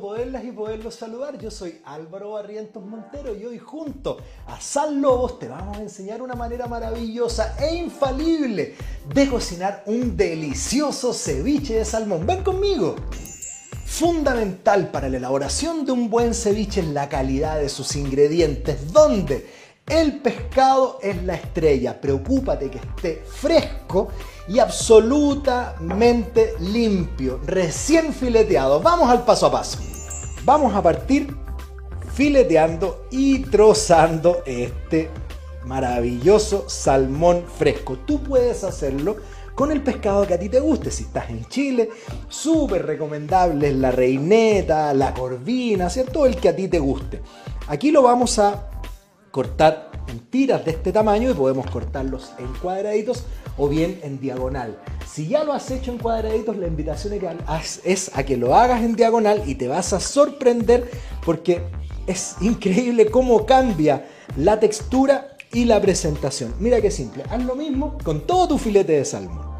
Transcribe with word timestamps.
poderlas 0.00 0.44
y 0.44 0.52
poderlos 0.52 0.94
saludar. 0.94 1.38
Yo 1.38 1.50
soy 1.50 1.80
Álvaro 1.84 2.32
Barrientos 2.32 2.84
Montero 2.84 3.34
y 3.34 3.44
hoy 3.44 3.58
junto 3.58 4.18
a 4.46 4.60
Sal 4.60 5.00
Lobos 5.00 5.38
te 5.38 5.48
vamos 5.48 5.78
a 5.78 5.82
enseñar 5.82 6.22
una 6.22 6.34
manera 6.34 6.66
maravillosa 6.66 7.56
e 7.58 7.74
infalible 7.74 8.74
de 9.12 9.28
cocinar 9.28 9.82
un 9.86 10.16
delicioso 10.16 11.12
ceviche 11.12 11.74
de 11.74 11.84
salmón. 11.84 12.26
Ven 12.26 12.42
conmigo. 12.42 12.96
Fundamental 13.84 14.90
para 14.90 15.08
la 15.08 15.18
elaboración 15.18 15.84
de 15.84 15.92
un 15.92 16.08
buen 16.08 16.32
ceviche 16.32 16.80
es 16.80 16.86
la 16.88 17.08
calidad 17.08 17.58
de 17.58 17.68
sus 17.68 17.94
ingredientes, 17.94 18.92
donde 18.92 19.46
el 19.86 20.20
pescado 20.20 20.98
es 21.02 21.22
la 21.24 21.34
estrella. 21.34 22.00
Preocúpate 22.00 22.70
que 22.70 22.78
esté 22.78 23.22
fresco 23.26 24.08
y 24.48 24.58
absolutamente 24.58 26.54
limpio, 26.60 27.40
recién 27.46 28.12
fileteado. 28.12 28.80
Vamos 28.80 29.08
al 29.08 29.24
paso 29.24 29.46
a 29.46 29.52
paso. 29.52 29.78
Vamos 30.44 30.74
a 30.74 30.82
partir 30.82 31.36
fileteando 32.12 33.06
y 33.10 33.40
trozando 33.40 34.42
este 34.44 35.10
maravilloso 35.64 36.68
salmón 36.68 37.44
fresco. 37.46 37.96
Tú 38.04 38.22
puedes 38.22 38.64
hacerlo 38.64 39.16
con 39.54 39.70
el 39.70 39.82
pescado 39.82 40.26
que 40.26 40.34
a 40.34 40.38
ti 40.38 40.48
te 40.48 40.60
guste. 40.60 40.90
Si 40.90 41.04
estás 41.04 41.30
en 41.30 41.46
Chile, 41.46 41.90
súper 42.28 42.84
recomendable 42.86 43.68
es 43.68 43.76
la 43.76 43.90
reineta, 43.90 44.92
la 44.94 45.14
corvina, 45.14 45.88
¿cierto? 45.88 46.26
El 46.26 46.36
que 46.36 46.48
a 46.48 46.56
ti 46.56 46.68
te 46.68 46.78
guste. 46.78 47.22
Aquí 47.68 47.90
lo 47.90 48.02
vamos 48.02 48.38
a 48.38 48.68
cortar 49.30 49.91
en 50.08 50.20
tiras 50.20 50.64
de 50.64 50.72
este 50.72 50.92
tamaño 50.92 51.30
y 51.30 51.34
podemos 51.34 51.66
cortarlos 51.70 52.32
en 52.38 52.46
cuadraditos 52.60 53.24
o 53.58 53.68
bien 53.68 54.00
en 54.02 54.20
diagonal. 54.20 54.78
Si 55.06 55.28
ya 55.28 55.44
lo 55.44 55.52
has 55.52 55.70
hecho 55.70 55.92
en 55.92 55.98
cuadraditos, 55.98 56.56
la 56.56 56.66
invitación 56.66 57.14
es 57.84 58.10
a 58.14 58.22
que 58.24 58.36
lo 58.36 58.54
hagas 58.54 58.82
en 58.82 58.96
diagonal 58.96 59.42
y 59.46 59.54
te 59.54 59.68
vas 59.68 59.92
a 59.92 60.00
sorprender 60.00 60.90
porque 61.24 61.62
es 62.06 62.36
increíble 62.40 63.06
cómo 63.10 63.46
cambia 63.46 64.06
la 64.36 64.58
textura 64.58 65.36
y 65.52 65.66
la 65.66 65.80
presentación. 65.80 66.54
Mira 66.58 66.80
qué 66.80 66.90
simple, 66.90 67.24
haz 67.28 67.44
lo 67.44 67.54
mismo 67.54 67.98
con 68.02 68.26
todo 68.26 68.48
tu 68.48 68.58
filete 68.58 68.92
de 68.92 69.04
salmón 69.04 69.51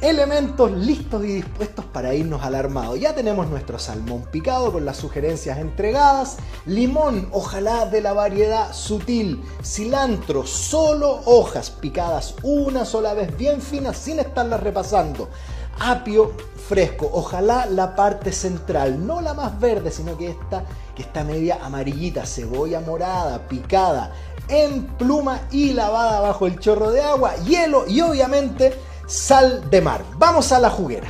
elementos 0.00 0.70
listos 0.72 1.24
y 1.24 1.34
dispuestos 1.34 1.84
para 1.84 2.14
irnos 2.14 2.42
al 2.42 2.54
armado. 2.54 2.96
Ya 2.96 3.14
tenemos 3.14 3.48
nuestro 3.48 3.78
salmón 3.78 4.24
picado 4.30 4.72
con 4.72 4.84
las 4.84 4.96
sugerencias 4.96 5.58
entregadas, 5.58 6.38
limón, 6.66 7.28
ojalá 7.32 7.86
de 7.86 8.00
la 8.00 8.12
variedad 8.12 8.72
sutil, 8.72 9.42
cilantro, 9.62 10.46
solo 10.46 11.20
hojas 11.26 11.70
picadas 11.70 12.34
una 12.42 12.84
sola 12.84 13.14
vez 13.14 13.36
bien 13.36 13.60
finas 13.60 13.98
sin 13.98 14.20
estarlas 14.20 14.60
repasando, 14.60 15.28
apio 15.78 16.32
fresco, 16.68 17.10
ojalá 17.12 17.66
la 17.66 17.94
parte 17.94 18.32
central, 18.32 19.06
no 19.06 19.20
la 19.20 19.34
más 19.34 19.58
verde, 19.58 19.90
sino 19.90 20.16
que 20.16 20.30
esta 20.30 20.64
que 20.94 21.02
está 21.02 21.24
media 21.24 21.58
amarillita, 21.62 22.24
cebolla 22.26 22.80
morada, 22.80 23.48
picada, 23.48 24.12
en 24.48 24.84
pluma 24.98 25.42
y 25.50 25.72
lavada 25.72 26.20
bajo 26.20 26.46
el 26.46 26.58
chorro 26.58 26.90
de 26.90 27.02
agua, 27.02 27.36
hielo 27.36 27.84
y 27.86 28.00
obviamente 28.00 28.74
sal 29.10 29.68
de 29.70 29.80
mar. 29.80 30.04
Vamos 30.18 30.52
a 30.52 30.60
la 30.60 30.70
juguera. 30.70 31.08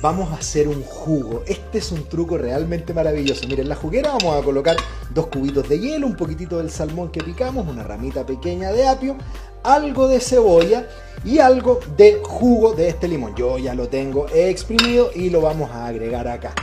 Vamos 0.00 0.32
a 0.32 0.36
hacer 0.36 0.68
un 0.68 0.82
jugo. 0.84 1.42
Este 1.46 1.78
es 1.78 1.90
un 1.90 2.08
truco 2.08 2.38
realmente 2.38 2.94
maravilloso. 2.94 3.46
Miren, 3.48 3.62
en 3.62 3.68
la 3.68 3.74
juguera 3.74 4.12
vamos 4.12 4.40
a 4.40 4.44
colocar 4.44 4.76
dos 5.10 5.26
cubitos 5.26 5.68
de 5.68 5.80
hielo, 5.80 6.06
un 6.06 6.16
poquitito 6.16 6.58
del 6.58 6.70
salmón 6.70 7.10
que 7.10 7.22
picamos, 7.22 7.66
una 7.66 7.82
ramita 7.82 8.24
pequeña 8.24 8.72
de 8.72 8.86
apio, 8.86 9.16
algo 9.64 10.06
de 10.06 10.20
cebolla 10.20 10.88
y 11.24 11.40
algo 11.40 11.80
de 11.96 12.20
jugo 12.22 12.74
de 12.74 12.88
este 12.88 13.08
limón. 13.08 13.34
Yo 13.34 13.58
ya 13.58 13.74
lo 13.74 13.88
tengo 13.88 14.28
exprimido 14.32 15.10
y 15.12 15.30
lo 15.30 15.40
vamos 15.40 15.70
a 15.72 15.86
agregar 15.86 16.28
acá. 16.28 16.54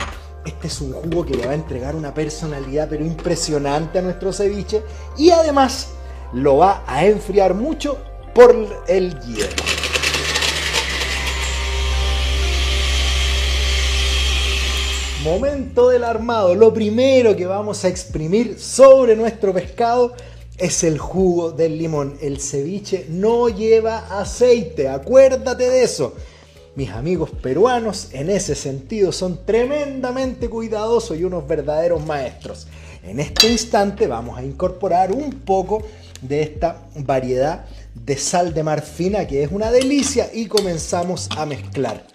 Este 0.46 0.68
es 0.68 0.80
un 0.80 0.92
jugo 0.92 1.26
que 1.26 1.34
le 1.34 1.44
va 1.44 1.52
a 1.52 1.56
entregar 1.56 1.94
una 1.94 2.14
personalidad 2.14 2.88
pero 2.88 3.04
impresionante 3.04 3.98
a 3.98 4.02
nuestro 4.02 4.32
ceviche 4.32 4.82
y 5.18 5.30
además 5.30 5.88
lo 6.32 6.56
va 6.56 6.84
a 6.86 7.04
enfriar 7.04 7.54
mucho 7.54 7.98
por 8.34 8.54
el 8.88 9.18
hielo. 9.20 9.89
Momento 15.22 15.90
del 15.90 16.04
armado. 16.04 16.54
Lo 16.54 16.72
primero 16.72 17.36
que 17.36 17.44
vamos 17.44 17.84
a 17.84 17.88
exprimir 17.88 18.58
sobre 18.58 19.14
nuestro 19.16 19.52
pescado 19.52 20.14
es 20.56 20.82
el 20.82 20.96
jugo 20.96 21.52
del 21.52 21.76
limón. 21.76 22.16
El 22.22 22.40
ceviche 22.40 23.04
no 23.10 23.50
lleva 23.50 24.18
aceite, 24.18 24.88
acuérdate 24.88 25.68
de 25.68 25.82
eso. 25.82 26.14
Mis 26.74 26.88
amigos 26.88 27.28
peruanos 27.28 28.08
en 28.12 28.30
ese 28.30 28.54
sentido 28.54 29.12
son 29.12 29.44
tremendamente 29.44 30.48
cuidadosos 30.48 31.18
y 31.18 31.24
unos 31.24 31.46
verdaderos 31.46 32.02
maestros. 32.06 32.66
En 33.02 33.20
este 33.20 33.50
instante 33.50 34.06
vamos 34.06 34.38
a 34.38 34.42
incorporar 34.42 35.12
un 35.12 35.32
poco 35.40 35.82
de 36.22 36.40
esta 36.40 36.88
variedad 36.96 37.66
de 37.94 38.16
sal 38.16 38.54
de 38.54 38.62
mar 38.62 38.80
fina 38.80 39.26
que 39.26 39.42
es 39.42 39.52
una 39.52 39.70
delicia 39.70 40.30
y 40.32 40.46
comenzamos 40.46 41.28
a 41.36 41.44
mezclar. 41.44 42.06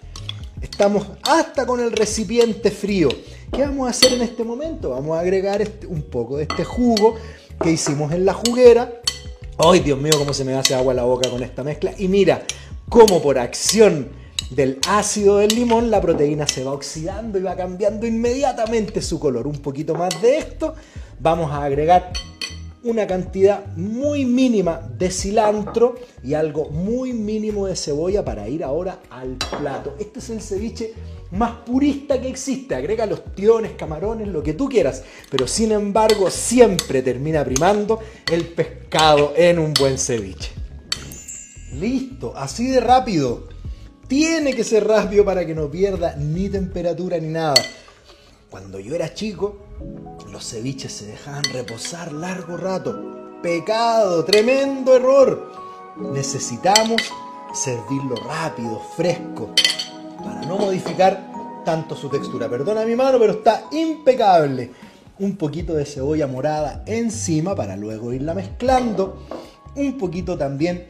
Estamos 0.70 1.06
hasta 1.22 1.64
con 1.64 1.80
el 1.80 1.92
recipiente 1.92 2.70
frío. 2.70 3.08
¿Qué 3.52 3.62
vamos 3.62 3.86
a 3.86 3.90
hacer 3.90 4.12
en 4.12 4.22
este 4.22 4.42
momento? 4.42 4.90
Vamos 4.90 5.16
a 5.16 5.20
agregar 5.20 5.62
este, 5.62 5.86
un 5.86 6.02
poco 6.02 6.36
de 6.36 6.42
este 6.42 6.64
jugo 6.64 7.14
que 7.62 7.70
hicimos 7.70 8.12
en 8.12 8.24
la 8.24 8.34
juguera. 8.34 9.00
¡Ay, 9.58 9.80
Dios 9.80 9.98
mío, 9.98 10.12
cómo 10.18 10.34
se 10.34 10.44
me 10.44 10.54
hace 10.54 10.74
agua 10.74 10.92
la 10.92 11.04
boca 11.04 11.30
con 11.30 11.42
esta 11.42 11.62
mezcla! 11.62 11.92
Y 11.96 12.08
mira, 12.08 12.42
cómo 12.88 13.22
por 13.22 13.38
acción 13.38 14.10
del 14.50 14.78
ácido 14.88 15.38
del 15.38 15.54
limón 15.54 15.90
la 15.90 16.00
proteína 16.00 16.46
se 16.48 16.64
va 16.64 16.72
oxidando 16.72 17.38
y 17.38 17.42
va 17.42 17.56
cambiando 17.56 18.04
inmediatamente 18.04 19.00
su 19.00 19.20
color. 19.20 19.46
Un 19.46 19.60
poquito 19.60 19.94
más 19.94 20.20
de 20.20 20.38
esto. 20.38 20.74
Vamos 21.20 21.52
a 21.52 21.64
agregar 21.64 22.12
una 22.86 23.06
cantidad 23.06 23.66
muy 23.76 24.24
mínima 24.24 24.80
de 24.96 25.10
cilantro 25.10 25.96
y 26.22 26.34
algo 26.34 26.70
muy 26.70 27.12
mínimo 27.12 27.66
de 27.66 27.76
cebolla 27.76 28.24
para 28.24 28.48
ir 28.48 28.62
ahora 28.62 29.00
al 29.10 29.36
plato. 29.36 29.96
Este 29.98 30.20
es 30.20 30.30
el 30.30 30.40
ceviche 30.40 30.94
más 31.32 31.52
purista 31.66 32.20
que 32.20 32.28
existe. 32.28 32.74
Agrega 32.74 33.06
los 33.06 33.34
tiones, 33.34 33.72
camarones, 33.72 34.28
lo 34.28 34.42
que 34.42 34.54
tú 34.54 34.68
quieras. 34.68 35.02
Pero 35.30 35.46
sin 35.48 35.72
embargo 35.72 36.30
siempre 36.30 37.02
termina 37.02 37.44
primando 37.44 38.00
el 38.30 38.46
pescado 38.46 39.32
en 39.36 39.58
un 39.58 39.74
buen 39.74 39.98
ceviche. 39.98 40.52
Listo, 41.74 42.34
así 42.36 42.68
de 42.68 42.80
rápido. 42.80 43.48
Tiene 44.08 44.54
que 44.54 44.62
ser 44.62 44.86
rápido 44.86 45.24
para 45.24 45.44
que 45.44 45.54
no 45.54 45.68
pierda 45.68 46.14
ni 46.16 46.48
temperatura 46.48 47.18
ni 47.18 47.28
nada. 47.28 47.60
Cuando 48.58 48.80
yo 48.80 48.94
era 48.94 49.12
chico, 49.12 49.58
los 50.32 50.48
ceviches 50.48 50.90
se 50.90 51.04
dejaban 51.04 51.44
reposar 51.52 52.10
largo 52.10 52.56
rato. 52.56 53.38
Pecado, 53.42 54.24
tremendo 54.24 54.96
error. 54.96 55.52
Necesitamos 56.14 57.02
servirlo 57.52 58.16
rápido, 58.16 58.80
fresco, 58.96 59.50
para 60.24 60.40
no 60.46 60.56
modificar 60.56 61.62
tanto 61.66 61.94
su 61.94 62.08
textura. 62.08 62.48
Perdona 62.48 62.86
mi 62.86 62.96
mano, 62.96 63.18
pero 63.18 63.34
está 63.34 63.64
impecable. 63.72 64.70
Un 65.18 65.36
poquito 65.36 65.74
de 65.74 65.84
cebolla 65.84 66.26
morada 66.26 66.82
encima 66.86 67.54
para 67.54 67.76
luego 67.76 68.14
irla 68.14 68.32
mezclando. 68.32 69.22
Un 69.74 69.98
poquito 69.98 70.38
también 70.38 70.88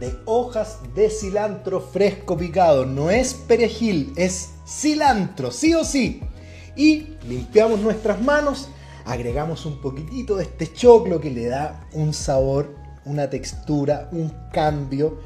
de 0.00 0.16
hojas 0.24 0.78
de 0.94 1.10
cilantro 1.10 1.82
fresco 1.82 2.38
picado. 2.38 2.86
No 2.86 3.10
es 3.10 3.34
perejil, 3.34 4.14
es 4.16 4.54
cilantro, 4.66 5.50
sí 5.50 5.74
o 5.74 5.84
sí 5.84 6.22
y 6.78 7.16
limpiamos 7.28 7.80
nuestras 7.80 8.22
manos, 8.22 8.68
agregamos 9.04 9.66
un 9.66 9.80
poquitito 9.80 10.36
de 10.36 10.44
este 10.44 10.72
choclo 10.72 11.20
que 11.20 11.30
le 11.30 11.46
da 11.46 11.84
un 11.92 12.14
sabor, 12.14 12.72
una 13.04 13.28
textura, 13.28 14.08
un 14.12 14.32
cambio 14.52 15.18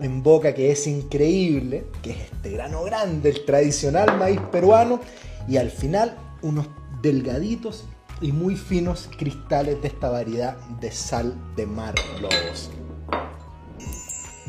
en 0.00 0.22
boca 0.22 0.54
que 0.54 0.72
es 0.72 0.86
increíble, 0.86 1.86
que 2.02 2.12
es 2.12 2.20
este 2.32 2.50
grano 2.50 2.82
grande, 2.82 3.28
el 3.28 3.44
tradicional 3.44 4.18
maíz 4.18 4.40
peruano 4.50 5.00
y 5.46 5.58
al 5.58 5.70
final 5.70 6.16
unos 6.42 6.66
delgaditos 7.02 7.84
y 8.22 8.32
muy 8.32 8.56
finos 8.56 9.10
cristales 9.18 9.80
de 9.82 9.88
esta 9.88 10.08
variedad 10.08 10.56
de 10.80 10.90
sal 10.90 11.34
de 11.56 11.66
mar 11.66 11.94
lobos. 12.20 12.70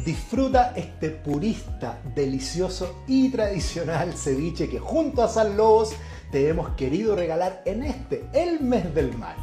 Disfruta 0.06 0.72
este 0.78 1.10
purista, 1.10 2.02
delicioso 2.16 3.04
y 3.08 3.30
tradicional 3.30 4.14
ceviche 4.14 4.70
que 4.70 4.80
junto 4.80 5.22
a 5.22 5.28
San 5.28 5.58
Lobos 5.58 5.92
te 6.32 6.50
hemos 6.50 6.70
querido 6.72 7.16
regalar 7.16 7.62
en 7.66 7.84
este, 7.84 8.26
el 8.34 8.60
mes 8.60 8.94
del 8.94 9.18
mar. 9.18 9.36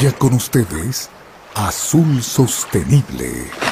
Ya 0.00 0.10
con 0.18 0.32
ustedes, 0.34 1.10
Azul 1.54 2.22
Sostenible. 2.24 3.71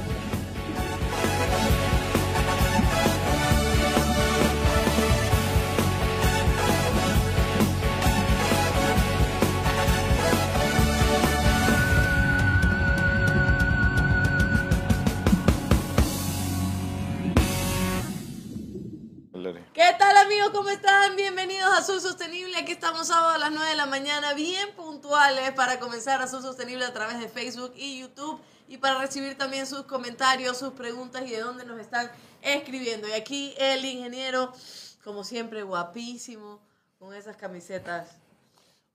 Comenzar 26.11 26.21
Azul 26.27 26.41
Sostenible 26.41 26.83
a 26.83 26.91
través 26.91 27.19
de 27.19 27.29
Facebook 27.29 27.71
y 27.77 28.01
YouTube 28.01 28.41
y 28.67 28.77
para 28.77 28.99
recibir 28.99 29.37
también 29.37 29.65
sus 29.65 29.83
comentarios, 29.83 30.57
sus 30.57 30.73
preguntas 30.73 31.23
y 31.25 31.31
de 31.31 31.39
dónde 31.39 31.65
nos 31.65 31.79
están 31.79 32.11
escribiendo. 32.41 33.07
Y 33.07 33.13
aquí 33.13 33.53
el 33.57 33.85
ingeniero, 33.85 34.51
como 35.05 35.23
siempre, 35.23 35.63
guapísimo, 35.63 36.59
con 36.99 37.13
esas 37.13 37.37
camisetas. 37.37 38.19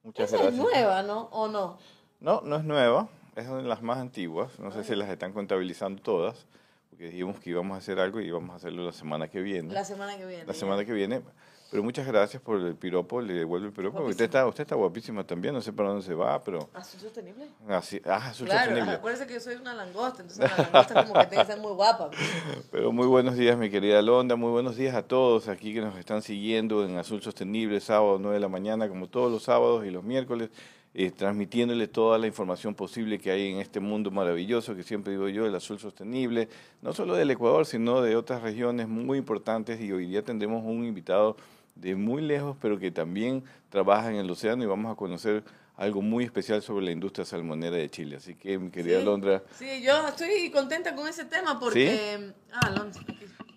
Muchas 0.03 0.29
Esa 0.29 0.43
gracias. 0.43 0.55
es 0.55 0.61
nueva, 0.61 1.03
¿no? 1.03 1.29
¿O 1.33 1.49
no? 1.49 1.79
No, 2.21 2.43
no 2.43 2.57
es 2.57 2.65
nueva, 2.65 3.09
es 3.35 3.49
de 3.49 3.63
las 3.63 3.81
más 3.81 3.97
antiguas. 3.97 4.59
No 4.59 4.71
sé 4.71 4.85
si 4.85 4.95
las 4.95 5.09
están 5.09 5.33
contabilizando 5.33 6.03
todas, 6.03 6.45
porque 6.91 7.07
dijimos 7.07 7.41
que 7.41 7.49
íbamos 7.49 7.77
a 7.77 7.79
hacer 7.79 7.99
algo 7.99 8.21
y 8.21 8.27
íbamos 8.27 8.51
a 8.51 8.57
hacerlo 8.57 8.85
la 8.85 8.93
semana 8.93 9.29
que 9.29 9.41
viene. 9.41 9.73
La 9.73 9.87
semana 9.87 10.19
que 10.19 10.27
viene. 10.27 10.45
La 10.45 10.55
semana 10.55 10.85
que 10.85 10.93
viene. 10.93 11.23
Pero 11.71 11.83
muchas 11.83 12.07
gracias 12.07 12.41
por 12.41 12.61
el 12.61 12.77
piropo, 12.77 13.21
le 13.21 13.35
devuelvo 13.35 13.67
el 13.67 13.73
piropo. 13.73 13.97
porque 13.99 14.13
Usted 14.13 14.27
está, 14.27 14.47
usted 14.47 14.63
está 14.63 14.77
guapísima 14.77 15.25
también, 15.25 15.53
no 15.53 15.61
sé 15.61 15.73
para 15.73 15.89
dónde 15.89 16.05
se 16.05 16.15
va, 16.15 16.43
pero 16.45 16.69
¿Azul 16.73 17.01
Sostenible? 17.01 17.47
así, 17.69 18.01
ah, 18.05 18.29
azul 18.29 18.47
Claro, 18.47 18.67
sostenible. 18.67 18.93
acuérdese 18.97 19.27
que 19.27 19.35
yo 19.35 19.41
soy 19.41 19.57
una 19.57 19.75
langosta, 19.75 20.23
entonces 20.23 20.49
la 20.51 20.57
langosta 20.63 21.03
como 21.05 21.15
que 21.21 21.27
tiene 21.27 21.45
que 21.45 21.53
ser 21.53 21.61
muy 21.61 21.73
guapa. 21.73 22.11
Pero 22.71 22.93
muy 22.93 23.07
buenos 23.07 23.37
días, 23.37 23.59
mi 23.59 23.69
querida 23.69 24.01
Londa, 24.01 24.37
muy 24.37 24.51
buenos 24.51 24.77
días 24.77 24.95
a 24.95 25.03
todos 25.03 25.49
aquí 25.49 25.75
que 25.75 25.81
nos 25.81 25.97
están 25.99 26.23
siguiendo 26.23 26.85
en 26.85 26.99
Azul 26.99 27.21
Sostenible, 27.21 27.81
sábado 27.81 28.19
9 28.21 28.35
de 28.35 28.41
la 28.41 28.49
mañana, 28.49 28.89
como 28.89 29.09
todos 29.09 29.33
los 29.33 29.43
sábados 29.43 29.85
y 29.85 29.91
los 29.91 30.05
miércoles, 30.05 30.51
eh, 30.95 31.11
transmitiéndole 31.11 31.89
toda 31.89 32.17
la 32.17 32.27
información 32.27 32.75
posible 32.75 33.19
que 33.19 33.31
hay 33.31 33.51
en 33.53 33.59
este 33.59 33.81
mundo 33.81 34.11
maravilloso 34.11 34.75
que 34.75 34.83
siempre 34.83 35.13
digo 35.13 35.29
yo, 35.29 35.45
el 35.45 35.55
Azul 35.55 35.79
Sostenible, 35.79 36.49
no 36.81 36.93
solo 36.95 37.15
del 37.17 37.31
Ecuador, 37.31 37.67
sino 37.67 38.01
de 38.01 38.17
otras 38.17 38.41
regiones 38.41 38.89
muy 38.89 39.19
importantes 39.19 39.79
y 39.81 39.93
hoy 39.93 40.07
día 40.07 40.23
tendremos 40.23 40.65
un 40.65 40.85
invitado 40.87 41.37
de 41.77 41.95
muy 41.95 42.23
lejos, 42.23 42.57
pero 42.61 42.79
que 42.79 42.91
también 42.91 43.45
trabaja 43.69 44.11
en 44.11 44.17
el 44.17 44.31
océano 44.31 44.65
y 44.65 44.67
vamos 44.67 44.93
a 44.93 44.97
conocer 44.97 45.45
algo 45.77 46.03
muy 46.03 46.25
especial 46.25 46.63
sobre 46.63 46.87
la 46.87 46.91
industria 46.91 47.25
salmonera 47.25 47.77
de 47.77 47.89
Chile. 47.91 48.17
Así 48.17 48.35
que, 48.35 48.59
mi 48.59 48.71
querida 48.71 48.99
Sí. 48.99 49.05
Londra, 49.05 49.43
Sí, 49.59 49.83
yo 49.83 50.09
estoy 50.09 50.51
contenta 50.51 50.95
con 50.95 51.07
ese 51.07 51.27
tema 51.27 51.61
porque... 51.61 52.33
Ah, 52.53 52.61
Alonso. 52.67 53.01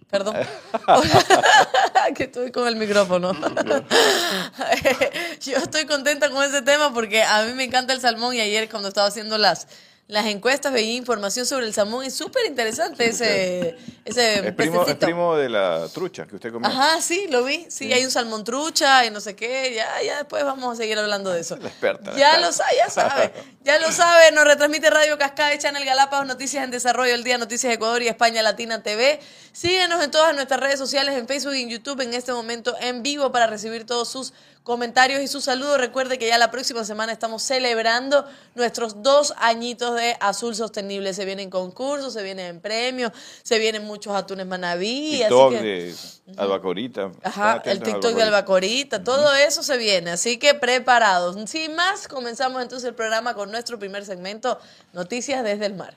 Perdón. 0.09 0.35
que 2.15 2.23
estoy 2.23 2.51
con 2.51 2.67
el 2.67 2.75
micrófono. 2.75 3.31
yo 5.41 5.57
estoy 5.57 5.85
contenta 5.85 6.31
con 6.31 6.43
ese 6.43 6.61
tema 6.63 6.91
porque 6.93 7.21
a 7.23 7.45
mí 7.45 7.53
me 7.53 7.63
encanta 7.65 7.93
el 7.93 8.01
salmón 8.01 8.33
y 8.33 8.41
ayer 8.41 8.67
cuando 8.69 8.87
estaba 8.87 9.07
haciendo 9.07 9.37
las, 9.37 9.67
las 10.09 10.25
encuestas 10.25 10.73
veía 10.73 10.95
información 10.95 11.45
sobre 11.45 11.67
el 11.67 11.73
salmón. 11.75 12.03
Es 12.03 12.15
súper 12.15 12.47
interesante 12.47 13.05
ese, 13.05 13.77
ese 14.03 14.47
es 14.47 14.53
primo, 14.55 14.83
es 14.87 14.95
primo 14.95 15.37
de 15.37 15.49
la 15.49 15.87
trucha 15.93 16.25
que 16.25 16.33
usted 16.35 16.51
comió. 16.51 16.67
Ajá, 16.67 16.99
sí, 16.99 17.27
lo 17.29 17.43
vi. 17.43 17.67
Sí, 17.69 17.93
hay 17.93 18.03
un 18.05 18.09
salmón 18.09 18.43
trucha 18.43 19.05
y 19.05 19.11
no 19.11 19.21
sé 19.21 19.35
qué. 19.35 19.71
Ya, 19.75 20.01
ya 20.01 20.17
después 20.17 20.43
vamos 20.43 20.73
a 20.73 20.75
seguir 20.75 20.97
hablando 20.97 21.29
de 21.29 21.41
eso. 21.41 21.57
La 21.57 21.67
experta, 21.69 22.09
la 22.11 22.17
Ya 22.17 22.25
experta. 22.37 22.47
lo 22.47 22.51
sabe, 22.51 22.71
ya 22.75 22.89
sabe. 22.89 23.33
Ya 23.63 23.77
lo 23.77 23.91
sabe. 23.91 24.31
Nos 24.31 24.45
retransmite 24.45 24.89
Radio 24.89 25.15
Cascada, 25.19 25.55
Channel 25.59 25.85
Galápagos, 25.85 26.25
Noticias 26.25 26.63
en 26.63 26.71
Desarrollo, 26.71 27.13
El 27.13 27.23
Día, 27.23 27.37
Noticias 27.37 27.71
Ecuador 27.71 28.01
y 28.01 28.07
España 28.07 28.41
Latina 28.41 28.81
TV. 28.81 29.19
Síguenos 29.51 30.03
en 30.03 30.09
todas 30.09 30.33
nuestras 30.33 30.59
redes 30.59 30.79
sociales, 30.79 31.15
en 31.19 31.27
Facebook 31.27 31.53
y 31.53 31.61
en 31.61 31.69
YouTube, 31.69 32.01
en 32.01 32.15
este 32.15 32.31
momento 32.33 32.75
en 32.81 33.03
vivo 33.03 33.31
para 33.31 33.45
recibir 33.45 33.85
todos 33.85 34.09
sus 34.09 34.33
comentarios 34.69 35.19
y 35.23 35.27
sus 35.27 35.45
saludos. 35.45 35.79
Recuerde 35.79 36.19
que 36.19 36.27
ya 36.27 36.37
la 36.37 36.51
próxima 36.51 36.85
semana 36.85 37.11
estamos 37.11 37.41
celebrando 37.41 38.23
nuestros 38.53 39.01
dos 39.01 39.33
añitos 39.37 39.95
de 39.95 40.15
Azul 40.19 40.53
Sostenible. 40.53 41.15
Se 41.15 41.25
vienen 41.25 41.49
concursos, 41.49 42.13
se 42.13 42.21
vienen 42.21 42.59
premios, 42.61 43.11
se 43.41 43.57
vienen 43.57 43.83
muchos 43.85 44.15
atunes 44.15 44.45
manabí. 44.45 45.21
TikTok 45.21 45.53
así 45.55 45.63
que... 45.63 45.63
de 45.63 45.95
Albacorita. 46.37 47.11
Ajá, 47.23 47.63
el 47.65 47.81
TikTok 47.81 48.13
de 48.13 48.21
Albacorita, 48.21 49.03
todo 49.03 49.33
eso 49.33 49.63
se 49.63 49.75
viene, 49.77 50.11
así 50.11 50.37
que 50.37 50.53
preparados. 50.53 51.35
Sin 51.49 51.73
más, 51.73 52.07
comenzamos 52.07 52.61
entonces 52.61 52.89
el 52.89 52.93
programa 52.93 53.33
con 53.33 53.49
nuestro 53.49 53.79
primer 53.79 54.05
segmento, 54.05 54.59
Noticias 54.93 55.43
desde 55.43 55.65
el 55.65 55.73
Mar. 55.73 55.95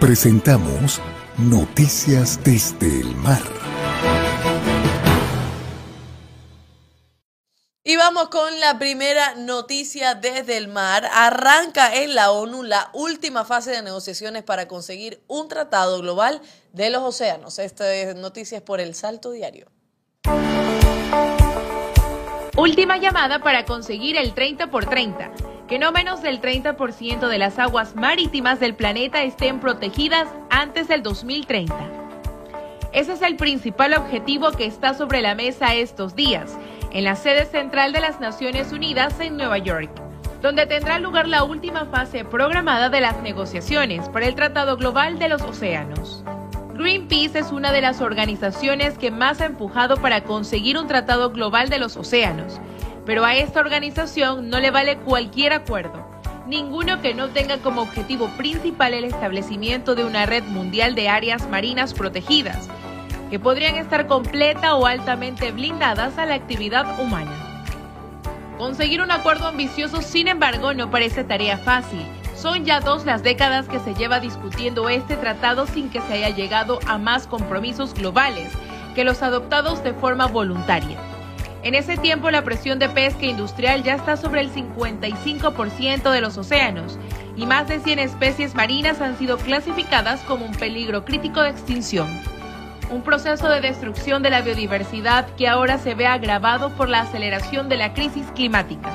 Presentamos 0.00 0.98
Noticias 1.36 2.40
desde 2.42 3.00
el 3.02 3.14
mar. 3.16 3.69
Y 7.90 7.96
vamos 7.96 8.28
con 8.28 8.60
la 8.60 8.78
primera 8.78 9.34
noticia 9.34 10.14
desde 10.14 10.56
el 10.56 10.68
mar. 10.68 11.10
Arranca 11.12 11.92
en 11.92 12.14
la 12.14 12.30
ONU 12.30 12.62
la 12.62 12.88
última 12.92 13.44
fase 13.44 13.72
de 13.72 13.82
negociaciones 13.82 14.44
para 14.44 14.68
conseguir 14.68 15.20
un 15.26 15.48
tratado 15.48 16.00
global 16.00 16.40
de 16.72 16.88
los 16.90 17.02
océanos. 17.02 17.58
Esta 17.58 17.92
es 17.92 18.14
noticias 18.14 18.62
por 18.62 18.78
el 18.78 18.94
Salto 18.94 19.32
Diario. 19.32 19.66
Última 22.56 22.96
llamada 22.98 23.40
para 23.40 23.64
conseguir 23.64 24.16
el 24.16 24.34
30 24.34 24.68
por 24.68 24.86
30, 24.86 25.32
que 25.66 25.80
no 25.80 25.90
menos 25.90 26.22
del 26.22 26.40
30% 26.40 27.26
de 27.26 27.38
las 27.38 27.58
aguas 27.58 27.96
marítimas 27.96 28.60
del 28.60 28.76
planeta 28.76 29.24
estén 29.24 29.58
protegidas 29.58 30.28
antes 30.48 30.86
del 30.86 31.02
2030. 31.02 31.74
Ese 32.92 33.14
es 33.14 33.22
el 33.22 33.36
principal 33.36 33.94
objetivo 33.94 34.52
que 34.52 34.66
está 34.66 34.94
sobre 34.94 35.22
la 35.22 35.34
mesa 35.34 35.74
estos 35.74 36.14
días, 36.14 36.56
en 36.92 37.04
la 37.04 37.16
sede 37.16 37.46
central 37.46 37.92
de 37.92 38.00
las 38.00 38.20
Naciones 38.20 38.72
Unidas 38.72 39.18
en 39.20 39.36
Nueva 39.36 39.58
York, 39.58 39.90
donde 40.42 40.66
tendrá 40.66 40.98
lugar 40.98 41.28
la 41.28 41.44
última 41.44 41.86
fase 41.86 42.24
programada 42.24 42.88
de 42.88 43.00
las 43.00 43.22
negociaciones 43.22 44.08
para 44.08 44.26
el 44.26 44.34
Tratado 44.34 44.76
Global 44.76 45.18
de 45.18 45.28
los 45.28 45.42
Océanos. 45.42 46.24
Greenpeace 46.80 47.40
es 47.40 47.52
una 47.52 47.72
de 47.72 47.82
las 47.82 48.00
organizaciones 48.00 48.96
que 48.96 49.10
más 49.10 49.42
ha 49.42 49.44
empujado 49.44 49.98
para 49.98 50.24
conseguir 50.24 50.78
un 50.78 50.86
tratado 50.86 51.30
global 51.30 51.68
de 51.68 51.78
los 51.78 51.98
océanos, 51.98 52.58
pero 53.04 53.26
a 53.26 53.34
esta 53.34 53.60
organización 53.60 54.48
no 54.48 54.60
le 54.60 54.70
vale 54.70 54.96
cualquier 54.96 55.52
acuerdo, 55.52 56.08
ninguno 56.46 57.02
que 57.02 57.12
no 57.12 57.28
tenga 57.28 57.58
como 57.58 57.82
objetivo 57.82 58.28
principal 58.38 58.94
el 58.94 59.04
establecimiento 59.04 59.94
de 59.94 60.06
una 60.06 60.24
red 60.24 60.42
mundial 60.44 60.94
de 60.94 61.10
áreas 61.10 61.46
marinas 61.50 61.92
protegidas, 61.92 62.70
que 63.30 63.38
podrían 63.38 63.76
estar 63.76 64.06
completa 64.06 64.74
o 64.74 64.86
altamente 64.86 65.52
blindadas 65.52 66.18
a 66.18 66.26
la 66.26 66.34
actividad 66.34 67.00
humana. 67.00 67.64
Conseguir 68.58 69.00
un 69.00 69.10
acuerdo 69.10 69.46
ambicioso, 69.46 70.02
sin 70.02 70.28
embargo, 70.28 70.74
no 70.74 70.90
parece 70.90 71.24
tarea 71.24 71.56
fácil. 71.56 72.02
Son 72.36 72.64
ya 72.64 72.80
dos 72.80 73.06
las 73.06 73.22
décadas 73.22 73.68
que 73.68 73.78
se 73.78 73.94
lleva 73.94 74.20
discutiendo 74.20 74.88
este 74.88 75.16
tratado 75.16 75.66
sin 75.66 75.90
que 75.90 76.00
se 76.00 76.12
haya 76.14 76.30
llegado 76.30 76.80
a 76.86 76.98
más 76.98 77.26
compromisos 77.26 77.94
globales 77.94 78.52
que 78.94 79.04
los 79.04 79.22
adoptados 79.22 79.82
de 79.84 79.94
forma 79.94 80.26
voluntaria. 80.26 80.98
En 81.62 81.74
ese 81.74 81.96
tiempo 81.98 82.30
la 82.30 82.42
presión 82.42 82.78
de 82.78 82.88
pesca 82.88 83.26
industrial 83.26 83.82
ya 83.82 83.94
está 83.94 84.16
sobre 84.16 84.40
el 84.40 84.52
55% 84.52 86.10
de 86.10 86.20
los 86.20 86.38
océanos 86.38 86.98
y 87.36 87.46
más 87.46 87.68
de 87.68 87.80
100 87.80 87.98
especies 87.98 88.54
marinas 88.54 89.00
han 89.00 89.18
sido 89.18 89.36
clasificadas 89.36 90.20
como 90.22 90.46
un 90.46 90.52
peligro 90.52 91.04
crítico 91.04 91.42
de 91.42 91.50
extinción. 91.50 92.08
Un 92.90 93.02
proceso 93.02 93.48
de 93.48 93.60
destrucción 93.60 94.22
de 94.22 94.30
la 94.30 94.42
biodiversidad 94.42 95.28
que 95.36 95.48
ahora 95.48 95.78
se 95.78 95.94
ve 95.94 96.06
agravado 96.06 96.70
por 96.70 96.88
la 96.88 97.00
aceleración 97.00 97.68
de 97.68 97.76
la 97.76 97.94
crisis 97.94 98.26
climática. 98.34 98.90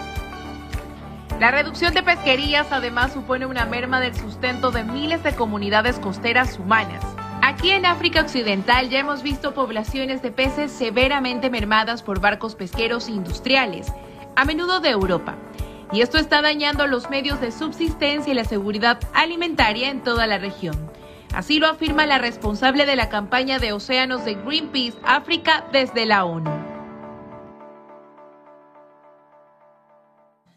La 1.39 1.51
reducción 1.51 1.93
de 1.93 2.03
pesquerías 2.03 2.67
además 2.71 3.13
supone 3.13 3.45
una 3.45 3.65
merma 3.65 3.99
del 3.99 4.15
sustento 4.15 4.71
de 4.71 4.83
miles 4.83 5.23
de 5.23 5.35
comunidades 5.35 5.99
costeras 5.99 6.59
humanas. 6.59 7.03
Aquí 7.41 7.71
en 7.71 7.85
África 7.85 8.21
Occidental 8.21 8.89
ya 8.89 8.99
hemos 8.99 9.21
visto 9.21 9.53
poblaciones 9.53 10.21
de 10.21 10.31
peces 10.31 10.71
severamente 10.71 11.49
mermadas 11.49 12.03
por 12.03 12.19
barcos 12.19 12.55
pesqueros 12.55 13.09
industriales, 13.09 13.91
a 14.35 14.45
menudo 14.45 14.79
de 14.79 14.89
Europa. 14.89 15.35
Y 15.91 16.01
esto 16.01 16.17
está 16.17 16.41
dañando 16.41 16.87
los 16.87 17.09
medios 17.09 17.39
de 17.41 17.51
subsistencia 17.51 18.31
y 18.31 18.35
la 18.35 18.45
seguridad 18.45 18.99
alimentaria 19.13 19.89
en 19.89 20.01
toda 20.03 20.27
la 20.27 20.37
región. 20.37 20.94
Así 21.35 21.59
lo 21.59 21.67
afirma 21.67 22.05
la 22.05 22.17
responsable 22.17 22.85
de 22.85 22.95
la 22.95 23.09
campaña 23.09 23.59
de 23.59 23.73
océanos 23.73 24.23
de 24.23 24.35
Greenpeace 24.35 24.97
África 25.03 25.67
desde 25.73 26.05
la 26.05 26.23
ONU. 26.23 26.49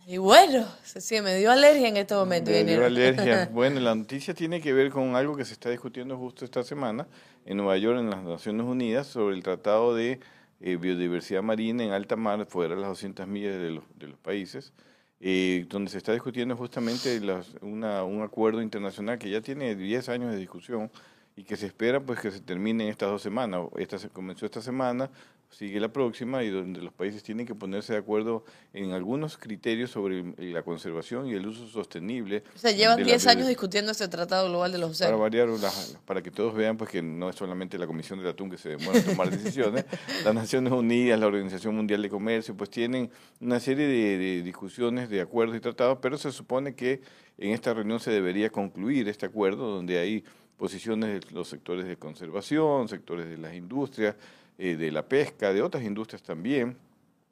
Y 0.07 0.19
bueno, 0.19 0.69
sí, 0.85 1.21
me 1.21 1.35
dio 1.35 1.51
alergia 1.51 1.89
en 1.89 1.97
este 1.97 2.15
momento. 2.15 2.53
Me 2.53 2.63
dio 2.63 2.87
alergia. 2.87 3.49
Bueno, 3.53 3.81
la 3.81 3.93
noticia 3.97 4.35
tiene 4.35 4.61
que 4.61 4.73
ver 4.73 4.91
con 4.91 5.17
algo 5.17 5.37
que 5.37 5.45
se 5.45 5.55
está 5.55 5.69
discutiendo 5.69 6.17
justo 6.17 6.45
esta 6.45 6.63
semana 6.63 7.09
en 7.45 7.57
Nueva 7.57 7.77
York, 7.77 7.99
en 7.99 8.11
las 8.11 8.23
Naciones 8.23 8.65
Unidas, 8.65 9.09
sobre 9.09 9.35
el 9.35 9.43
Tratado 9.43 9.97
de 9.97 10.21
eh, 10.61 10.77
Biodiversidad 10.77 11.43
Marina 11.43 11.83
en 11.83 11.91
alta 11.91 12.15
mar, 12.15 12.47
fuera 12.47 12.77
de 12.77 12.81
las 12.81 12.91
200 12.91 13.27
millas 13.27 13.61
de 13.61 13.73
los, 13.73 13.85
de 13.97 14.07
los 14.07 14.19
países, 14.21 14.73
eh, 15.21 15.67
donde 15.69 15.91
se 15.91 15.99
está 15.99 16.13
discutiendo 16.13 16.57
justamente 16.57 17.21
un 17.63 18.23
acuerdo 18.23 18.63
internacional 18.63 19.19
que 19.19 19.31
ya 19.31 19.41
tiene 19.41 19.75
10 19.75 20.09
años 20.11 20.33
de 20.33 20.39
discusión 20.39 20.91
y 21.35 21.45
que 21.45 21.57
se 21.57 21.67
espera 21.67 22.01
pues 22.01 22.21
que 22.21 22.31
se 22.31 22.41
termine 22.41 22.85
en 22.85 22.91
estas 22.91 23.11
dos 23.11 23.23
semanas. 23.23 23.67
Esta 23.77 23.99
se 23.99 24.09
comenzó 24.09 24.47
esta 24.47 24.61
semana, 24.61 25.11
sigue 25.51 25.81
la 25.81 25.89
próxima 25.93 26.45
y 26.45 26.51
donde 26.51 26.81
los 26.83 26.93
países 26.93 27.23
tienen 27.23 27.47
que 27.47 27.55
ponerse 27.55 27.95
de 27.95 27.99
acuerdo 27.99 28.45
en 28.75 28.93
algunos 28.93 29.39
criterios 29.39 29.91
sobre 29.91 30.23
la 30.39 30.63
conservación 30.63 31.27
y 31.27 31.33
el 31.33 31.47
uso 31.47 31.67
sostenible. 31.67 32.45
O 32.55 32.59
sea, 32.59 32.71
llevan 32.71 32.97
de 32.99 33.03
la 33.03 33.09
10 33.09 33.27
años 33.29 33.49
discutiendo 33.49 33.91
este 33.91 34.09
Tratado 34.09 34.49
Global 34.49 34.71
de 34.73 34.79
los 34.79 34.91
Para 34.99 35.17
Océanos. 35.17 35.21
variar, 35.21 35.49
las- 35.49 35.99
para 36.05 36.23
que 36.23 36.31
todos 36.31 36.55
vean 36.55 36.77
pues 36.77 36.91
que 36.91 37.01
no 37.03 37.31
es 37.31 37.37
solamente 37.37 37.79
la 37.79 37.87
Comisión 37.87 38.19
del 38.19 38.29
Atún 38.29 38.51
que 38.51 38.59
se 38.59 38.71
demora 38.71 38.99
en 38.99 39.05
tomar 39.07 39.31
decisiones, 39.31 39.85
las 40.25 40.35
Naciones 40.35 40.73
Unidas, 40.73 41.19
la 41.19 41.27
Organización 41.27 41.75
Mundial 41.75 42.03
de 42.03 42.11
Comercio, 42.11 42.55
pues 42.57 42.69
tienen 42.71 43.11
una 43.41 43.59
serie 43.59 43.87
de, 43.87 44.19
de 44.19 44.43
discusiones, 44.43 45.09
de 45.09 45.21
acuerdos 45.23 45.57
y 45.57 45.61
tratados, 45.61 45.99
pero 46.03 46.19
se 46.19 46.31
supone 46.31 46.75
que 46.75 47.01
en 47.39 47.53
esta 47.53 47.73
reunión 47.73 48.01
se 48.01 48.11
debería 48.11 48.51
concluir 48.51 49.09
este 49.09 49.25
acuerdo 49.27 49.69
donde 49.75 49.99
hay 49.99 50.25
posiciones 50.59 51.21
de 51.25 51.31
los 51.33 51.49
sectores 51.49 51.87
de 51.87 51.97
conservación, 51.97 52.89
sectores 52.89 53.29
de 53.29 53.39
las 53.39 53.55
industrias, 53.55 54.17
eh, 54.59 54.77
de 54.77 54.91
la 54.91 55.09
pesca, 55.09 55.53
de 55.53 55.63
otras 55.63 55.85
industrias 55.85 56.23
también, 56.23 56.77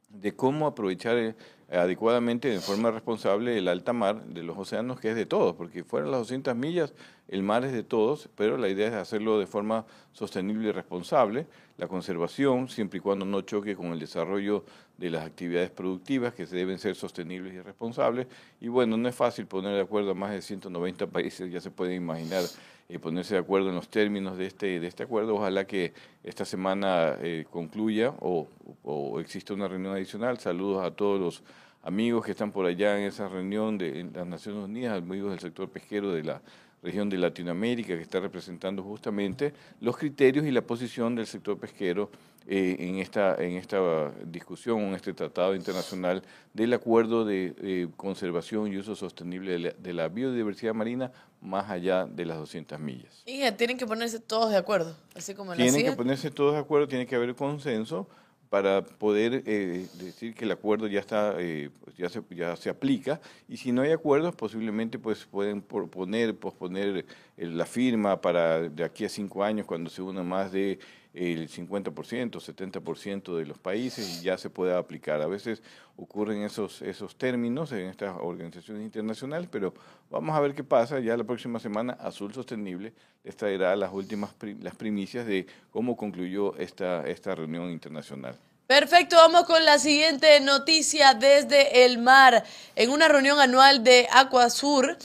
de 0.09 0.35
cómo 0.35 0.67
aprovechar 0.67 1.17
eh, 1.19 1.35
adecuadamente, 1.71 2.49
de 2.49 2.61
forma 2.61 2.91
responsable, 2.91 3.59
el 3.59 3.67
alta 3.67 3.93
mar 3.93 4.25
de 4.27 4.45
los 4.45 4.57
océanos, 4.57 5.01
que 5.01 5.11
es 5.11 5.17
de 5.17 5.27
todos, 5.27 5.57
porque 5.57 5.83
fuera 5.83 6.07
las 6.07 6.21
200 6.21 6.55
millas, 6.55 6.95
el 7.29 7.43
mar 7.43 7.65
es 7.65 7.73
de 7.73 7.83
todos, 7.83 8.29
pero 8.37 8.57
la 8.57 8.69
idea 8.69 8.87
es 8.89 8.95
hacerlo 8.95 9.41
de 9.41 9.47
forma 9.47 9.85
sostenible 10.13 10.69
y 10.69 10.73
responsable, 10.73 11.47
la 11.77 11.89
conservación, 11.89 12.69
siempre 12.69 12.99
y 12.99 13.01
cuando 13.01 13.25
no 13.25 13.41
choque 13.41 13.75
con 13.75 13.87
el 13.87 13.99
desarrollo 13.99 14.65
de 14.97 15.11
las 15.11 15.27
actividades 15.27 15.71
productivas, 15.71 16.33
que 16.33 16.47
deben 16.47 16.79
ser 16.79 16.95
sostenibles 16.95 17.53
y 17.55 17.61
responsables, 17.61 18.29
y 18.61 18.69
bueno, 18.69 18.97
no 18.97 19.09
es 19.09 19.15
fácil 19.15 19.47
poner 19.47 19.75
de 19.75 19.81
acuerdo 19.81 20.13
a 20.13 20.15
más 20.15 20.31
de 20.31 20.43
190 20.43 21.09
países, 21.09 21.51
ya 21.51 21.61
se 21.61 21.73
pueden 21.73 21.97
imaginar 21.97 22.45
eh, 22.89 22.99
ponerse 22.99 23.35
de 23.35 23.41
acuerdo 23.41 23.69
en 23.69 23.75
los 23.75 23.89
términos 23.89 24.39
de 24.39 24.47
este, 24.47 24.81
de 24.81 24.87
este 24.87 25.03
acuerdo. 25.03 25.35
Ojalá 25.35 25.67
que 25.67 25.93
esta 26.23 26.45
semana 26.45 27.17
eh, 27.21 27.45
concluya 27.51 28.15
o, 28.21 28.49
o 28.85 29.21
exista 29.21 29.55
una 29.55 29.69
reunión 29.69 29.95
adicional. 29.95 30.39
Saludos 30.39 30.85
a 30.85 30.91
todos 30.91 31.21
los 31.21 31.43
amigos 31.83 32.25
que 32.25 32.33
están 32.33 32.53
por 32.53 32.67
allá 32.67 32.99
en 32.99 33.05
esa 33.05 33.29
reunión 33.29 33.79
de 33.79 34.09
las 34.13 34.27
Naciones 34.27 34.65
Unidas, 34.65 34.99
amigos 34.99 35.31
del 35.31 35.41
sector 35.41 35.69
pesquero 35.69 36.13
de 36.13 36.25
la 36.25 36.43
región 36.83 37.09
de 37.09 37.19
Latinoamérica, 37.19 37.97
que 37.97 38.03
está 38.03 38.21
representando 38.21 38.83
justamente 38.83 39.53
los 39.81 39.97
criterios 39.97 40.45
y 40.47 40.51
la 40.51 40.63
posición 40.63 41.15
del 41.15 41.27
sector 41.27 41.59
pesquero 41.59 42.11
eh, 42.49 42.77
en, 42.79 42.97
esta, 42.99 43.35
en 43.37 43.57
esta 43.57 44.11
discusión, 44.25 44.81
en 44.81 44.95
este 44.95 45.13
tratado 45.13 45.55
internacional 45.55 46.23
del 46.55 46.73
acuerdo 46.73 47.25
de 47.25 47.55
eh, 47.61 47.89
conservación 47.97 48.73
y 48.73 48.77
uso 48.77 48.95
sostenible 48.95 49.53
de 49.53 49.59
la, 49.59 49.71
de 49.71 49.93
la 49.93 50.09
biodiversidad 50.09 50.75
marina 50.75 51.13
más 51.41 51.71
allá 51.71 52.07
de 52.07 52.25
las 52.25 52.39
200 52.39 52.79
millas. 52.81 53.23
Y 53.27 53.41
ya 53.41 53.57
tienen 53.57 53.79
que 53.79 53.87
ponerse 53.87 54.21
todos 54.21 54.51
de 54.51 54.57
acuerdo, 54.57 54.97
así 55.15 55.35
como 55.35 55.53
en 55.53 55.59
la 55.59 55.65
Tienen 55.65 55.81
CIA. 55.81 55.91
que 55.91 55.97
ponerse 55.97 56.31
todos 56.31 56.55
de 56.55 56.61
acuerdo, 56.61 56.89
tiene 56.89 57.07
que 57.07 57.17
haber 57.17 57.35
consenso 57.35 58.09
para 58.49 58.83
poder 58.83 59.43
eh, 59.47 59.87
decir 59.99 60.35
que 60.35 60.45
el 60.45 60.53
acuerdo 60.53 60.87
ya 60.87 61.01
está 61.01 61.35
eh, 61.39 61.71
pues 61.85 61.97
ya 61.97 62.09
se 62.09 62.23
ya 62.31 62.55
se 62.57 62.71
aplica 62.71 63.21
y 63.49 63.57
si 63.57 63.73
no 63.73 63.83
hay 63.83 63.91
acuerdos 63.91 64.35
posiblemente 64.35 64.99
pues 64.99 65.25
pueden 65.25 65.63
proponer 65.63 66.35
posponer 66.37 67.05
eh, 67.37 67.47
la 67.47 67.67
firma 67.67 68.21
para 68.21 68.69
de 68.69 68.85
aquí 68.85 69.05
a 69.05 69.09
cinco 69.09 69.43
años 69.43 69.67
cuando 69.67 69.91
se 69.91 70.03
una 70.03 70.23
más 70.23 70.53
de 70.53 70.79
el 71.17 71.49
50%, 71.49 72.31
70% 72.31 73.37
de 73.37 73.47
los 73.47 73.59
países 73.59 74.19
y 74.19 74.25
ya 74.25 74.37
se 74.37 74.51
pueda 74.51 74.79
aplicar. 74.79 75.23
A 75.23 75.27
veces 75.27 75.63
ocurren 75.97 76.43
esos, 76.43 76.83
esos 76.83 77.17
términos 77.17 77.73
en 77.73 77.87
estas 77.87 78.17
organizaciones 78.21 78.85
internacionales, 78.85 79.49
pero 79.51 79.73
vamos 80.11 80.37
a 80.37 80.41
ver 80.41 80.55
qué 80.55 80.63
pasa. 80.63 81.01
Ya 81.01 81.17
la 81.17 81.25
próxima 81.25 81.59
semana 81.59 81.95
Azul 81.95 82.35
Sostenible 82.35 82.93
les 83.25 83.35
traerá 83.35 83.75
las 83.77 83.93
últimas 83.93 84.35
las 84.61 84.75
primicias 84.75 85.27
de 85.27 85.47
cómo 85.71 85.97
concluyó 85.97 86.55
esta, 86.59 87.07
esta 87.09 87.35
reunión 87.35 87.71
internacional. 87.71 88.37
Perfecto, 88.67 89.17
vamos 89.17 89.45
con 89.45 89.65
la 89.65 89.79
siguiente 89.79 90.41
noticia 90.41 91.15
desde 91.15 91.85
el 91.85 91.99
mar. 91.99 92.45
En 92.75 92.91
una 92.91 93.09
reunión 93.09 93.39
anual 93.39 93.85
de 93.85 94.09
Acuasur, 94.13 94.99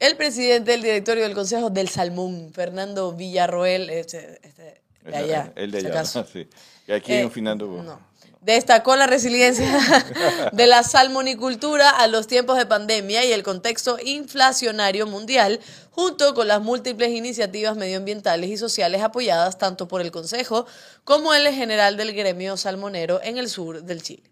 el 0.00 0.16
presidente 0.16 0.72
del 0.72 0.82
directorio 0.82 1.22
del 1.22 1.34
Consejo 1.34 1.70
del 1.70 1.88
Salmón, 1.88 2.50
Fernando 2.52 3.12
Villarroel, 3.12 3.90
este, 3.90 4.40
este, 4.42 4.81
de 5.04 5.16
allá, 5.16 5.52
El 5.56 5.70
de 5.70 5.78
allá, 5.78 5.88
acaso, 5.90 6.24
sí. 6.30 6.48
Y 6.86 6.92
aquí 6.92 7.12
Eh, 7.12 7.22
confinando. 7.22 7.66
no. 7.82 8.12
Destacó 8.40 8.96
la 8.96 9.06
resiliencia 9.06 9.66
de 10.52 10.66
la 10.66 10.82
salmonicultura 10.82 11.90
a 11.90 12.08
los 12.08 12.26
tiempos 12.26 12.58
de 12.58 12.66
pandemia 12.66 13.24
y 13.24 13.30
el 13.32 13.44
contexto 13.44 13.98
inflacionario 14.04 15.06
mundial, 15.06 15.60
junto 15.90 16.34
con 16.34 16.48
las 16.48 16.60
múltiples 16.60 17.10
iniciativas 17.10 17.76
medioambientales 17.76 18.50
y 18.50 18.56
sociales 18.56 19.00
apoyadas 19.02 19.58
tanto 19.58 19.86
por 19.86 20.00
el 20.00 20.10
Consejo 20.10 20.66
como 21.04 21.34
el 21.34 21.46
general 21.54 21.96
del 21.96 22.12
gremio 22.14 22.56
salmonero 22.56 23.20
en 23.22 23.38
el 23.38 23.48
sur 23.48 23.82
del 23.84 24.02
Chile. 24.02 24.24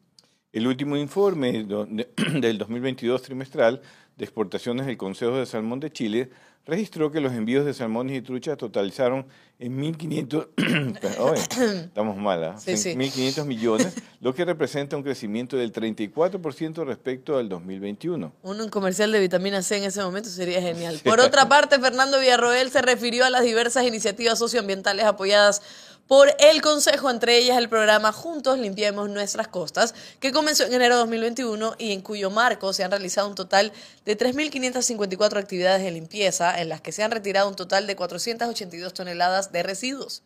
El 0.52 0.66
último 0.66 0.96
informe 0.96 1.52
del 2.40 2.58
2022 2.58 3.22
trimestral 3.22 3.80
de 4.20 4.26
exportaciones 4.26 4.84
del 4.84 4.98
Consejo 4.98 5.38
de 5.38 5.46
Salmón 5.46 5.80
de 5.80 5.90
Chile 5.90 6.30
registró 6.66 7.10
que 7.10 7.20
los 7.20 7.32
envíos 7.32 7.64
de 7.64 7.72
salmones 7.72 8.18
y 8.18 8.20
truchas 8.20 8.58
totalizaron 8.58 9.26
en 9.58 9.78
1.500 9.80 11.18
Oye, 11.18 11.40
estamos 11.84 12.18
mal, 12.18 12.44
¿ah? 12.44 12.58
Sí, 12.58 12.76
sí. 12.76 12.90
1.500 12.90 13.46
millones, 13.46 13.94
lo 14.20 14.34
que 14.34 14.44
representa 14.44 14.94
un 14.94 15.02
crecimiento 15.02 15.56
del 15.56 15.72
34% 15.72 16.84
respecto 16.84 17.38
al 17.38 17.48
2021. 17.48 18.32
Un, 18.42 18.60
un 18.60 18.68
comercial 18.68 19.10
de 19.10 19.20
vitamina 19.20 19.62
C 19.62 19.78
en 19.78 19.84
ese 19.84 20.02
momento 20.02 20.28
sería 20.28 20.60
genial. 20.60 21.00
Por 21.02 21.20
otra 21.20 21.48
parte, 21.48 21.78
Fernando 21.78 22.20
Villarroel 22.20 22.70
se 22.70 22.82
refirió 22.82 23.24
a 23.24 23.30
las 23.30 23.42
diversas 23.42 23.86
iniciativas 23.86 24.38
socioambientales 24.38 25.06
apoyadas 25.06 25.62
por 26.10 26.28
el 26.40 26.60
Consejo, 26.60 27.08
entre 27.08 27.38
ellas 27.38 27.56
el 27.56 27.68
programa 27.68 28.10
Juntos 28.10 28.58
Limpiemos 28.58 29.08
Nuestras 29.08 29.46
Costas, 29.46 29.94
que 30.18 30.32
comenzó 30.32 30.64
en 30.64 30.74
enero 30.74 30.96
de 30.96 31.00
2021 31.02 31.76
y 31.78 31.92
en 31.92 32.00
cuyo 32.00 32.30
marco 32.30 32.72
se 32.72 32.82
han 32.82 32.90
realizado 32.90 33.28
un 33.28 33.36
total 33.36 33.72
de 34.04 34.18
3.554 34.18 35.36
actividades 35.36 35.84
de 35.84 35.92
limpieza, 35.92 36.60
en 36.60 36.68
las 36.68 36.80
que 36.80 36.90
se 36.90 37.04
han 37.04 37.12
retirado 37.12 37.48
un 37.48 37.54
total 37.54 37.86
de 37.86 37.94
482 37.94 38.92
toneladas 38.92 39.52
de 39.52 39.62
residuos. 39.62 40.24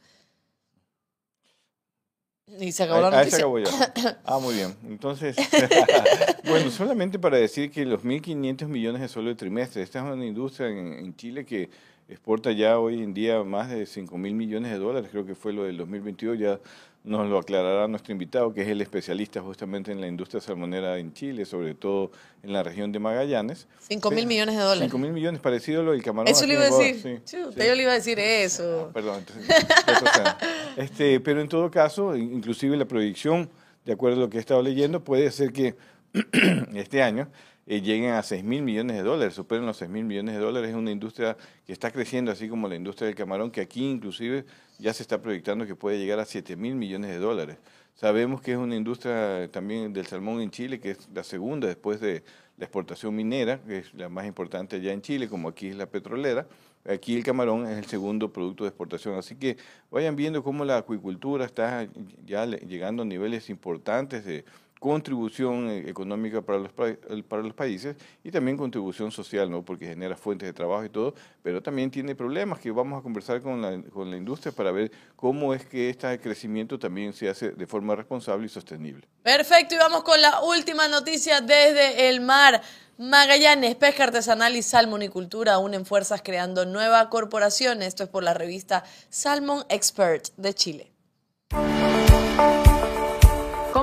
Y 2.59 2.73
se 2.73 2.85
acabó 2.85 3.03
la 3.03 3.09
Ah, 3.09 3.21
ahí 3.21 3.31
se 3.31 3.43
noticia. 3.43 3.85
acabó 3.85 4.15
ya. 4.15 4.21
Ah, 4.25 4.39
muy 4.39 4.55
bien. 4.55 4.75
Entonces, 4.87 5.37
bueno, 6.45 6.71
solamente 6.71 7.19
para 7.19 7.37
decir 7.37 7.71
que 7.71 7.85
los 7.85 8.03
1.500 8.03 8.69
millones 8.69 9.03
es 9.03 9.11
solo 9.11 9.29
el 9.29 9.37
trimestre. 9.37 9.83
Esta 9.83 9.99
es 9.99 10.05
una 10.07 10.25
industria 10.25 10.69
en, 10.69 10.95
en 10.95 11.15
Chile 11.15 11.45
que 11.45 11.69
exporta 12.09 12.53
ya 12.53 12.79
hoy 12.79 13.03
en 13.03 13.15
día 13.15 13.43
más 13.45 13.71
de 13.71 13.87
5 13.87 14.17
mil 14.19 14.35
millones 14.35 14.73
de 14.73 14.79
dólares. 14.79 15.09
Creo 15.11 15.25
que 15.27 15.35
fue 15.35 15.53
lo 15.53 15.65
del 15.65 15.77
2022. 15.79 16.39
Ya 16.39 16.61
nos 17.03 17.29
lo 17.29 17.39
aclarará 17.39 17.87
nuestro 17.87 18.13
invitado, 18.13 18.55
que 18.55 18.63
es 18.63 18.69
el 18.69 18.81
especialista 18.81 19.43
justamente 19.43 19.93
en 19.93 20.01
la 20.01 20.07
industria 20.07 20.41
salmonera 20.41 20.97
en 20.99 21.13
Chile, 21.13 21.45
sobre 21.45 21.75
todo 21.75 22.11
en 22.43 22.53
la 22.53 22.63
región 22.63 22.93
de 22.93 22.99
Magallanes. 22.99 23.67
5 23.89 24.11
mil 24.11 24.27
millones 24.27 24.57
de 24.57 24.63
dólares. 24.63 24.85
5 24.85 24.99
mil 24.99 25.13
millones, 25.13 25.41
parecido 25.41 25.83
a 25.83 25.85
lo 25.85 25.93
del 25.93 26.03
camarón. 26.03 26.29
Eso 26.33 26.47
le 26.47 26.55
iba 26.55 26.63
a 26.63 26.71
decir. 26.71 27.01
sí, 27.03 27.19
sí. 27.25 27.37
yo 27.37 27.75
le 27.75 27.83
iba 27.83 27.93
a 27.93 27.97
decir 27.97 28.19
eso. 28.19 28.91
Perdón, 28.95 29.19
entonces, 29.19 29.49
eso 29.87 30.07
sea. 30.15 30.39
este, 30.77 31.21
pero 31.21 31.43
en 31.43 31.49
todo 31.49 31.71
caso, 31.71 32.17
in- 32.17 32.33
inclusive 32.35 32.75
la 32.77 32.87
proyección, 32.87 33.51
de 33.85 33.93
acuerdo 33.93 34.17
a 34.17 34.21
lo 34.21 34.31
que 34.31 34.39
he 34.39 34.41
estado 34.41 34.63
leyendo, 34.63 35.05
puede 35.05 35.31
ser 35.31 35.53
que 35.53 35.75
este 36.75 37.03
año 37.03 37.29
eh, 37.67 37.81
lleguen 37.81 38.13
a 38.13 38.23
6 38.23 38.45
mil 38.45 38.63
millones 38.63 38.97
de 38.97 39.03
dólares, 39.03 39.35
superen 39.35 39.65
los 39.67 39.79
6 39.79 39.91
mil 39.91 40.05
millones 40.05 40.35
de 40.35 40.41
dólares. 40.41 40.71
Es 40.71 40.77
una 40.77 40.91
industria 40.91 41.37
que 41.67 41.73
está 41.73 41.91
creciendo, 41.91 42.31
así 42.31 42.49
como 42.49 42.69
la 42.69 42.77
industria 42.77 43.07
del 43.07 43.17
camarón, 43.17 43.51
que 43.51 43.61
aquí 43.61 43.85
inclusive 43.89 44.45
ya 44.79 44.93
se 44.93 45.03
está 45.03 45.23
proyectando 45.23 45.67
que 45.67 45.75
puede 45.75 45.99
llegar 45.99 46.19
a 46.19 46.25
7 46.25 46.57
mil 46.57 46.75
millones 46.75 47.11
de 47.11 47.19
dólares. 47.19 47.57
Sabemos 47.95 48.43
que 48.43 48.53
es 48.53 48.59
una 48.59 48.75
industria 48.75 49.49
también 49.53 49.93
del 49.93 50.07
salmón 50.07 50.41
en 50.41 50.51
Chile, 50.51 50.81
que 50.81 50.91
es 50.91 51.09
la 51.15 51.23
segunda 51.23 51.69
después 51.69 52.01
de 52.01 52.25
la 52.57 52.65
exportación 52.65 53.15
minera, 53.15 53.61
que 53.63 53.79
es 53.79 53.95
la 53.95 54.09
más 54.09 54.27
importante 54.27 54.77
allá 54.77 54.93
en 54.93 55.01
Chile, 55.01 55.29
como 55.29 55.49
aquí 55.49 55.69
es 55.69 55.77
la 55.77 55.87
petrolera. 55.87 56.47
Aquí 56.87 57.17
el 57.17 57.25
camarón 57.25 57.67
es 57.67 57.79
el 57.79 57.87
segundo 57.87 58.33
producto 58.33 58.65
de 58.65 58.69
exportación. 58.69 59.17
Así 59.17 59.37
que 59.37 59.57
vayan 59.91 60.17
viendo 60.17 60.43
cómo 60.43 60.65
la 60.65 60.79
acuicultura 60.79 61.45
está 61.45 61.89
ya 62.27 62.45
llegando 62.47 63.05
a 63.05 63.07
niveles 63.07 63.49
importantes 63.49 64.25
de 64.25 64.45
contribución 64.85 65.71
eh, 65.71 65.89
económica 65.89 66.43
para 66.43 66.59
los, 66.59 66.71
para 66.73 67.43
los 67.43 67.55
países 67.55 67.97
y 68.23 68.31
también 68.31 68.59
contribución 68.59 69.11
social, 69.11 69.51
¿no? 69.51 69.65
porque 69.65 69.87
genera 69.87 70.15
fuentes 70.15 70.47
de 70.47 70.53
trabajo 70.53 70.85
y 70.85 70.91
todo, 70.91 71.15
pero 71.43 71.63
también 71.63 71.91
tiene 71.91 72.15
problemas 72.15 72.59
que 72.59 72.71
vamos 72.71 73.01
a 73.01 73.03
conversar 73.03 73.41
con 73.41 73.63
la, 73.63 73.81
con 73.91 74.11
la 74.11 74.19
industria 74.19 74.53
para 74.53 74.73
ver 74.73 74.93
cómo 75.17 75.55
es 75.55 75.65
que 75.65 75.89
este 75.89 76.21
crecimiento 76.21 76.79
también 76.79 77.15
se 77.15 77.31
hace 77.31 77.53
de 77.53 77.67
forma 77.67 77.97
responsable 77.97 78.45
y 78.45 78.51
sostenible. 78.51 79.09
Perfecto, 79.23 79.75
y 79.75 79.79
vamos 79.79 80.03
con 80.03 80.21
la 80.21 80.43
última 80.43 80.87
noticia 80.87 81.41
desde 81.41 82.11
el 82.11 82.21
mar. 82.21 82.61
Magallanes, 82.99 83.77
Pesca 83.77 84.05
Artesanal 84.05 84.55
y 84.55 84.63
Salmonicultura 84.63 85.57
unen 85.61 85.87
fuerzas 85.87 86.21
creando 86.23 86.67
nueva 86.67 87.09
corporación. 87.09 87.81
Esto 87.81 88.03
es 88.03 88.11
por 88.11 88.23
la 88.23 88.35
revista 88.35 88.85
Salmon 89.09 89.65
Expert 89.71 90.29
de 90.37 90.53
Chile. 90.53 90.93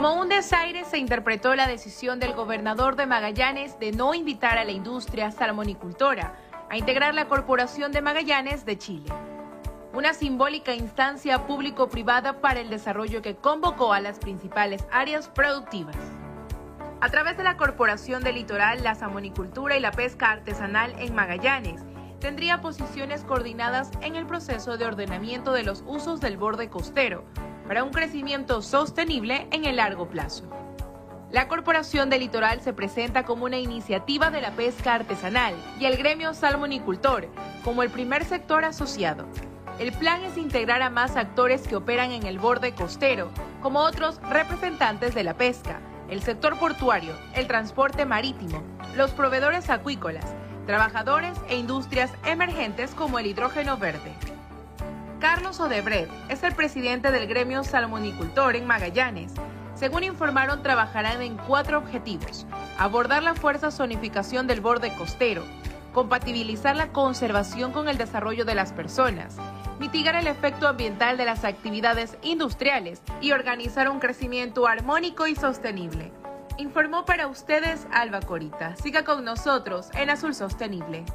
Como 0.01 0.19
un 0.19 0.29
desaire 0.29 0.83
se 0.83 0.97
interpretó 0.97 1.53
la 1.53 1.67
decisión 1.67 2.19
del 2.19 2.33
gobernador 2.33 2.95
de 2.95 3.05
Magallanes 3.05 3.77
de 3.77 3.91
no 3.91 4.15
invitar 4.15 4.57
a 4.57 4.65
la 4.65 4.71
industria 4.71 5.29
salmonicultora 5.29 6.33
a 6.71 6.75
integrar 6.75 7.13
la 7.13 7.27
Corporación 7.27 7.91
de 7.91 8.01
Magallanes 8.01 8.65
de 8.65 8.79
Chile. 8.79 9.13
Una 9.93 10.15
simbólica 10.15 10.73
instancia 10.73 11.45
público-privada 11.45 12.41
para 12.41 12.61
el 12.61 12.71
desarrollo 12.71 13.21
que 13.21 13.35
convocó 13.35 13.93
a 13.93 14.01
las 14.01 14.17
principales 14.17 14.83
áreas 14.91 15.27
productivas. 15.27 15.97
A 16.99 17.09
través 17.09 17.37
de 17.37 17.43
la 17.43 17.55
Corporación 17.55 18.23
del 18.23 18.33
Litoral, 18.33 18.83
la 18.83 18.95
salmonicultura 18.95 19.77
y 19.77 19.81
la 19.81 19.91
pesca 19.91 20.31
artesanal 20.31 20.95
en 20.97 21.13
Magallanes, 21.13 21.83
tendría 22.19 22.59
posiciones 22.59 23.23
coordinadas 23.23 23.91
en 24.01 24.15
el 24.15 24.25
proceso 24.25 24.77
de 24.77 24.85
ordenamiento 24.85 25.53
de 25.53 25.61
los 25.61 25.83
usos 25.85 26.19
del 26.21 26.37
borde 26.37 26.69
costero, 26.69 27.23
para 27.71 27.85
un 27.85 27.91
crecimiento 27.91 28.61
sostenible 28.61 29.47
en 29.51 29.63
el 29.63 29.77
largo 29.77 30.09
plazo. 30.09 30.43
La 31.31 31.47
Corporación 31.47 32.09
del 32.09 32.19
Litoral 32.19 32.59
se 32.59 32.73
presenta 32.73 33.23
como 33.23 33.45
una 33.45 33.59
iniciativa 33.59 34.29
de 34.29 34.41
la 34.41 34.51
pesca 34.51 34.93
artesanal 34.93 35.55
y 35.79 35.85
el 35.85 35.95
gremio 35.95 36.33
salmonicultor 36.33 37.29
como 37.63 37.81
el 37.81 37.89
primer 37.89 38.25
sector 38.25 38.65
asociado. 38.65 39.25
El 39.79 39.93
plan 39.93 40.21
es 40.25 40.35
integrar 40.35 40.81
a 40.81 40.89
más 40.89 41.15
actores 41.15 41.65
que 41.65 41.77
operan 41.77 42.11
en 42.11 42.25
el 42.25 42.39
borde 42.39 42.73
costero, 42.73 43.31
como 43.61 43.79
otros 43.79 44.19
representantes 44.29 45.15
de 45.15 45.23
la 45.23 45.35
pesca, 45.35 45.79
el 46.09 46.21
sector 46.21 46.59
portuario, 46.59 47.13
el 47.35 47.47
transporte 47.47 48.03
marítimo, 48.03 48.61
los 48.97 49.11
proveedores 49.11 49.69
acuícolas, 49.69 50.25
trabajadores 50.65 51.37
e 51.47 51.55
industrias 51.55 52.11
emergentes 52.25 52.93
como 52.93 53.17
el 53.17 53.27
hidrógeno 53.27 53.77
verde. 53.77 54.11
Carlos 55.21 55.59
Odebrecht 55.59 56.11
es 56.29 56.41
el 56.41 56.55
presidente 56.55 57.11
del 57.11 57.27
gremio 57.27 57.63
salmonicultor 57.63 58.55
en 58.55 58.65
Magallanes. 58.65 59.31
Según 59.75 60.03
informaron, 60.03 60.63
trabajarán 60.63 61.21
en 61.21 61.37
cuatro 61.37 61.77
objetivos. 61.77 62.47
Abordar 62.79 63.21
la 63.21 63.35
fuerza 63.35 63.69
zonificación 63.69 64.47
del 64.47 64.61
borde 64.61 64.91
costero, 64.95 65.43
compatibilizar 65.93 66.75
la 66.75 66.91
conservación 66.91 67.71
con 67.71 67.87
el 67.87 67.99
desarrollo 67.99 68.45
de 68.45 68.55
las 68.55 68.73
personas, 68.73 69.37
mitigar 69.79 70.15
el 70.15 70.25
efecto 70.25 70.67
ambiental 70.67 71.17
de 71.17 71.25
las 71.25 71.45
actividades 71.45 72.17
industriales 72.23 73.03
y 73.21 73.31
organizar 73.31 73.89
un 73.89 73.99
crecimiento 73.99 74.65
armónico 74.65 75.27
y 75.27 75.35
sostenible. 75.35 76.11
Informó 76.57 77.05
para 77.05 77.27
ustedes 77.27 77.85
Alba 77.91 78.21
Corita. 78.21 78.75
Siga 78.75 79.03
con 79.03 79.23
nosotros 79.23 79.91
en 79.93 80.09
Azul 80.09 80.33
Sostenible. 80.33 81.05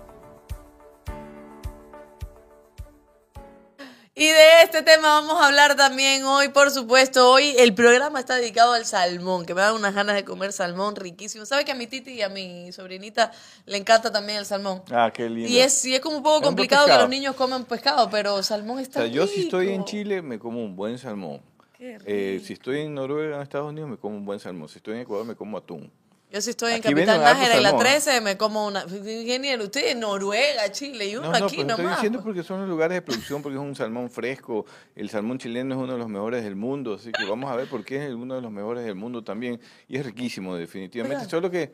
Y 4.18 4.24
de 4.24 4.62
este 4.62 4.82
tema 4.82 5.08
vamos 5.20 5.34
a 5.42 5.48
hablar 5.48 5.76
también 5.76 6.24
hoy, 6.24 6.48
por 6.48 6.70
supuesto. 6.70 7.30
Hoy 7.30 7.54
el 7.58 7.74
programa 7.74 8.18
está 8.18 8.36
dedicado 8.36 8.72
al 8.72 8.86
salmón, 8.86 9.44
que 9.44 9.52
me 9.52 9.60
dan 9.60 9.74
unas 9.74 9.94
ganas 9.94 10.16
de 10.16 10.24
comer 10.24 10.54
salmón 10.54 10.96
riquísimo. 10.96 11.44
¿Sabe 11.44 11.66
que 11.66 11.72
a 11.72 11.74
mi 11.74 11.86
titi 11.86 12.12
y 12.12 12.22
a 12.22 12.30
mi 12.30 12.72
sobrinita 12.72 13.30
le 13.66 13.76
encanta 13.76 14.10
también 14.10 14.38
el 14.38 14.46
salmón? 14.46 14.82
Ah, 14.90 15.12
qué 15.12 15.28
lindo. 15.28 15.50
Y 15.50 15.58
es, 15.58 15.84
y 15.84 15.94
es 15.94 16.00
como 16.00 16.16
un 16.16 16.22
poco 16.22 16.40
complicado 16.40 16.86
que 16.86 16.94
los 16.94 17.10
niños 17.10 17.36
coman 17.36 17.66
pescado, 17.66 18.08
pero 18.08 18.42
salmón 18.42 18.78
está 18.78 19.00
o 19.00 19.02
sea, 19.02 19.12
Yo 19.12 19.26
si 19.26 19.42
estoy 19.42 19.68
en 19.68 19.84
Chile 19.84 20.22
me 20.22 20.38
como 20.38 20.64
un 20.64 20.74
buen 20.74 20.96
salmón. 20.96 21.42
Eh, 21.78 22.40
si 22.42 22.54
estoy 22.54 22.80
en 22.80 22.94
Noruega, 22.94 23.36
en 23.36 23.42
Estados 23.42 23.68
Unidos, 23.68 23.90
me 23.90 23.98
como 23.98 24.16
un 24.16 24.24
buen 24.24 24.40
salmón. 24.40 24.70
Si 24.70 24.78
estoy 24.78 24.94
en 24.94 25.00
Ecuador, 25.00 25.26
me 25.26 25.34
como 25.34 25.58
atún. 25.58 25.92
Yo 26.30 26.40
si 26.40 26.50
estoy 26.50 26.72
en 26.72 26.82
Capital 26.82 27.20
Nájera 27.20 27.56
en 27.56 27.62
la 27.62 27.76
13 27.76 28.20
me 28.20 28.36
como 28.36 28.66
una... 28.66 28.84
Ingeniero, 28.84 29.64
usted 29.64 29.92
en 29.92 30.00
Noruega, 30.00 30.70
Chile, 30.72 31.08
y 31.08 31.16
uno 31.16 31.30
no, 31.30 31.38
no, 31.38 31.46
aquí 31.46 31.58
nomás. 31.58 31.78
Estoy 31.78 31.90
diciendo 31.94 32.18
pues. 32.18 32.24
porque 32.24 32.42
son 32.42 32.60
los 32.60 32.68
lugares 32.68 32.96
de 32.96 33.02
producción, 33.02 33.42
porque 33.42 33.56
es 33.56 33.62
un 33.62 33.76
salmón 33.76 34.10
fresco. 34.10 34.66
El 34.96 35.08
salmón 35.08 35.38
chileno 35.38 35.74
es 35.76 35.80
uno 35.80 35.92
de 35.92 35.98
los 35.98 36.08
mejores 36.08 36.42
del 36.42 36.56
mundo, 36.56 36.94
así 36.94 37.12
que 37.12 37.24
vamos 37.24 37.50
a 37.50 37.56
ver 37.56 37.68
por 37.68 37.84
qué 37.84 38.06
es 38.06 38.12
uno 38.12 38.34
de 38.34 38.40
los 38.40 38.50
mejores 38.50 38.84
del 38.84 38.96
mundo 38.96 39.22
también. 39.22 39.60
Y 39.88 39.96
es 39.96 40.04
riquísimo, 40.04 40.56
definitivamente. 40.56 41.18
Oiga. 41.18 41.30
Solo 41.30 41.50
que 41.50 41.72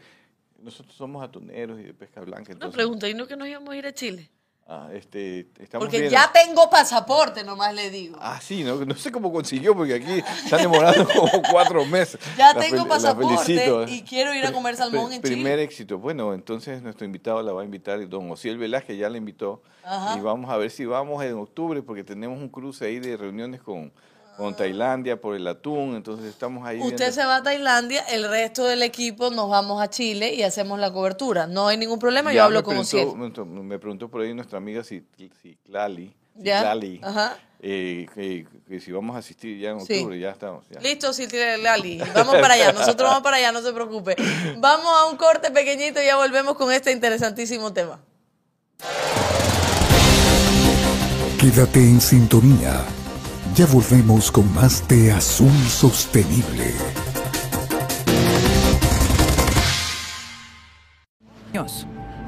nosotros 0.61 0.95
somos 0.95 1.25
atuneros 1.25 1.81
y 1.81 1.85
de 1.85 1.95
pesca 1.95 2.21
blanca. 2.21 2.45
Una 2.45 2.53
Entonces, 2.53 2.77
pregunta, 2.77 3.09
¿y 3.09 3.15
no 3.15 3.27
que 3.27 3.37
nos 3.37 3.49
íbamos 3.49 3.71
a 3.71 3.77
ir 3.77 3.87
a 3.87 3.93
Chile? 3.95 4.31
Ah, 4.67 4.89
este, 4.93 5.49
estamos 5.59 5.87
Porque 5.87 6.09
ya 6.09 6.31
tengo 6.33 6.69
pasaporte, 6.71 7.45
nomás 7.45 7.75
le 7.75 7.91
digo. 7.91 8.17
Ah, 8.21 8.41
sí, 8.41 8.65
no, 8.65 8.85
no 8.85 8.95
sé 8.95 9.11
cómo 9.13 9.33
consiguió, 9.33 9.75
porque 9.77 9.95
aquí 9.95 10.23
están 10.45 10.63
demorando 10.63 11.07
como 11.17 11.43
cuatro 11.51 11.85
meses. 11.85 12.21
Ya 12.37 12.53
La 12.55 12.61
tengo 12.61 12.87
pasaporte 12.87 13.39
felicito. 13.45 13.87
y 13.89 14.03
quiero 14.03 14.35
ir 14.35 14.45
a 14.47 14.53
comer 14.53 14.77
salmón 14.77 15.13
en 15.13 15.23
Primer 15.23 15.55
Chile. 15.55 15.63
éxito. 15.63 15.99
Bueno, 15.99 16.35
entonces 16.35 16.83
nuestro 16.83 17.05
invitado 17.05 17.43
la 17.43 17.53
va 17.53 17.63
a 17.63 17.65
invitar, 17.65 18.09
don 18.09 18.31
Osiel 18.31 18.59
Velázquez 18.59 18.99
ya 18.99 19.09
la 19.09 19.19
invitó. 19.19 19.63
Ajá. 19.85 20.17
Y 20.17 20.21
vamos 20.21 20.51
a 20.51 20.57
ver 20.57 20.71
si 20.71 20.85
vamos 20.85 21.23
en 21.25 21.35
octubre, 21.35 21.83
porque 21.83 22.05
tenemos 22.05 22.39
un 22.39 22.49
cruce 22.49 22.87
ahí 22.87 22.99
de 22.99 23.17
reuniones 23.17 23.61
con, 23.61 23.93
con 24.37 24.55
Tailandia 24.57 25.21
por 25.21 25.35
el 25.37 25.47
atún. 25.47 25.95
Entonces 25.97 26.27
estamos 26.27 26.67
ahí. 26.67 26.79
Usted 26.81 26.97
viendo- 26.97 27.15
se 27.15 27.25
va 27.27 27.37
a 27.37 27.43
Tailandia, 27.43 28.03
el 28.11 28.29
resto 28.29 28.65
del 28.65 28.83
equipo 28.83 29.31
nos 29.31 29.49
vamos 29.51 29.81
a 29.83 29.89
Chile 29.91 30.35
y 30.35 30.43
hacemos 30.43 30.79
la 30.79 30.93
cobertura. 30.93 31.47
No 31.47 31.69
hay 31.69 31.77
ningún 31.77 31.99
problema, 31.99 32.31
yo 32.33 32.37
Ya 32.37 32.45
hablo 32.45 32.61
me 32.61 32.65
con 32.65 32.77
Ociel. 32.79 33.09
Me, 33.17 33.79
preguntó 33.79 34.09
por 34.09 34.23
ahí 34.23 34.33
nuestra 34.35 34.59
amiga 34.59 34.83
Citlali, 34.85 36.15
ajá. 37.03 37.37
eh, 37.61 38.07
que, 38.15 38.47
que 38.67 38.81
si 38.81 38.91
vamos 38.91 39.15
a 39.15 39.19
asistir 39.19 39.59
ya 39.59 39.71
en 39.71 39.81
Sí. 39.83 39.95
octubre, 39.99 40.19
ya 40.19 40.31
estamos. 40.31 40.65
ya. 40.71 40.81
Listo, 40.81 41.13
Silvia 41.13 41.59
Lali. 41.59 42.01
Vamos 42.15 42.37
para 42.37 42.55
allá, 42.55 42.73
nosotros 42.73 43.09
vamos 43.09 43.23
para 43.23 43.37
allá, 43.37 43.53
no 43.53 43.61
se 43.63 43.73
preocupe. 43.73 44.17
Vamos 44.59 44.87
a 44.87 45.05
un 45.11 45.17
corte 45.17 45.51
pequeñito 45.51 46.01
y 46.03 46.07
ya 46.07 46.17
volvemos 46.17 46.57
con 46.57 46.73
este 46.73 46.91
interesantísimo 46.91 47.73
tema. 47.73 48.01
Quédate 51.39 51.81
en 51.81 52.01
sintonía. 52.01 52.85
Ya 53.55 53.67
volvemos 53.67 54.31
con 54.31 54.53
más 54.55 54.87
de 54.89 55.13
Azul 55.13 55.53
Sostenible. 55.69 56.73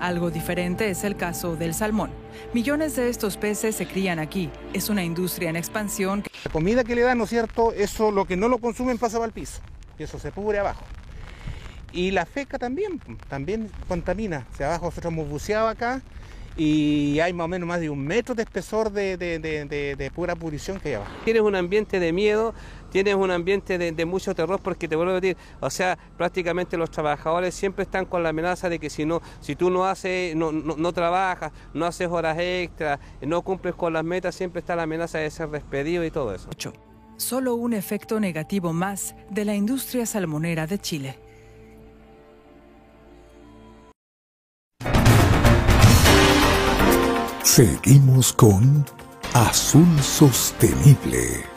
Algo 0.04 0.30
diferente 0.30 0.90
es 0.90 1.02
el 1.02 1.16
caso 1.16 1.56
del 1.56 1.72
salmón. 1.72 2.10
Millones 2.52 2.94
de 2.94 3.08
estos 3.08 3.38
peces 3.38 3.74
se 3.74 3.86
crían 3.86 4.18
aquí. 4.18 4.50
Es 4.74 4.90
una 4.90 5.02
industria 5.02 5.48
en 5.48 5.56
expansión 5.56 6.20
que 6.20 6.30
La 6.44 6.52
comida 6.52 6.84
que 6.84 6.94
le 6.94 7.00
dan, 7.00 7.16
¿no 7.16 7.24
es 7.24 7.30
cierto? 7.30 7.72
Eso, 7.72 8.10
lo 8.10 8.26
que 8.26 8.36
no 8.36 8.48
lo 8.48 8.58
consumen 8.58 8.98
pasa 8.98 9.16
para 9.16 9.28
el 9.28 9.32
piso. 9.32 9.62
Y 9.98 10.02
eso 10.02 10.18
se 10.18 10.30
pudre 10.30 10.58
abajo. 10.58 10.84
Y 11.90 12.10
la 12.10 12.26
feca 12.26 12.58
también, 12.58 13.00
también 13.30 13.70
contamina. 13.88 14.46
O 14.52 14.56
sea, 14.58 14.66
abajo 14.66 14.84
nosotros 14.86 15.10
hemos 15.10 15.26
buceado 15.26 15.68
acá 15.68 16.02
y 16.56 17.18
hay 17.20 17.32
más 17.32 17.46
o 17.46 17.48
menos 17.48 17.68
más 17.68 17.80
de 17.80 17.90
un 17.90 18.04
metro 18.04 18.34
de 18.34 18.42
espesor 18.44 18.90
de, 18.92 19.16
de- 19.16 19.38
de- 19.38 19.64
de- 19.64 19.96
de 19.96 20.10
pura 20.10 20.36
pudrición 20.36 20.78
que 20.80 20.90
hay 20.90 20.94
abajo. 20.94 21.12
Tienes 21.24 21.42
un 21.42 21.54
ambiente 21.56 21.98
de 22.00 22.12
miedo, 22.12 22.54
tienes 22.90 23.14
un 23.16 23.30
ambiente 23.30 23.76
de, 23.78 23.90
de 23.92 24.04
mucho 24.04 24.34
terror 24.34 24.60
porque 24.62 24.86
te 24.86 24.94
vuelvo 24.96 25.12
a 25.12 25.20
decir, 25.20 25.36
o 25.60 25.68
sea, 25.70 25.98
prácticamente 26.16 26.76
los 26.76 26.90
trabajadores 26.90 27.54
siempre 27.54 27.82
están 27.82 28.04
con 28.04 28.22
la 28.22 28.28
amenaza 28.28 28.68
de 28.68 28.78
que 28.78 28.88
si 28.90 29.04
no, 29.04 29.20
si 29.40 29.56
tú 29.56 29.68
no 29.70 29.84
haces, 29.86 30.36
no, 30.36 30.52
no, 30.52 30.76
no 30.76 30.92
trabajas, 30.92 31.50
no 31.72 31.86
haces 31.86 32.08
horas 32.08 32.38
extras, 32.38 33.00
no 33.20 33.42
cumples 33.42 33.74
con 33.74 33.92
las 33.92 34.04
metas, 34.04 34.34
siempre 34.34 34.60
está 34.60 34.76
la 34.76 34.84
amenaza 34.84 35.18
de 35.18 35.30
ser 35.30 35.48
despedido 35.50 36.04
y 36.04 36.10
todo 36.10 36.34
eso. 36.34 36.48
solo 37.16 37.54
un 37.54 37.72
efecto 37.74 38.18
negativo 38.20 38.72
más 38.72 39.14
de 39.30 39.44
la 39.44 39.54
industria 39.54 40.04
salmonera 40.04 40.66
de 40.66 40.78
Chile. 40.80 41.18
Seguimos 47.54 48.32
con 48.32 48.84
Azul 49.32 49.86
Sostenible. 50.02 51.53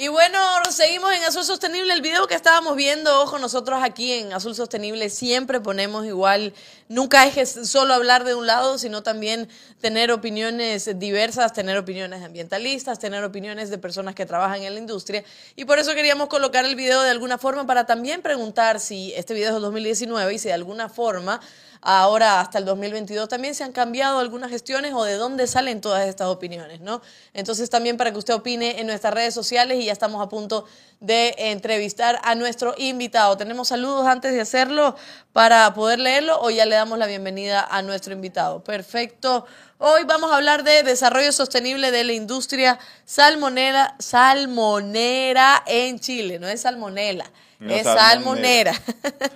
Y 0.00 0.06
bueno, 0.06 0.38
seguimos 0.70 1.12
en 1.12 1.24
Azul 1.24 1.42
Sostenible. 1.42 1.92
El 1.92 2.02
video 2.02 2.28
que 2.28 2.36
estábamos 2.36 2.76
viendo, 2.76 3.20
ojo, 3.20 3.40
nosotros 3.40 3.80
aquí 3.82 4.12
en 4.12 4.32
Azul 4.32 4.54
Sostenible 4.54 5.10
siempre 5.10 5.60
ponemos 5.60 6.06
igual, 6.06 6.54
nunca 6.88 7.26
es 7.26 7.58
solo 7.68 7.94
hablar 7.94 8.22
de 8.22 8.36
un 8.36 8.46
lado, 8.46 8.78
sino 8.78 9.02
también 9.02 9.48
tener 9.80 10.12
opiniones 10.12 10.88
diversas, 11.00 11.52
tener 11.52 11.76
opiniones 11.76 12.22
ambientalistas, 12.22 13.00
tener 13.00 13.24
opiniones 13.24 13.70
de 13.70 13.78
personas 13.78 14.14
que 14.14 14.24
trabajan 14.24 14.62
en 14.62 14.74
la 14.74 14.78
industria. 14.78 15.24
Y 15.56 15.64
por 15.64 15.80
eso 15.80 15.92
queríamos 15.96 16.28
colocar 16.28 16.64
el 16.64 16.76
video 16.76 17.02
de 17.02 17.10
alguna 17.10 17.36
forma 17.36 17.66
para 17.66 17.84
también 17.84 18.22
preguntar 18.22 18.78
si 18.78 19.12
este 19.14 19.34
video 19.34 19.48
es 19.48 19.54
de 19.56 19.60
2019 19.62 20.32
y 20.32 20.38
si 20.38 20.46
de 20.46 20.54
alguna 20.54 20.88
forma 20.88 21.40
ahora 21.80 22.40
hasta 22.40 22.58
el 22.58 22.64
2022 22.64 23.28
también 23.28 23.54
se 23.54 23.64
han 23.64 23.72
cambiado 23.72 24.18
algunas 24.18 24.50
gestiones 24.50 24.92
o 24.94 25.04
de 25.04 25.14
dónde 25.14 25.46
salen 25.46 25.80
todas 25.80 26.06
estas 26.08 26.28
opiniones, 26.28 26.80
¿no? 26.80 27.00
Entonces 27.34 27.70
también 27.70 27.96
para 27.96 28.12
que 28.12 28.18
usted 28.18 28.34
opine 28.34 28.80
en 28.80 28.86
nuestras 28.86 29.14
redes 29.14 29.34
sociales 29.34 29.78
y 29.78 29.86
ya 29.86 29.92
estamos 29.92 30.22
a 30.24 30.28
punto 30.28 30.64
de 31.00 31.34
entrevistar 31.38 32.20
a 32.24 32.34
nuestro 32.34 32.74
invitado. 32.76 33.36
Tenemos 33.36 33.68
saludos 33.68 34.06
antes 34.06 34.32
de 34.32 34.40
hacerlo 34.40 34.96
para 35.32 35.72
poder 35.74 35.98
leerlo 35.98 36.40
o 36.40 36.50
ya 36.50 36.66
le 36.66 36.74
damos 36.74 36.98
la 36.98 37.06
bienvenida 37.06 37.66
a 37.70 37.82
nuestro 37.82 38.12
invitado. 38.12 38.64
Perfecto. 38.64 39.46
Hoy 39.78 40.02
vamos 40.04 40.30
a 40.32 40.36
hablar 40.36 40.64
de 40.64 40.82
desarrollo 40.82 41.32
sostenible 41.32 41.90
de 41.90 42.04
la 42.04 42.12
industria 42.12 42.78
salmonera, 43.04 43.94
salmonera 43.98 45.62
en 45.66 46.00
Chile, 46.00 46.38
no 46.38 46.48
es 46.48 46.62
salmonela 46.62 47.30
es 47.60 47.84
salmonera. 47.84 48.72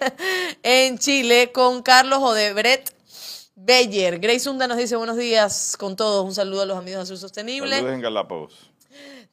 en 0.63 0.99
Chile 0.99 1.51
con 1.53 1.83
Carlos 1.83 2.21
Odebrecht 2.21 2.91
Beyer. 3.55 4.19
Grace 4.19 4.49
Hunda 4.49 4.67
nos 4.67 4.79
dice 4.79 4.97
buenos 4.97 5.17
días 5.17 5.77
con 5.79 5.97
todos. 5.97 6.25
Un 6.25 6.35
saludo 6.35 6.63
a 6.63 6.67
los 6.67 6.79
amigos 6.79 7.01
de 7.01 7.03
Azul 7.15 7.19
Sostenible. 7.19 7.77
Saludos 7.77 7.95
en 7.95 8.01
Galápagos. 8.01 8.71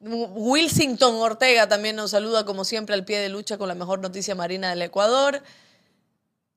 Wilsington 0.01 1.15
Ortega 1.15 1.67
también 1.67 1.95
nos 1.95 2.11
saluda 2.11 2.45
como 2.45 2.63
siempre 2.63 2.95
al 2.95 3.03
pie 3.03 3.19
de 3.19 3.29
lucha 3.29 3.57
con 3.57 3.67
la 3.67 3.75
mejor 3.75 3.99
noticia 3.99 4.33
marina 4.33 4.69
del 4.69 4.81
Ecuador. 4.81 5.41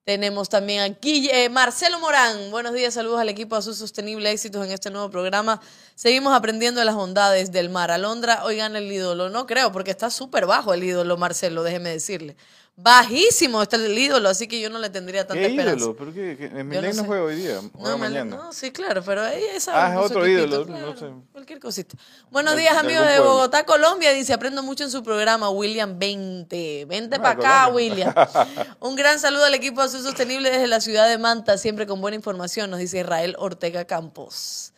Tenemos 0.05 0.49
también 0.49 0.81
aquí 0.81 1.31
eh, 1.31 1.49
Marcelo 1.49 2.01
Morán. 2.01 2.51
Buenos 2.51 2.75
días, 2.75 2.93
saludos 2.93 3.21
al 3.21 3.29
equipo 3.29 3.55
Azul 3.55 3.77
Sostenible, 3.77 4.33
éxitos 4.33 4.67
en 4.67 4.73
este 4.73 4.91
nuevo 4.91 5.09
programa. 5.11 5.61
Seguimos 5.95 6.35
aprendiendo 6.35 6.81
de 6.81 6.87
las 6.87 6.97
bondades 6.97 7.53
del 7.53 7.71
mar. 7.71 7.93
Alondra, 7.93 8.45
oigan 8.45 8.75
el 8.75 8.91
ídolo. 8.91 9.31
No 9.31 9.47
creo, 9.47 9.71
porque 9.71 9.93
está 9.93 10.11
súper 10.11 10.45
bajo 10.47 10.75
el 10.75 10.83
ídolo, 10.83 11.17
Marcelo, 11.19 11.63
déjeme 11.63 11.91
decirle. 11.91 12.35
Bajísimo 12.75 13.61
está 13.63 13.77
el 13.77 13.97
ídolo, 13.97 14.31
así 14.31 14.49
que 14.49 14.59
yo 14.59 14.71
no 14.71 14.79
le 14.79 14.89
tendría 14.89 15.27
tanta 15.27 15.43
¿Qué 15.43 15.51
esperanza. 15.51 15.77
ídolo? 15.85 15.95
¿Pero 15.97 16.13
qué? 16.15 16.51
¿En 16.59 16.67
Milén 16.67 16.97
no, 16.97 17.05
juega 17.05 17.23
hoy 17.25 17.37
día? 17.37 17.61
No, 17.79 17.99
mañana? 17.99 18.35
no, 18.37 18.53
sí, 18.55 18.71
claro, 18.71 19.03
pero 19.05 19.23
ahí 19.23 19.45
esa 19.55 19.73
Ah, 19.89 19.93
es 19.93 19.99
otro 20.11 20.27
ídolo, 20.27 20.65
no 20.65 20.97
sé. 20.97 21.11
Cualquier 21.33 21.61
cosita. 21.61 21.97
Buenos 22.31 22.57
días, 22.57 22.75
amigos 22.77 23.07
de. 23.07 23.21
Bogotá, 23.21 23.65
Colombia. 23.65 24.13
Dice, 24.13 24.33
aprendo 24.33 24.63
mucho 24.63 24.85
en 24.85 24.91
su 24.91 25.03
programa, 25.03 25.51
William 25.51 25.99
20. 25.99 26.87
Vente 26.87 27.17
Ah, 27.17 27.23
para 27.23 27.31
acá. 27.35 27.69
William. 27.69 28.15
Un 28.81 28.97
gran 28.97 29.21
saludo 29.21 29.45
al 29.45 29.55
equipo 29.55 29.83
Azul 29.83 30.01
Sostenible 30.03 30.51
desde 30.51 30.67
la 30.67 30.81
ciudad 30.81 31.07
de 31.09 31.19
Manta, 31.19 31.59
siempre 31.59 31.87
con 31.87 32.01
buena 32.01 32.17
información, 32.17 32.71
nos 32.71 32.81
dice 32.81 33.01
Israel 33.01 33.37
Ortega 33.39 33.85
Campos. 33.85 34.73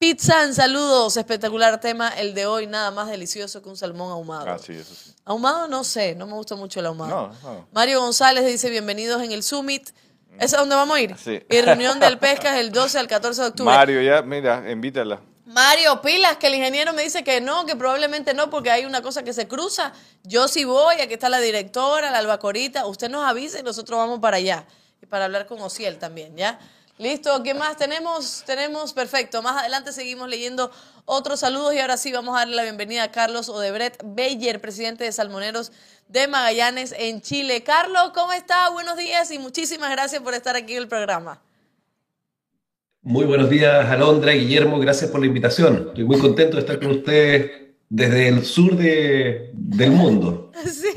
Pizzan, 0.00 0.54
saludos. 0.54 1.16
Espectacular 1.16 1.80
tema 1.80 2.08
el 2.10 2.32
de 2.32 2.46
hoy, 2.46 2.68
nada 2.68 2.92
más 2.92 3.08
delicioso 3.08 3.60
que 3.60 3.68
un 3.68 3.76
salmón 3.76 4.12
ahumado. 4.12 4.48
Ah, 4.48 4.56
sí, 4.56 4.72
eso 4.72 4.94
sí. 4.94 5.12
Ahumado 5.24 5.66
no 5.66 5.82
sé, 5.82 6.14
no 6.14 6.24
me 6.28 6.34
gusta 6.34 6.54
mucho 6.54 6.78
el 6.78 6.86
ahumado. 6.86 7.34
No, 7.42 7.52
no. 7.52 7.68
Mario 7.72 8.00
González 8.00 8.46
dice, 8.46 8.70
bienvenidos 8.70 9.20
en 9.24 9.32
el 9.32 9.42
Summit. 9.42 9.90
¿Es 10.38 10.54
a 10.54 10.58
dónde 10.58 10.76
vamos 10.76 10.96
a 10.96 11.00
ir? 11.00 11.16
Sí. 11.18 11.42
Y 11.50 11.60
reunión 11.62 11.98
del 11.98 12.16
pesca 12.16 12.54
es 12.54 12.60
el 12.64 12.70
12 12.70 12.96
al 12.96 13.08
14 13.08 13.42
de 13.42 13.48
octubre. 13.48 13.74
Mario, 13.74 14.00
ya, 14.00 14.22
mira, 14.22 14.70
invítala. 14.70 15.20
Mario, 15.46 16.00
pilas, 16.00 16.36
que 16.36 16.46
el 16.46 16.54
ingeniero 16.54 16.92
me 16.92 17.02
dice 17.02 17.24
que 17.24 17.40
no, 17.40 17.66
que 17.66 17.74
probablemente 17.74 18.34
no, 18.34 18.50
porque 18.50 18.70
hay 18.70 18.84
una 18.84 19.02
cosa 19.02 19.24
que 19.24 19.32
se 19.32 19.48
cruza. 19.48 19.92
Yo 20.22 20.46
sí 20.46 20.64
voy, 20.64 21.00
aquí 21.00 21.14
está 21.14 21.28
la 21.28 21.40
directora, 21.40 22.12
la 22.12 22.18
albacorita. 22.18 22.86
Usted 22.86 23.10
nos 23.10 23.28
avisa 23.28 23.58
y 23.58 23.64
nosotros 23.64 23.98
vamos 23.98 24.20
para 24.20 24.36
allá. 24.36 24.64
Y 25.02 25.06
para 25.06 25.24
hablar 25.24 25.46
con 25.46 25.60
Ociel 25.60 25.98
también, 25.98 26.36
¿ya? 26.36 26.60
Listo, 26.98 27.42
¿qué 27.44 27.54
más 27.54 27.76
tenemos? 27.76 28.42
Tenemos, 28.44 28.92
perfecto. 28.92 29.40
Más 29.40 29.60
adelante 29.60 29.92
seguimos 29.92 30.28
leyendo 30.28 30.70
otros 31.04 31.40
saludos 31.40 31.72
y 31.74 31.78
ahora 31.78 31.96
sí 31.96 32.10
vamos 32.12 32.34
a 32.36 32.40
darle 32.40 32.56
la 32.56 32.64
bienvenida 32.64 33.04
a 33.04 33.12
Carlos 33.12 33.48
Odebrecht 33.48 34.00
Beyer, 34.04 34.60
presidente 34.60 35.04
de 35.04 35.12
Salmoneros 35.12 35.70
de 36.08 36.26
Magallanes 36.26 36.92
en 36.98 37.20
Chile. 37.20 37.62
Carlos, 37.62 38.10
¿cómo 38.14 38.32
está? 38.32 38.68
Buenos 38.70 38.96
días 38.96 39.30
y 39.30 39.38
muchísimas 39.38 39.90
gracias 39.92 40.20
por 40.22 40.34
estar 40.34 40.56
aquí 40.56 40.72
en 40.72 40.78
el 40.82 40.88
programa. 40.88 41.40
Muy 43.02 43.24
buenos 43.26 43.48
días, 43.48 43.86
Alondra, 43.88 44.32
Guillermo, 44.32 44.80
gracias 44.80 45.08
por 45.10 45.20
la 45.20 45.26
invitación. 45.26 45.86
Estoy 45.90 46.04
muy 46.04 46.18
contento 46.18 46.56
de 46.56 46.60
estar 46.62 46.78
con 46.80 46.90
ustedes 46.90 47.68
desde 47.88 48.28
el 48.28 48.44
sur 48.44 48.76
de- 48.76 49.50
del 49.54 49.90
mundo. 49.92 50.50
Sí, 50.66 50.88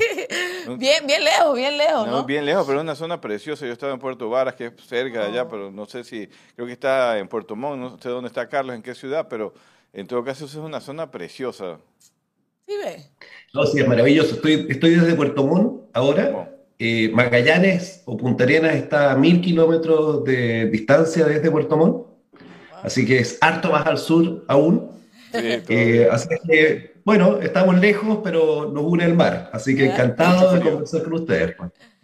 bien, 0.78 1.06
bien 1.06 1.24
lejos, 1.24 1.56
bien 1.56 1.76
lejos, 1.78 2.06
No, 2.06 2.12
¿no? 2.18 2.24
bien 2.24 2.44
lejos, 2.44 2.64
pero 2.66 2.78
es 2.78 2.82
una 2.82 2.94
zona 2.94 3.20
preciosa. 3.20 3.66
Yo 3.66 3.72
estaba 3.72 3.92
en 3.92 3.98
Puerto 3.98 4.28
Varas, 4.28 4.54
que 4.54 4.66
es 4.66 4.72
cerca 4.86 5.20
de 5.20 5.26
allá, 5.26 5.48
pero 5.48 5.70
no 5.70 5.86
sé 5.86 6.04
si, 6.04 6.28
creo 6.54 6.66
que 6.66 6.72
está 6.72 7.18
en 7.18 7.28
Puerto 7.28 7.56
Montt, 7.56 7.78
no 7.80 7.98
sé 7.98 8.08
dónde 8.08 8.28
está 8.28 8.48
Carlos, 8.48 8.74
en 8.76 8.82
qué 8.82 8.94
ciudad, 8.94 9.26
pero 9.28 9.54
en 9.92 10.06
todo 10.06 10.24
caso 10.24 10.44
es 10.46 10.54
una 10.54 10.80
zona 10.80 11.10
preciosa. 11.10 11.78
Sí, 12.66 12.74
ve. 12.82 13.04
No, 13.52 13.66
sí, 13.66 13.80
es 13.80 13.88
maravilloso. 13.88 14.36
Estoy, 14.36 14.66
estoy 14.68 14.90
desde 14.94 15.14
Puerto 15.14 15.44
Montt 15.44 15.82
ahora. 15.92 16.48
Eh, 16.78 17.10
Magallanes 17.12 18.02
o 18.06 18.16
Punta 18.16 18.42
Arenas 18.44 18.74
está 18.74 19.12
a 19.12 19.16
mil 19.16 19.40
kilómetros 19.40 20.24
de 20.24 20.66
distancia 20.66 21.24
desde 21.26 21.48
Puerto 21.50 21.76
Montt, 21.76 22.06
así 22.82 23.06
que 23.06 23.18
es 23.18 23.38
harto 23.40 23.70
más 23.70 23.86
al 23.86 23.98
sur 23.98 24.44
aún. 24.48 24.90
sí, 25.32 25.38
Eh, 25.68 26.08
así 26.10 26.28
que, 26.48 26.91
bueno, 27.04 27.38
estamos 27.40 27.78
lejos, 27.78 28.18
pero 28.22 28.70
nos 28.72 28.84
une 28.84 29.04
el 29.04 29.14
mar, 29.14 29.50
así 29.52 29.76
que 29.76 29.86
encantado 29.86 30.52
de 30.52 30.60
conversar 30.60 31.02
con 31.02 31.14
ustedes. 31.14 31.56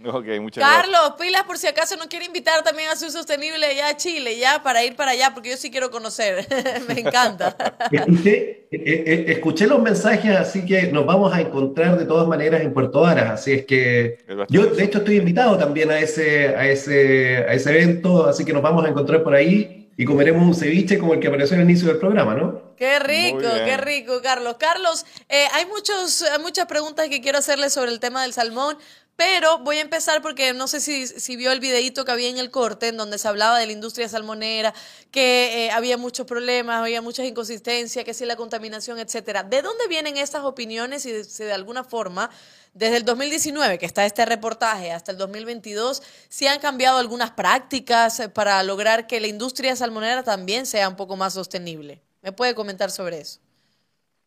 Ok, 0.05 0.27
muchas 0.41 0.63
gracias. 0.63 0.83
Carlos, 0.83 1.15
pilas 1.19 1.43
por 1.43 1.59
si 1.59 1.67
acaso 1.67 1.97
no 1.97 2.09
quiere 2.09 2.25
invitar 2.25 2.63
también 2.63 2.89
a 2.89 2.95
su 2.95 3.11
sostenible 3.11 3.67
allá 3.67 3.89
a 3.89 3.97
Chile, 3.97 4.39
ya, 4.39 4.63
para 4.63 4.85
ir 4.85 4.95
para 4.95 5.11
allá, 5.11 5.33
porque 5.35 5.51
yo 5.51 5.57
sí 5.57 5.73
quiero 5.73 5.91
conocer. 5.91 6.47
Me 6.89 7.01
encanta. 7.01 7.57
Escuché, 7.91 8.69
eh, 8.71 9.05
eh, 9.07 9.25
escuché 9.29 9.67
los 9.67 9.81
mensajes, 9.81 10.37
así 10.37 10.65
que 10.65 10.93
nos 10.93 11.05
vamos 11.05 11.33
a 11.35 11.41
encontrar 11.41 11.99
de 11.99 12.05
todas 12.05 12.29
maneras 12.29 12.61
en 12.63 12.73
Puerto 12.73 13.01
Varas. 13.01 13.41
Así 13.41 13.53
es 13.53 13.67
que 13.67 14.19
yo, 14.49 14.67
de 14.67 14.85
hecho, 14.85 14.99
estoy 14.99 15.17
invitado 15.17 15.59
también 15.59 15.91
a 15.91 15.99
ese, 15.99 16.55
a 16.57 16.69
ese, 16.69 17.39
a 17.39 17.53
ese 17.53 17.71
evento, 17.71 18.27
así 18.27 18.45
que 18.45 18.53
nos 18.53 18.63
vamos 18.63 18.85
a 18.85 18.89
encontrar 18.89 19.23
por 19.25 19.35
ahí 19.35 19.78
y 19.99 20.05
comeremos 20.05 20.47
un 20.47 20.55
ceviche 20.55 20.97
como 20.97 21.13
el 21.13 21.21
que 21.21 21.27
apareció 21.27 21.57
al 21.57 21.65
inicio 21.65 21.89
del 21.89 21.99
programa, 21.99 22.35
¿no? 22.35 22.75
Qué 22.77 23.01
rico, 23.01 23.41
qué 23.41 23.77
rico, 23.77 24.23
Carlos. 24.23 24.57
Carlos, 24.59 25.05
eh, 25.29 25.47
hay, 25.53 25.67
muchos, 25.67 26.23
hay 26.23 26.39
muchas 26.41 26.67
preguntas 26.67 27.09
que 27.09 27.21
quiero 27.21 27.37
hacerle 27.39 27.69
sobre 27.69 27.91
el 27.91 27.99
tema 27.99 28.23
del 28.23 28.33
salmón, 28.33 28.79
pero 29.17 29.59
voy 29.59 29.79
a 29.79 29.81
empezar 29.81 30.23
porque 30.23 30.53
no 30.53 30.69
sé 30.69 30.79
si, 30.79 31.09
si 31.09 31.35
vio 31.35 31.51
el 31.51 31.59
videíto 31.59 32.05
que 32.05 32.13
había 32.13 32.29
en 32.29 32.39
el 32.39 32.53
corte, 32.53 32.87
en 32.87 32.97
donde 32.97 33.19
se 33.19 33.27
hablaba 33.27 33.59
de 33.59 33.67
la 33.67 33.73
industria 33.73 34.09
salmonera, 34.09 34.73
que 35.11 35.67
eh, 35.67 35.71
había 35.73 35.97
muchos 35.99 36.25
problemas, 36.25 36.81
había 36.81 37.03
muchas 37.03 37.27
inconsistencias, 37.27 38.05
que 38.05 38.15
si 38.15 38.25
la 38.25 38.37
contaminación, 38.37 39.01
etcétera. 39.01 39.43
¿De 39.43 39.63
dónde 39.63 39.89
vienen 39.89 40.17
estas 40.17 40.45
opiniones 40.45 41.05
y 41.07 41.11
de- 41.11 41.25
si 41.25 41.43
de 41.43 41.53
alguna 41.53 41.83
forma, 41.83 42.31
desde 42.75 42.97
el 42.99 43.05
2019, 43.05 43.79
que 43.79 43.87
está 43.87 44.07
este 44.07 44.25
reportaje, 44.27 44.93
hasta 44.93 45.13
el 45.13 45.19
2022, 45.19 46.03
si 46.29 46.47
han 46.47 46.61
cambiado 46.61 46.99
algunas 46.99 47.31
prácticas 47.33 48.21
eh, 48.21 48.29
para 48.29 48.63
lograr 48.63 49.07
que 49.07 49.21
la 49.21 49.27
industria 49.29 49.77
salmonera 49.77 50.23
también 50.23 50.67
sea 50.67 50.89
un 50.89 50.97
poco 50.97 51.17
más 51.17 51.35
sostenible? 51.35 52.01
¿Me 52.23 52.33
puede 52.33 52.55
comentar 52.55 52.91
sobre 52.91 53.21
eso? 53.21 53.41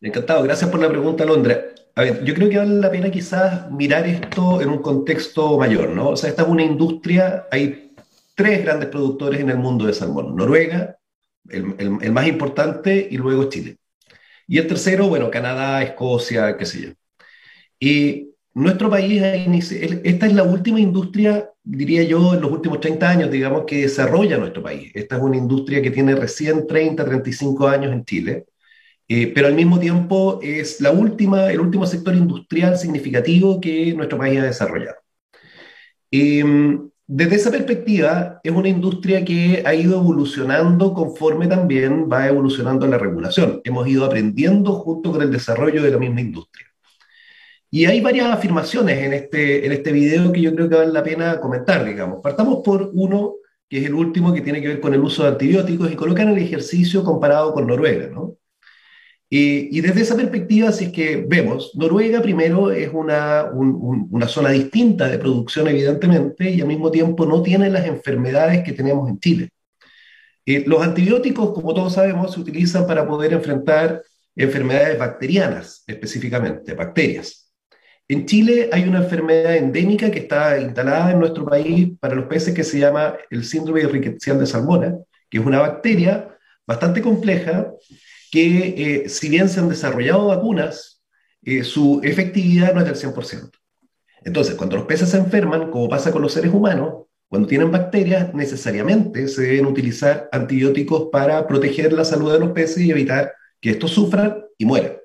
Encantado, 0.00 0.42
gracias 0.42 0.68
por 0.70 0.80
la 0.80 0.88
pregunta, 0.88 1.22
Alondra. 1.24 1.64
A 1.94 2.02
ver, 2.02 2.24
yo 2.24 2.34
creo 2.34 2.48
que 2.48 2.58
vale 2.58 2.74
la 2.76 2.90
pena 2.90 3.10
quizás 3.10 3.70
mirar 3.70 4.06
esto 4.06 4.60
en 4.60 4.68
un 4.70 4.78
contexto 4.82 5.58
mayor, 5.58 5.90
¿no? 5.90 6.10
O 6.10 6.16
sea, 6.16 6.30
esta 6.30 6.42
es 6.42 6.48
una 6.48 6.62
industria, 6.62 7.46
hay 7.50 7.92
tres 8.34 8.64
grandes 8.64 8.88
productores 8.88 9.40
en 9.40 9.50
el 9.50 9.58
mundo 9.58 9.86
de 9.86 9.92
salmón, 9.94 10.34
Noruega, 10.34 10.98
el- 11.48 11.74
el 12.00 12.12
más 12.12 12.26
importante, 12.26 13.06
y 13.10 13.16
luego 13.18 13.48
Chile. 13.48 13.76
Y 14.48 14.58
el 14.58 14.68
tercero, 14.68 15.08
bueno, 15.08 15.30
Canadá, 15.30 15.82
Escocia, 15.82 16.56
qué 16.58 16.66
sé 16.66 16.82
yo. 16.82 16.90
Y 17.80 18.31
nuestro 18.54 18.90
país, 18.90 19.22
esta 19.72 20.26
es 20.26 20.34
la 20.34 20.42
última 20.42 20.80
industria, 20.80 21.50
diría 21.62 22.02
yo, 22.02 22.34
en 22.34 22.40
los 22.40 22.50
últimos 22.50 22.80
30 22.80 23.08
años, 23.08 23.30
digamos, 23.30 23.64
que 23.66 23.82
desarrolla 23.82 24.38
nuestro 24.38 24.62
país. 24.62 24.90
Esta 24.94 25.16
es 25.16 25.22
una 25.22 25.36
industria 25.36 25.80
que 25.82 25.90
tiene 25.90 26.14
recién 26.14 26.66
30, 26.66 27.04
35 27.04 27.68
años 27.68 27.92
en 27.92 28.04
Chile. 28.04 28.46
Eh, 29.08 29.32
pero 29.34 29.48
al 29.48 29.54
mismo 29.54 29.78
tiempo 29.78 30.40
es 30.42 30.80
la 30.80 30.90
última, 30.90 31.50
el 31.50 31.60
último 31.60 31.86
sector 31.86 32.14
industrial 32.14 32.78
significativo 32.78 33.60
que 33.60 33.94
nuestro 33.94 34.18
país 34.18 34.40
ha 34.40 34.44
desarrollado. 34.44 34.96
Eh, 36.10 36.44
desde 37.06 37.36
esa 37.36 37.50
perspectiva, 37.50 38.40
es 38.42 38.52
una 38.52 38.68
industria 38.68 39.24
que 39.24 39.62
ha 39.66 39.74
ido 39.74 39.98
evolucionando 40.00 40.94
conforme 40.94 41.46
también 41.46 42.08
va 42.10 42.26
evolucionando 42.26 42.86
la 42.86 42.96
regulación. 42.96 43.60
Hemos 43.64 43.86
ido 43.88 44.04
aprendiendo 44.06 44.72
junto 44.74 45.12
con 45.12 45.20
el 45.20 45.30
desarrollo 45.30 45.82
de 45.82 45.90
la 45.90 45.98
misma 45.98 46.22
industria. 46.22 46.71
Y 47.74 47.86
hay 47.86 48.02
varias 48.02 48.26
afirmaciones 48.26 48.98
en 48.98 49.14
este, 49.14 49.64
en 49.64 49.72
este 49.72 49.92
video 49.92 50.30
que 50.30 50.42
yo 50.42 50.54
creo 50.54 50.68
que 50.68 50.76
vale 50.76 50.92
la 50.92 51.02
pena 51.02 51.40
comentar, 51.40 51.82
digamos. 51.86 52.20
Partamos 52.22 52.58
por 52.62 52.90
uno, 52.92 53.36
que 53.66 53.78
es 53.78 53.86
el 53.86 53.94
último, 53.94 54.30
que 54.34 54.42
tiene 54.42 54.60
que 54.60 54.68
ver 54.68 54.80
con 54.80 54.92
el 54.92 55.00
uso 55.00 55.22
de 55.22 55.30
antibióticos 55.30 55.90
y 55.90 55.96
colocan 55.96 56.28
el 56.28 56.36
ejercicio 56.36 57.02
comparado 57.02 57.54
con 57.54 57.66
Noruega, 57.66 58.08
¿no? 58.08 58.36
y 59.34 59.80
desde 59.80 60.02
esa 60.02 60.14
perspectiva, 60.14 60.70
si 60.72 60.84
es 60.84 60.92
que 60.92 61.24
vemos, 61.26 61.74
Noruega 61.74 62.20
primero 62.20 62.70
es 62.70 62.90
una, 62.92 63.46
una 63.54 64.28
zona 64.28 64.50
distinta 64.50 65.08
de 65.08 65.16
producción, 65.16 65.66
evidentemente, 65.68 66.50
y 66.50 66.60
al 66.60 66.68
mismo 66.68 66.90
tiempo 66.90 67.24
no 67.24 67.40
tiene 67.40 67.70
las 67.70 67.86
enfermedades 67.86 68.62
que 68.62 68.74
tenemos 68.74 69.08
en 69.08 69.18
Chile. 69.18 69.48
Eh, 70.44 70.64
los 70.66 70.82
antibióticos, 70.82 71.54
como 71.54 71.72
todos 71.72 71.94
sabemos, 71.94 72.34
se 72.34 72.40
utilizan 72.40 72.86
para 72.86 73.08
poder 73.08 73.32
enfrentar 73.32 74.02
enfermedades 74.36 74.98
bacterianas, 74.98 75.82
específicamente, 75.86 76.74
bacterias. 76.74 77.41
En 78.08 78.26
Chile 78.26 78.68
hay 78.72 78.84
una 78.84 78.98
enfermedad 78.98 79.56
endémica 79.56 80.10
que 80.10 80.20
está 80.20 80.60
instalada 80.60 81.12
en 81.12 81.20
nuestro 81.20 81.44
país 81.44 81.92
para 81.98 82.14
los 82.14 82.26
peces 82.26 82.54
que 82.54 82.64
se 82.64 82.78
llama 82.78 83.16
el 83.30 83.44
síndrome 83.44 83.86
rickettsial 83.86 84.38
de 84.38 84.46
salmona, 84.46 84.98
que 85.30 85.38
es 85.38 85.44
una 85.44 85.60
bacteria 85.60 86.36
bastante 86.66 87.00
compleja 87.00 87.72
que, 88.30 89.04
eh, 89.04 89.08
si 89.08 89.28
bien 89.28 89.48
se 89.48 89.60
han 89.60 89.68
desarrollado 89.68 90.26
vacunas, 90.26 91.02
eh, 91.44 91.64
su 91.64 92.00
efectividad 92.02 92.74
no 92.74 92.80
es 92.80 92.86
del 92.86 92.96
100%. 92.96 93.58
Entonces, 94.24 94.54
cuando 94.54 94.76
los 94.76 94.86
peces 94.86 95.10
se 95.10 95.18
enferman, 95.18 95.70
como 95.70 95.88
pasa 95.88 96.12
con 96.12 96.22
los 96.22 96.32
seres 96.32 96.52
humanos, 96.52 97.06
cuando 97.28 97.48
tienen 97.48 97.70
bacterias, 97.70 98.34
necesariamente 98.34 99.26
se 99.26 99.42
deben 99.42 99.66
utilizar 99.66 100.28
antibióticos 100.32 101.08
para 101.10 101.46
proteger 101.46 101.92
la 101.92 102.04
salud 102.04 102.32
de 102.32 102.38
los 102.38 102.50
peces 102.52 102.78
y 102.78 102.90
evitar 102.90 103.32
que 103.60 103.70
estos 103.70 103.90
sufran 103.90 104.44
y 104.58 104.64
mueran. 104.64 104.98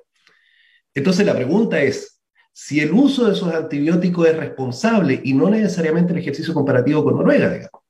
Entonces, 0.93 1.25
la 1.25 1.36
pregunta 1.36 1.81
es, 1.81 2.16
si 2.60 2.80
el 2.80 2.91
uso 2.91 3.28
de 3.28 3.34
esos 3.34 3.54
antibióticos 3.54 4.28
es 4.28 4.36
responsable 4.36 5.22
y 5.24 5.36
no 5.36 5.48
necesariamente 5.48 6.12
el 6.12 6.17
ejercicio 6.17 6.56
comparativo 6.56 7.04
con 7.04 7.15
Noruega, 7.15 7.54
digamos. 7.54 7.84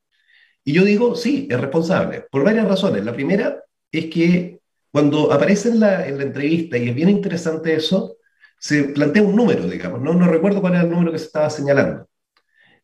Y 0.65 0.73
yo 0.73 0.83
digo, 0.83 1.15
sí, 1.15 1.47
es 1.49 1.57
responsable, 1.57 2.25
por 2.29 2.43
varias 2.43 2.67
razones. 2.67 3.05
La 3.05 3.13
primera 3.13 3.63
es 3.89 4.07
que 4.07 4.59
cuando 4.91 5.31
aparece 5.31 5.69
en 5.69 5.79
la, 5.79 6.05
entrevista, 6.05 6.77
y 6.77 6.89
es 6.89 6.95
bien 6.95 7.07
interesante 7.07 7.75
eso, 7.75 8.17
se 8.59 8.83
plantea 8.83 9.23
un 9.23 9.37
número, 9.37 9.65
digamos, 9.69 10.01
no, 10.01 10.13
no 10.13 10.27
recuerdo 10.27 10.59
cuál 10.59 10.73
era 10.73 10.83
el 10.83 10.89
número 10.89 11.13
que 11.13 11.19
se 11.19 11.27
estaba 11.27 11.49
señalando. 11.49 12.05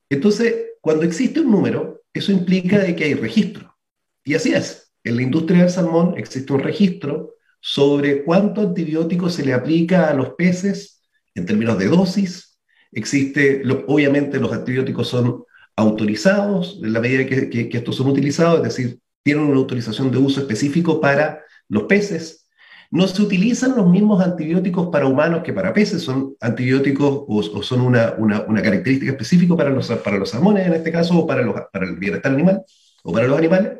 Entonces, 0.07 0.55
cuando 0.79 1.03
existe 1.03 1.41
un 1.41 1.51
número, 1.51 2.03
eso 2.13 2.31
implica 2.31 2.79
de 2.79 2.95
que 2.95 3.03
hay 3.03 3.13
registro. 3.15 3.75
Y 4.23 4.35
así 4.35 4.53
es. 4.53 4.93
En 5.03 5.17
la 5.17 5.23
industria 5.23 5.59
del 5.59 5.69
salmón 5.69 6.13
existe 6.17 6.53
un 6.53 6.61
registro 6.61 7.33
sobre 7.59 8.23
cuánto 8.23 8.61
antibiótico 8.61 9.29
se 9.29 9.45
le 9.45 9.51
aplica 9.51 10.09
a 10.09 10.13
los 10.13 10.35
peces 10.35 10.93
en 11.35 11.45
términos 11.45 11.77
de 11.77 11.87
dosis. 11.87 12.59
Existe, 12.91 13.63
obviamente 13.87 14.39
los 14.39 14.51
antibióticos 14.53 15.07
son 15.07 15.43
autorizados 15.75 16.79
en 16.83 16.93
la 16.93 16.99
medida 16.99 17.25
que, 17.25 17.69
que 17.69 17.77
estos 17.77 17.95
son 17.95 18.07
utilizados, 18.07 18.57
es 18.57 18.75
decir, 18.75 18.99
tienen 19.23 19.45
una 19.45 19.57
autorización 19.57 20.11
de 20.11 20.17
uso 20.17 20.41
específico 20.41 21.01
para 21.01 21.43
los 21.69 21.83
peces. 21.83 22.47
No 22.91 23.07
se 23.07 23.21
utilizan 23.23 23.75
los 23.75 23.89
mismos 23.89 24.23
antibióticos 24.23 24.89
para 24.89 25.07
humanos 25.07 25.41
que 25.43 25.53
para 25.53 25.73
peces, 25.73 26.03
son 26.03 26.35
antibióticos 26.39 27.23
o, 27.27 27.63
son 27.63 27.81
una, 27.81 28.15
característica 28.61 29.13
específica 29.13 29.55
para 29.55 29.71
los, 29.71 29.87
para 29.89 30.17
los 30.17 30.29
salmones 30.29 30.67
en 30.67 30.73
este 30.73 30.91
caso, 30.91 31.17
o 31.17 31.25
para, 31.25 31.41
los, 31.41 31.55
para 31.71 31.87
el 31.87 31.95
bienestar 31.95 32.31
animal, 32.31 32.61
o 33.03 33.11
para 33.11 33.27
los 33.27 33.37
animales. 33.37 33.79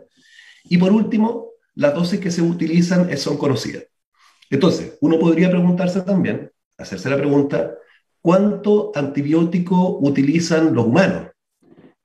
Y 0.63 0.77
por 0.77 0.91
último, 0.91 1.49
las 1.75 1.93
dosis 1.93 2.19
que 2.19 2.31
se 2.31 2.41
utilizan 2.41 3.15
son 3.17 3.37
conocidas. 3.37 3.83
Entonces, 4.49 4.97
uno 5.01 5.19
podría 5.19 5.49
preguntarse 5.49 6.01
también, 6.01 6.51
la 6.77 7.17
pregunta, 7.17 7.75
¿cuánto 8.21 8.91
antibiótico 8.95 9.99
utilizan 9.99 10.73
los 10.73 10.85
humanos? 10.85 11.27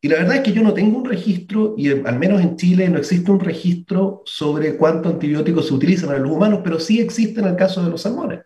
Y 0.01 0.09
la 0.09 0.19
verdad 0.19 0.37
es 0.37 0.43
que 0.43 0.53
yo 0.53 0.63
no 0.63 0.75
tengo 0.75 0.99
un 0.99 1.05
registro, 1.05 1.75
y 1.77 1.91
al 1.91 2.19
menos 2.19 2.41
en 2.41 2.57
Chile 2.57 2.89
no 2.89 2.99
existe 2.99 3.31
un 3.31 3.41
registro 3.41 4.23
sobre 4.25 4.77
cuántos 4.77 5.15
antibióticos 5.15 5.67
se 5.67 5.75
utilizan 5.75 6.15
en 6.15 6.23
los 6.23 6.31
humanos, 6.31 6.61
pero 6.63 6.79
sí 6.79 7.01
existe 7.01 7.41
en 7.41 7.49
el 7.49 7.57
caso 7.57 7.83
de 7.83 7.91
los 7.91 8.03
salmones. 8.03 8.41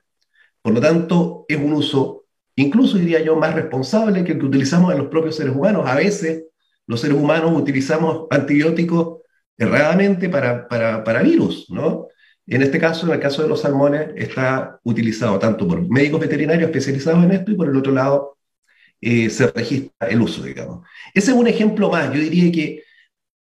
Por 0.63 0.73
lo 0.73 0.81
tanto, 0.81 1.45
es 1.49 1.59
un 1.59 1.75
uso, 1.75 2.25
incluso 2.57 2.97
diría 2.97 3.21
yo, 3.21 3.37
más 3.37 3.55
responsable 3.55 4.25
que 4.25 4.33
el 4.33 4.39
que 4.39 4.47
utilizamos 4.47 4.93
en 4.93 4.99
los 4.99 5.09
propios 5.09 5.37
seres 5.37 5.55
humanos. 5.55 5.87
A 5.87 5.97
veces 5.97 6.45
los 6.87 7.01
seres 7.01 7.19
humanos 7.19 7.53
utilizamos 7.55 8.27
antibióticos 8.31 9.19
erradamente 9.59 10.31
para, 10.31 10.67
para, 10.69 11.05
para 11.05 11.23
virus, 11.23 11.67
¿no? 11.69 12.07
En 12.47 12.63
este 12.63 12.79
caso, 12.79 13.07
en 13.07 13.13
el 13.13 13.21
caso 13.21 13.43
de 13.43 13.49
los 13.49 13.61
salmones, 13.61 14.11
está 14.17 14.81
utilizado 14.83 15.39
tanto 15.39 15.67
por 15.67 15.89
médicos 15.89 16.21
veterinarios 16.21 16.71
especializados 16.71 17.25
en 17.25 17.33
esto 17.33 17.53
y 17.53 17.55
por 17.55 17.69
el 17.69 17.77
otro 17.77 17.93
lado 17.93 18.37
eh, 19.01 19.31
se 19.31 19.47
registra 19.49 20.09
el 20.09 20.21
uso, 20.21 20.43
digamos. 20.43 20.87
Ese 21.15 21.31
es 21.31 21.37
un 21.37 21.47
ejemplo 21.47 21.91
más. 21.91 22.13
Yo 22.13 22.21
diría 22.21 22.51
que 22.51 22.83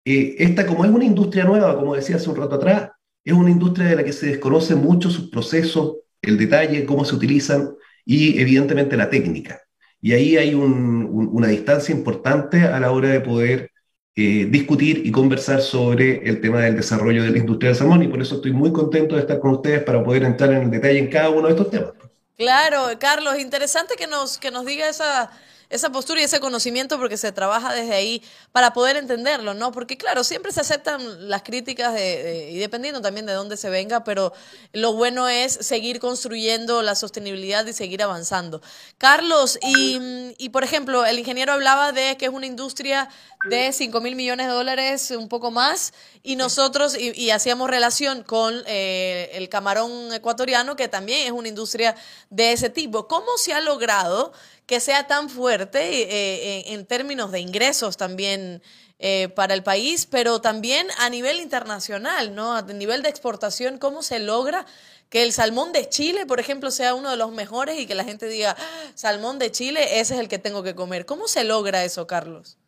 eh, 0.04 0.36
esta, 0.38 0.66
como 0.66 0.84
es 0.84 0.90
una 0.90 1.04
industria 1.04 1.44
nueva, 1.44 1.76
como 1.76 1.96
decía 1.96 2.16
hace 2.16 2.30
un 2.30 2.36
rato 2.36 2.54
atrás, 2.56 2.90
es 3.24 3.32
una 3.32 3.50
industria 3.50 3.88
de 3.88 3.96
la 3.96 4.04
que 4.04 4.12
se 4.12 4.26
desconoce 4.26 4.76
mucho 4.76 5.10
sus 5.10 5.30
procesos, 5.30 5.96
el 6.22 6.38
detalle, 6.38 6.86
cómo 6.86 7.04
se 7.04 7.16
utilizan 7.16 7.74
y 8.04 8.40
evidentemente 8.40 8.96
la 8.96 9.10
técnica. 9.10 9.60
Y 10.00 10.12
ahí 10.12 10.36
hay 10.36 10.54
una 10.54 11.48
distancia 11.48 11.94
importante 11.94 12.62
a 12.62 12.78
la 12.78 12.92
hora 12.92 13.08
de 13.08 13.20
poder 13.20 13.70
eh, 14.18 14.46
discutir 14.48 15.02
y 15.04 15.12
conversar 15.12 15.60
sobre 15.60 16.26
el 16.26 16.40
tema 16.40 16.60
del 16.62 16.74
desarrollo 16.74 17.22
de 17.22 17.30
la 17.30 17.38
industria 17.38 17.68
del 17.68 17.78
salmón 17.78 18.02
y 18.02 18.08
por 18.08 18.22
eso 18.22 18.36
estoy 18.36 18.50
muy 18.50 18.72
contento 18.72 19.14
de 19.14 19.20
estar 19.20 19.38
con 19.38 19.50
ustedes 19.50 19.82
para 19.82 20.02
poder 20.02 20.22
entrar 20.22 20.50
en 20.52 20.62
el 20.62 20.70
detalle 20.70 20.98
en 20.98 21.10
cada 21.10 21.28
uno 21.28 21.48
de 21.48 21.52
estos 21.52 21.70
temas. 21.70 21.92
Claro, 22.38 22.86
Carlos, 22.98 23.38
interesante 23.38 23.94
que 23.96 24.06
nos, 24.06 24.38
que 24.38 24.50
nos 24.50 24.64
diga 24.64 24.88
esa, 24.88 25.30
esa 25.70 25.90
postura 25.90 26.20
y 26.20 26.24
ese 26.24 26.40
conocimiento 26.40 26.98
porque 26.98 27.16
se 27.16 27.32
trabaja 27.32 27.72
desde 27.74 27.94
ahí 27.94 28.22
para 28.52 28.72
poder 28.72 28.96
entenderlo, 28.96 29.54
¿no? 29.54 29.72
Porque 29.72 29.96
claro, 29.96 30.24
siempre 30.24 30.52
se 30.52 30.60
aceptan 30.60 31.28
las 31.28 31.42
críticas 31.42 31.94
de, 31.94 32.50
y 32.52 32.58
dependiendo 32.58 33.00
también 33.00 33.26
de 33.26 33.32
dónde 33.32 33.56
se 33.56 33.70
venga, 33.70 34.04
pero 34.04 34.32
lo 34.72 34.92
bueno 34.92 35.28
es 35.28 35.52
seguir 35.52 36.00
construyendo 36.00 36.82
la 36.82 36.94
sostenibilidad 36.94 37.66
y 37.66 37.72
seguir 37.72 38.02
avanzando. 38.02 38.62
Carlos, 38.98 39.58
y, 39.62 40.34
y 40.38 40.48
por 40.50 40.64
ejemplo, 40.64 41.04
el 41.04 41.18
ingeniero 41.18 41.52
hablaba 41.52 41.92
de 41.92 42.16
que 42.16 42.26
es 42.26 42.32
una 42.32 42.46
industria 42.46 43.08
de 43.48 43.72
5 43.72 44.00
mil 44.00 44.16
millones 44.16 44.46
de 44.46 44.52
dólares, 44.52 45.10
un 45.12 45.28
poco 45.28 45.50
más, 45.50 45.92
y 46.22 46.36
nosotros, 46.36 46.96
y, 46.98 47.30
hacíamos 47.30 47.70
relación 47.70 48.22
con 48.22 48.62
eh, 48.66 49.30
el 49.34 49.48
camarón 49.48 50.12
ecuatoriano, 50.12 50.76
que 50.76 50.88
también 50.88 51.26
es 51.26 51.32
una 51.32 51.48
industria 51.48 51.94
de 52.30 52.52
ese 52.52 52.70
tipo. 52.70 53.06
¿Cómo 53.06 53.38
se 53.38 53.52
ha 53.52 53.60
logrado 53.60 54.32
que 54.66 54.80
sea 54.80 55.06
tan 55.06 55.30
fuerte 55.30 55.78
eh, 55.80 56.74
en 56.74 56.86
términos 56.86 57.30
de 57.32 57.40
ingresos 57.40 57.96
también 57.96 58.60
eh, 58.98 59.28
para 59.28 59.52
el 59.52 59.62
país, 59.62 60.06
pero 60.06 60.40
también 60.40 60.86
a 60.98 61.10
nivel 61.10 61.38
internacional, 61.40 62.34
¿no? 62.34 62.54
A 62.54 62.62
nivel 62.62 63.02
de 63.02 63.10
exportación, 63.10 63.76
¿cómo 63.76 64.02
se 64.02 64.18
logra 64.18 64.64
que 65.10 65.22
el 65.22 65.32
salmón 65.32 65.72
de 65.72 65.86
Chile, 65.88 66.24
por 66.24 66.40
ejemplo, 66.40 66.70
sea 66.70 66.94
uno 66.94 67.10
de 67.10 67.18
los 67.18 67.30
mejores 67.30 67.78
y 67.78 67.86
que 67.86 67.94
la 67.94 68.04
gente 68.04 68.26
diga, 68.26 68.56
ah, 68.58 68.90
salmón 68.94 69.38
de 69.38 69.52
Chile, 69.52 70.00
ese 70.00 70.14
es 70.14 70.20
el 70.20 70.28
que 70.28 70.38
tengo 70.38 70.62
que 70.62 70.74
comer? 70.74 71.04
¿Cómo 71.04 71.28
se 71.28 71.44
logra 71.44 71.84
eso, 71.84 72.06
Carlos? 72.06 72.58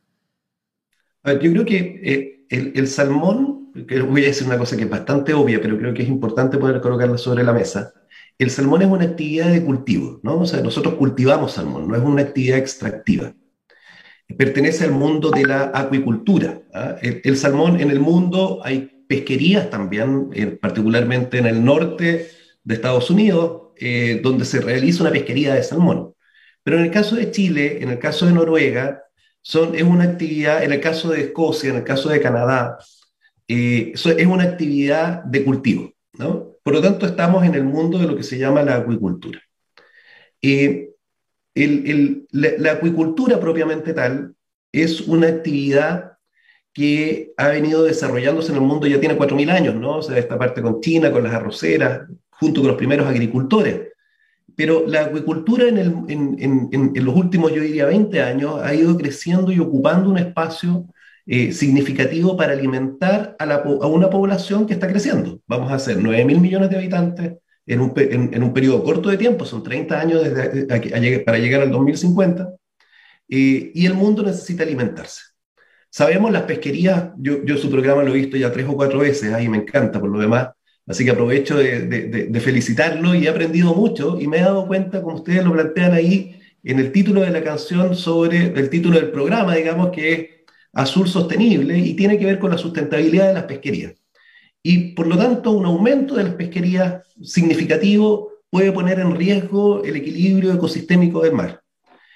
yo 1.25 1.51
creo 1.53 1.65
que 1.65 2.47
eh, 2.51 2.73
el, 2.75 2.89
salmón, 2.89 3.73
que 3.89 4.01
voy 4.01 4.25
a 4.25 4.27
decir 4.27 4.47
una 4.47 4.59
cosa 4.59 4.77
que 4.77 4.85
es 4.85 4.91
bastante 4.91 5.33
obvia, 5.33 5.61
pero 5.61 5.79
creo 5.79 5.95
que 5.95 6.03
es 6.03 6.09
importante 6.09 6.59
poder 6.59 6.81
colocarla 6.81 7.19
sobre 7.19 7.43
la 7.43 7.53
mesa 7.53 7.93
el 8.39 8.51
salmón 8.51 8.83
es 8.83 8.89
una 8.89 9.05
actividad 9.05 9.51
de 9.51 9.65
cultivo, 9.65 10.21
¿no? 10.23 10.41
O 10.41 10.47
sea, 10.47 10.61
nosotros 10.61 10.95
cultivamos 10.95 11.53
salmón, 11.53 11.89
no 11.89 11.97
es 11.97 12.03
una 12.03 12.23
actividad 12.23 12.59
extractiva. 12.59 13.35
Pertenece 14.37 14.85
al 14.85 14.93
mundo 14.93 15.31
de 15.31 15.45
la 15.47 15.73
acuicultura. 15.75 16.61
¿ah? 16.73 16.97
El, 17.03 17.37
salmón 17.37 17.81
en 17.81 17.91
el 17.91 17.99
mundo 17.99 18.61
hay 18.63 19.05
pesquerías 19.09 19.71
también, 19.71 20.29
eh, 20.35 20.47
particularmente 20.47 21.39
en 21.39 21.47
el 21.47 21.65
norte 21.65 22.29
de 22.63 22.75
Estados 22.75 23.11
Unidos, 23.11 23.73
eh, 23.77 24.21
donde 24.23 24.45
se 24.45 24.61
realiza 24.61 25.03
una 25.03 25.13
pesquería 25.13 25.55
de 25.55 25.63
salmón. 25.63 26.15
Pero 26.63 26.79
en 26.79 26.85
el 26.85 26.91
caso 26.91 27.17
de 27.17 27.31
Chile, 27.31 27.79
en 27.81 27.91
el 27.91 27.99
caso 27.99 28.27
de 28.27 28.33
Noruega, 28.33 29.03
son, 29.41 29.75
es 29.75 29.83
una 29.83 30.05
actividad, 30.05 30.63
en 30.63 30.73
el 30.73 30.81
caso 30.81 31.11
de 31.11 31.23
Escocia, 31.23 31.71
en 31.71 31.77
el 31.77 31.85
caso 31.85 32.11
de 32.11 32.21
Canadá, 32.21 32.79
eh, 33.49 33.93
es 33.95 34.27
una 34.27 34.45
actividad 34.45 35.25
de 35.25 35.43
cultivo, 35.43 35.91
¿no? 36.13 36.58
Por 36.69 36.75
lo 36.75 36.83
tanto, 36.83 37.07
estamos 37.07 37.47
en 37.47 37.55
el 37.55 37.65
mundo 37.65 37.97
de 37.97 38.07
lo 38.07 38.15
que 38.15 38.23
se 38.23 38.37
llama 38.37 38.63
la 38.63 38.77
acuicultura. 38.77 39.41
Eh, 40.43 40.91
la, 41.55 42.73
acuicultura 42.73 43.41
propiamente 43.41 43.95
tal 43.95 44.35
es 44.71 45.01
una 45.01 45.29
actividad 45.29 46.19
que 46.75 47.33
ha 47.39 47.49
venido 47.49 47.85
desarrollándose 47.85 48.51
en 48.51 48.57
el 48.57 48.65
mundo, 48.65 48.87
ya 48.87 49.01
tiene 49.01 49.17
4.000 49.17 49.51
años, 49.51 49.77
¿no? 49.77 49.97
O 49.97 50.03
sea, 50.03 50.19
esta 50.19 50.39
parte 50.39 50.61
con 50.61 50.83
China, 50.83 51.11
con 51.11 51.23
las 51.23 51.33
arroceras, 51.33 52.03
junto 52.33 52.61
con 52.61 52.69
los 52.69 52.77
primeros 52.77 53.07
agricultores. 53.07 53.89
Pero 54.55 54.87
la 54.87 55.05
acuicultura 55.05 55.69
en, 55.69 56.05
en 56.07 57.03
los 57.03 57.17
últimos, 57.17 57.51
yo 57.51 57.63
diría, 57.63 57.87
20 57.87 58.21
años 58.21 58.61
ha 58.63 58.75
ido 58.75 58.95
creciendo 58.95 59.51
y 59.51 59.59
ocupando 59.59 60.11
un 60.11 60.19
espacio 60.19 60.85
eh, 61.31 61.53
significativo 61.53 62.39
para 62.39 62.55
alimentar 62.55 63.37
a, 63.39 63.45
la, 63.45 63.57
a, 63.57 63.87
una 63.87 64.09
población 64.09 64.67
que 64.67 64.73
está 64.73 64.89
creciendo. 64.89 65.43
Vamos 65.47 65.71
a 65.71 65.75
hacer 65.75 65.99
9 66.01 66.25
mil 66.25 66.41
millones 66.41 66.71
de 66.71 66.77
habitantes 66.77 67.35
en 67.67 67.81
un, 67.81 67.93
en, 67.97 68.43
un, 68.43 68.55
periodo 68.55 68.83
corto 68.83 69.11
de 69.11 69.19
tiempo, 69.19 69.45
son 69.45 69.63
30 69.63 70.01
años 70.01 70.25
desde, 70.25 71.21
para 71.21 71.37
llegar 71.37 71.61
al 71.61 71.71
2050, 71.71 72.49
eh, 73.29 73.73
y 73.75 73.85
el 73.85 73.93
mundo 73.93 74.23
necesita 74.23 74.63
alimentarse. 74.63 75.21
Sabemos 75.91 76.33
las 76.33 76.43
pesquerías, 76.45 77.11
yo, 77.19 77.45
yo 77.45 77.59
su 77.59 77.71
programa 77.71 78.03
lo 78.03 78.15
he 78.15 78.19
visto 78.19 78.39
ya 78.39 78.51
tres 78.51 78.67
o 78.67 78.75
cuatro 78.75 79.01
veces, 79.01 79.31
ahí 79.35 79.49
me 79.49 79.59
encanta 79.59 80.01
por 80.01 80.09
lo 80.09 80.19
demás, 80.19 80.49
Así 80.87 81.05
que 81.05 81.11
aprovecho 81.11 81.59
de, 81.59 81.83
de, 81.83 82.09
de, 82.31 82.41
felicitarlo 82.41 83.15
y 83.15 83.27
he 83.27 83.29
aprendido 83.29 83.75
mucho 83.75 84.19
y 84.19 84.27
me 84.27 84.39
he 84.39 84.41
dado 84.41 84.67
cuenta, 84.67 85.03
como 85.03 85.17
ustedes 85.17 85.45
lo 85.45 85.53
plantean 85.53 85.93
ahí, 85.93 86.41
en 86.65 86.79
el 86.79 86.93
título 86.93 87.21
de 87.21 87.29
la 87.31 87.45
canción 87.45 87.95
sobre 87.95 88.59
el 88.59 88.71
título 88.71 88.99
del 88.99 89.11
programa, 89.11 89.55
digamos, 89.55 89.91
que 89.91 90.13
es 90.15 90.38
Azul 90.73 91.09
Sostenible 91.09 91.79
y 91.79 91.95
tiene 91.95 92.19
que 92.19 92.27
ver 92.27 92.39
con 92.39 92.51
la 92.51 92.59
sustentabilidad 92.59 93.29
de 93.29 93.35
las 93.35 93.45
pesquerías. 93.45 93.95
Y 94.63 94.93
por 94.93 95.07
lo 95.07 95.17
tanto, 95.17 95.53
un 95.53 95.67
aumento 95.67 96.15
de 96.15 96.25
las 96.25 96.35
pesquerías 96.35 97.03
significativo 97.23 98.33
puede 98.51 98.73
poner 98.73 99.01
en 99.01 99.15
riesgo 99.15 99.83
el 99.85 99.97
equilibrio 99.97 100.53
ecosistémico 100.53 101.23
del 101.23 101.33
mar. 101.33 101.63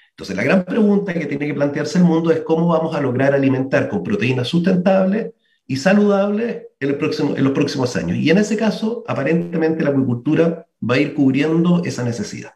Entonces, 0.09 0.35
la 0.35 0.43
gran 0.43 0.63
pregunta 0.63 1.13
que 1.13 1.25
tiene 1.25 1.47
que 1.47 1.53
plantearse 1.53 1.97
el 1.97 2.03
mundo 2.03 2.31
es 2.31 2.41
cómo 2.41 2.67
vamos 2.67 2.95
a 2.95 3.01
lograr 3.01 3.33
alimentar 3.33 3.89
con 3.89 4.03
proteínas 4.03 4.47
sustentables 4.47 5.31
y 5.65 5.77
saludables 5.77 6.67
en, 6.79 6.89
el 6.89 6.97
próximo, 6.97 7.35
en 7.35 7.43
los 7.43 7.53
próximos 7.53 7.95
años. 7.95 8.17
Y 8.17 8.29
en 8.29 8.37
ese 8.37 8.57
caso, 8.57 9.03
aparentemente 9.07 9.83
la 9.83 9.89
acuicultura 9.89 10.67
va 10.87 10.95
a 10.95 10.99
ir 10.99 11.15
cubriendo 11.15 11.81
esa 11.83 12.03
necesidad. 12.03 12.53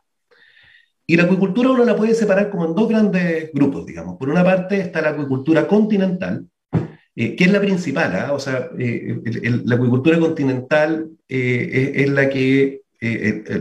Y 1.09 1.15
la 1.15 1.23
acuicultura 1.23 1.69
uno 1.69 1.85
la 1.85 1.95
puede 1.95 2.13
separar 2.13 2.49
como 2.49 2.65
en 2.65 2.75
dos 2.75 2.89
grandes 2.89 3.49
grupos, 3.53 3.85
digamos. 3.85 4.17
Por 4.17 4.29
una 4.29 4.43
parte 4.43 4.81
está 4.81 5.01
la 5.01 5.11
acuicultura 5.11 5.65
continental, 5.65 6.45
eh, 7.15 7.33
que 7.33 7.45
es 7.45 7.51
la 7.51 7.61
principal, 7.61 8.13
¿ah? 8.13 8.33
o 8.33 8.39
sea, 8.39 8.69
eh, 8.77 9.17
la 9.63 9.75
acuicultura 9.75 10.19
continental 10.19 11.09
eh, 11.29 11.93
es, 11.95 12.03
es, 12.03 12.09
la 12.09 12.29
que, 12.29 12.81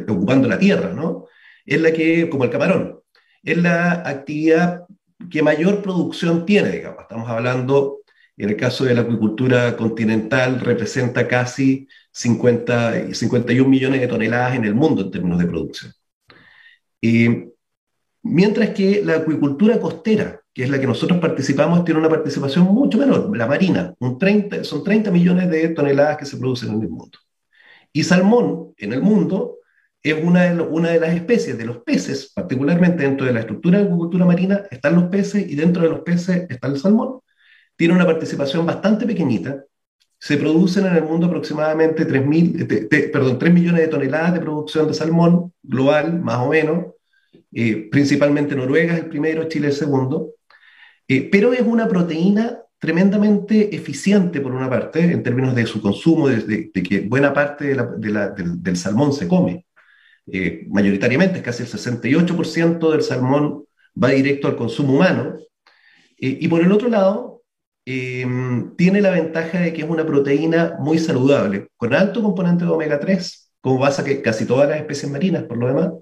ocupando 0.08 0.48
la 0.48 0.58
tierra, 0.58 0.92
¿no? 0.92 1.26
Es 1.64 1.80
la 1.80 1.92
que, 1.92 2.28
como 2.28 2.44
el 2.44 2.50
camarón, 2.50 3.00
es 3.44 3.56
la 3.58 3.92
actividad 3.92 4.84
que 5.30 5.42
mayor 5.42 5.82
producción 5.82 6.46
tiene, 6.46 6.70
digamos. 6.72 7.02
Estamos 7.02 7.30
hablando 7.30 8.00
en 8.36 8.50
el 8.50 8.56
caso 8.56 8.84
de 8.84 8.94
la 8.94 9.02
acuicultura 9.02 9.76
continental, 9.76 10.60
representa 10.60 11.28
casi 11.28 11.86
50, 12.10 13.14
51 13.14 13.68
millones 13.68 14.00
de 14.00 14.08
toneladas 14.08 14.56
en 14.56 14.64
el 14.64 14.74
mundo 14.74 15.02
en 15.02 15.10
términos 15.12 15.38
de 15.38 15.46
producción. 15.46 15.92
Mientras 18.22 18.70
que 18.70 19.02
la 19.04 19.16
acuicultura 19.16 19.80
costera, 19.80 20.40
que 20.52 20.64
es 20.64 20.70
la 20.70 20.80
que 20.80 20.86
nosotros 20.86 21.18
participamos, 21.20 21.84
tiene 21.84 22.00
una 22.00 22.08
participación 22.08 22.64
mucho 22.66 22.98
menor, 22.98 23.36
la 23.36 23.46
marina, 23.46 23.94
un 24.00 24.18
30, 24.18 24.64
son 24.64 24.82
30 24.82 25.10
millones 25.10 25.50
de 25.50 25.68
toneladas 25.70 26.16
que 26.16 26.24
se 26.24 26.36
producen 26.36 26.70
en 26.74 26.82
el 26.82 26.88
mundo. 26.88 27.18
Y 27.92 28.02
salmón 28.02 28.74
en 28.76 28.92
el 28.92 29.02
mundo 29.02 29.58
es 30.02 30.22
una 30.22 30.44
de, 30.44 30.62
una 30.62 30.90
de 30.90 31.00
las 31.00 31.14
especies 31.14 31.58
de 31.58 31.66
los 31.66 31.78
peces, 31.78 32.32
particularmente 32.34 33.02
dentro 33.02 33.26
de 33.26 33.32
la 33.32 33.40
estructura 33.40 33.78
de 33.78 33.84
acuicultura 33.84 34.24
marina, 34.24 34.62
están 34.70 34.94
los 34.94 35.04
peces 35.04 35.48
y 35.48 35.54
dentro 35.54 35.82
de 35.82 35.90
los 35.90 36.00
peces 36.00 36.46
está 36.48 36.68
el 36.68 36.78
salmón 36.78 37.20
tiene 37.76 37.94
una 37.94 38.06
participación 38.06 38.66
bastante 38.66 39.06
pequeñita. 39.06 39.64
Se 40.18 40.38
producen 40.38 40.86
en 40.86 40.96
el 40.96 41.04
mundo 41.04 41.26
aproximadamente 41.26 42.04
3, 42.04 43.10
perdón, 43.10 43.38
3 43.38 43.52
millones 43.52 43.82
de 43.82 43.88
toneladas 43.88 44.34
de 44.34 44.40
producción 44.40 44.88
de 44.88 44.94
salmón 44.94 45.52
global, 45.62 46.20
más 46.20 46.38
o 46.38 46.48
menos. 46.48 46.86
Eh, 47.52 47.88
principalmente 47.90 48.56
Noruega 48.56 48.94
es 48.94 49.00
el 49.04 49.08
primero, 49.08 49.48
Chile 49.48 49.68
el 49.68 49.72
segundo. 49.72 50.34
Eh, 51.08 51.28
pero 51.30 51.52
es 51.52 51.62
una 51.62 51.86
proteína 51.88 52.58
tremendamente 52.78 53.74
eficiente, 53.74 54.40
por 54.40 54.52
una 54.52 54.68
parte, 54.68 55.00
en 55.00 55.22
términos 55.22 55.54
de 55.54 55.66
su 55.66 55.80
consumo, 55.80 56.28
de, 56.28 56.70
que 56.72 57.00
buena 57.00 57.32
parte 57.32 57.74
del, 57.98 58.76
salmón 58.76 59.12
se 59.12 59.28
come. 59.28 59.66
Eh, 60.26 60.66
mayoritariamente, 60.68 61.42
casi 61.42 61.62
el 61.62 61.68
68% 61.68 62.90
del 62.90 63.02
salmón 63.02 63.64
va 64.02 64.10
directo 64.10 64.48
al 64.48 64.56
consumo 64.56 64.94
humano. 64.94 65.36
y 66.18 66.48
por 66.48 66.62
el 66.62 66.72
otro 66.72 66.88
lado, 66.88 67.35
Em, 67.88 68.74
tiene 68.74 69.00
la 69.00 69.10
ventaja 69.10 69.60
de 69.60 69.72
que 69.72 69.82
es 69.82 69.88
una 69.88 70.04
proteína 70.04 70.76
muy 70.80 70.98
saludable, 70.98 71.68
con 71.76 71.94
alto 71.94 72.20
componente 72.20 72.64
de 72.64 72.70
omega 72.72 72.98
3, 72.98 73.52
como 73.60 73.78
pasa 73.78 74.02
que 74.02 74.20
casi 74.22 74.44
todas 74.44 74.68
las 74.68 74.78
especies 74.78 75.10
marinas, 75.10 75.44
por 75.44 75.56
lo 75.56 75.68
demás, 75.68 75.92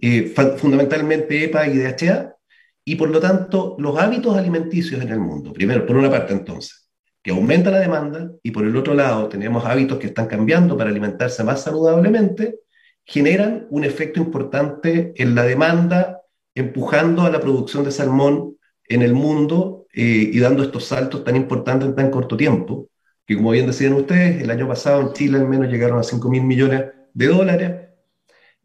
eh, 0.00 0.32
fundamentalmente 0.56 1.44
EPA 1.44 1.66
y 1.68 1.76
DHA, 1.76 2.34
y 2.82 2.96
por 2.96 3.10
lo 3.10 3.20
tanto 3.20 3.76
los 3.78 3.98
hábitos 3.98 4.36
alimenticios 4.38 5.02
en 5.02 5.10
el 5.10 5.20
mundo, 5.20 5.52
primero, 5.52 5.84
por 5.84 5.96
una 5.98 6.10
parte 6.10 6.32
entonces, 6.32 6.88
que 7.22 7.30
aumenta 7.30 7.70
la 7.70 7.80
demanda, 7.80 8.30
y 8.42 8.50
por 8.50 8.64
el 8.64 8.74
otro 8.74 8.94
lado 8.94 9.28
tenemos 9.28 9.66
hábitos 9.66 9.98
que 9.98 10.06
están 10.06 10.28
cambiando 10.28 10.78
para 10.78 10.88
alimentarse 10.88 11.44
más 11.44 11.62
saludablemente, 11.62 12.60
generan 13.04 13.66
un 13.68 13.84
efecto 13.84 14.18
importante 14.18 15.12
en 15.14 15.34
la 15.34 15.42
demanda, 15.42 16.22
empujando 16.54 17.22
a 17.22 17.30
la 17.30 17.40
producción 17.40 17.84
de 17.84 17.92
salmón 17.92 18.56
en 18.84 19.02
el 19.02 19.12
mundo 19.12 19.78
eh, 20.00 20.30
y 20.32 20.38
dando 20.38 20.62
estos 20.62 20.84
saltos 20.84 21.24
tan 21.24 21.34
importantes 21.34 21.88
en 21.88 21.96
tan 21.96 22.08
corto 22.08 22.36
tiempo, 22.36 22.88
que 23.26 23.34
como 23.34 23.50
bien 23.50 23.66
decían 23.66 23.94
ustedes, 23.94 24.40
el 24.40 24.48
año 24.48 24.68
pasado 24.68 25.00
en 25.00 25.12
Chile 25.12 25.38
al 25.38 25.48
menos 25.48 25.68
llegaron 25.68 25.98
a 25.98 26.04
5 26.04 26.30
mil 26.30 26.44
millones 26.44 26.84
de 27.14 27.26
dólares. 27.26 27.72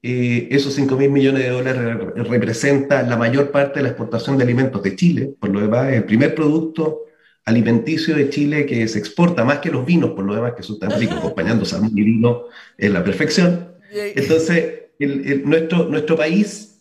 Eh, 0.03 0.47
esos 0.51 0.75
5 0.75 0.95
mil 0.95 1.09
millones 1.09 1.41
de 1.41 1.49
dólares 1.49 1.97
representan 2.29 3.09
la 3.09 3.17
mayor 3.17 3.49
parte 3.49 3.79
de 3.79 3.83
la 3.83 3.89
exportación 3.89 4.37
de 4.37 4.43
alimentos 4.43 4.83
de 4.83 4.95
Chile, 4.95 5.33
por 5.39 5.49
lo 5.49 5.61
demás, 5.61 5.89
es 5.89 5.95
el 5.95 6.03
primer 6.03 6.35
producto 6.35 7.05
alimenticio 7.45 8.15
de 8.15 8.29
Chile 8.29 8.67
que 8.67 8.87
se 8.87 8.99
exporta 8.99 9.43
más 9.43 9.57
que 9.57 9.71
los 9.71 9.83
vinos, 9.83 10.11
por 10.11 10.25
lo 10.25 10.35
demás, 10.35 10.53
que 10.55 10.61
son 10.61 10.77
tan 10.77 10.91
ricos, 10.99 11.17
acompañando 11.17 11.65
salmón 11.65 11.93
y 11.95 12.03
vino 12.03 12.43
en 12.77 12.93
la 12.93 13.03
perfección. 13.03 13.73
Entonces, 13.91 14.83
nuestro, 14.99 15.85
nuestro 15.85 16.15
país 16.15 16.72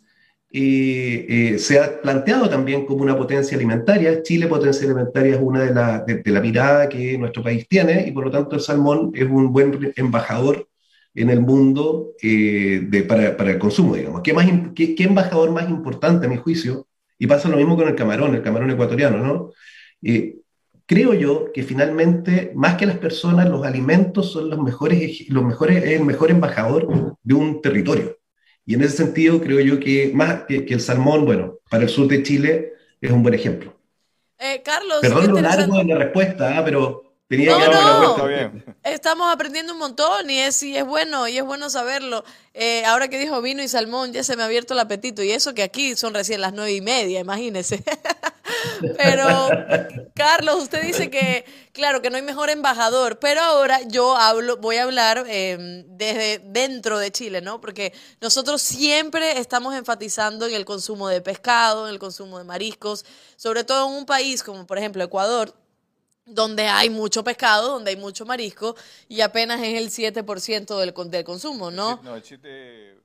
eh, 0.55 1.59
se 1.59 1.79
ha 1.79 2.01
planteado 2.01 2.49
también 2.49 2.85
como 2.85 3.03
una 3.03 3.17
potencia 3.17 3.57
alimentaria. 3.57 4.23
Chile, 4.23 4.47
potencia 4.47 4.87
alimentaria, 4.87 5.35
es 5.35 5.41
una 5.41 5.63
de 5.63 5.75
la, 5.75 6.01
de, 6.01 6.31
la 6.31 6.41
mirada 6.41 6.89
que 6.89 7.17
nuestro 7.19 7.43
país 7.43 7.67
tiene 7.69 8.07
y 8.07 8.13
por 8.13 8.25
lo 8.25 8.31
tanto 8.31 8.57
el 8.57 8.61
salmón 8.61 9.13
es 9.15 9.25
un 9.25 9.53
buen 9.53 9.93
embajador 9.97 10.69
en 11.15 11.31
el 11.31 11.41
mundo 11.41 12.13
eh, 12.23 12.83
de, 12.89 13.03
para, 13.03 13.37
para, 13.37 13.53
el 13.53 13.59
consumo, 13.59 13.97
digamos. 13.97 14.23
¿Qué, 14.23 14.33
más, 14.33 14.47
qué, 14.75 14.95
qué, 14.95 15.05
embajador 15.05 15.51
más 15.51 15.69
importante, 15.69 16.27
a 16.27 16.29
mi 16.29 16.37
juicio? 16.37 16.87
Y 17.19 17.27
pasa 17.27 17.49
lo 17.49 17.57
mismo 17.57 17.77
con 17.77 17.89
el 17.89 17.95
camarón, 17.95 18.35
el 18.35 18.43
camarón 18.43 18.71
ecuatoriano, 18.71 19.19
¿no? 19.19 19.51
Eh, 20.03 20.39
creo 20.87 21.15
yo 21.15 21.53
que 21.53 21.63
finalmente, 21.63 22.53
más 22.55 22.77
que 22.77 22.87
las 22.87 22.99
personas, 22.99 23.49
los 23.49 23.65
alimentos 23.65 24.33
son 24.33 24.51
los 24.51 24.59
mejores, 24.61 25.29
los 25.29 25.45
mejores, 25.45 25.85
el 25.85 26.05
mejor 26.05 26.31
embajador 26.31 27.17
de 27.23 27.35
un 27.35 27.61
territorio. 27.63 28.17
Y 28.65 28.75
en 28.75 28.83
ese 28.83 28.97
sentido 28.99 29.41
creo 29.41 29.61
yo 29.61 29.81
que 29.81 30.11
más 30.15 30.45
que, 30.45 30.67
el 30.69 30.81
salmón, 30.81 31.25
bueno, 31.25 31.59
para 31.69 31.85
el 31.85 31.89
sur 31.89 32.07
de 32.09 32.23
Chile 32.23 32.73
es 33.01 33.11
un 33.11 33.23
buen 33.23 33.35
ejemplo. 33.35 33.77
Eh, 34.39 34.63
Carlos, 34.65 34.99
Perdón 35.01 35.29
lo 35.29 35.41
largo 35.41 35.79
de 35.79 35.85
la 35.85 35.99
respuesta, 35.99 36.59
¿ah? 36.59 36.65
pero 36.65 37.12
tenía 37.37 37.69
no. 37.69 38.27
Bien. 38.27 38.65
Estamos 38.83 39.33
aprendiendo 39.33 39.73
un 39.73 39.79
montón 39.79 40.29
y 40.29 40.39
es, 40.39 40.63
y 40.63 40.77
es 40.77 40.85
bueno, 40.85 41.27
y 41.29 41.39
es 41.39 41.45
bueno 41.45 41.71
saberlo. 41.71 42.25
Eh, 42.55 42.85
ahora 42.85 43.09
que 43.09 43.19
dijo 43.19 43.41
vino 43.41 43.63
y 43.63 43.69
salmón, 43.69 44.13
ya 44.13 44.23
se 44.23 44.37
me 44.37 44.43
ha 44.43 44.47
abierto 44.47 44.75
el 44.75 44.81
apetito. 44.81 45.23
Y 45.23 45.33
eso 45.33 45.55
que 45.55 45.63
aquí 45.63 45.97
son 45.97 46.15
recién 46.15 46.41
las 46.41 46.53
nueve 46.53 46.73
y 46.73 46.81
media, 46.81 47.21
imagínese. 47.21 47.83
Pero, 48.99 49.49
Carlos, 50.15 50.63
usted 50.63 50.83
dice 50.83 51.11
que, 51.11 51.45
claro, 51.73 52.03
que 52.03 52.11
no 52.11 52.17
hay 52.17 52.23
mejor 52.23 52.51
embajador, 52.51 53.19
pero 53.19 53.41
ahora 53.41 53.81
yo 53.87 54.17
hablo, 54.17 54.57
voy 54.59 54.77
a 54.77 54.85
hablar 54.85 55.25
em, 55.29 55.85
desde 55.87 56.41
dentro 56.45 56.99
de 56.99 57.11
Chile, 57.11 57.41
¿no? 57.41 57.61
Porque 57.61 57.93
nosotros 58.21 58.61
siempre 58.61 59.39
estamos 59.39 59.75
enfatizando 59.75 60.47
en 60.47 60.55
el 60.55 60.65
consumo 60.65 61.09
de 61.09 61.21
pescado, 61.21 61.87
en 61.87 61.93
el 61.93 61.99
consumo 61.99 62.39
de 62.39 62.45
mariscos, 62.45 63.05
sobre 63.37 63.65
todo 63.65 63.89
en 63.89 63.95
un 63.95 64.07
país 64.07 64.43
como, 64.43 64.67
por 64.67 64.79
ejemplo, 64.79 65.03
Ecuador, 65.03 65.55
donde 66.25 66.67
hay 66.69 66.91
mucho 66.91 67.25
pescado, 67.25 67.73
donde 67.73 67.91
hay 67.91 67.97
mucho 67.97 68.25
marisco, 68.25 68.77
y 69.09 69.21
apenas 69.21 69.61
es 69.61 69.75
el 69.75 69.91
7% 69.91 70.79
del, 70.79 71.11
del 71.11 71.25
consumo, 71.25 71.71
¿no? 71.71 72.01
No, 72.03 72.17
el 72.17 72.23
7 72.23 73.03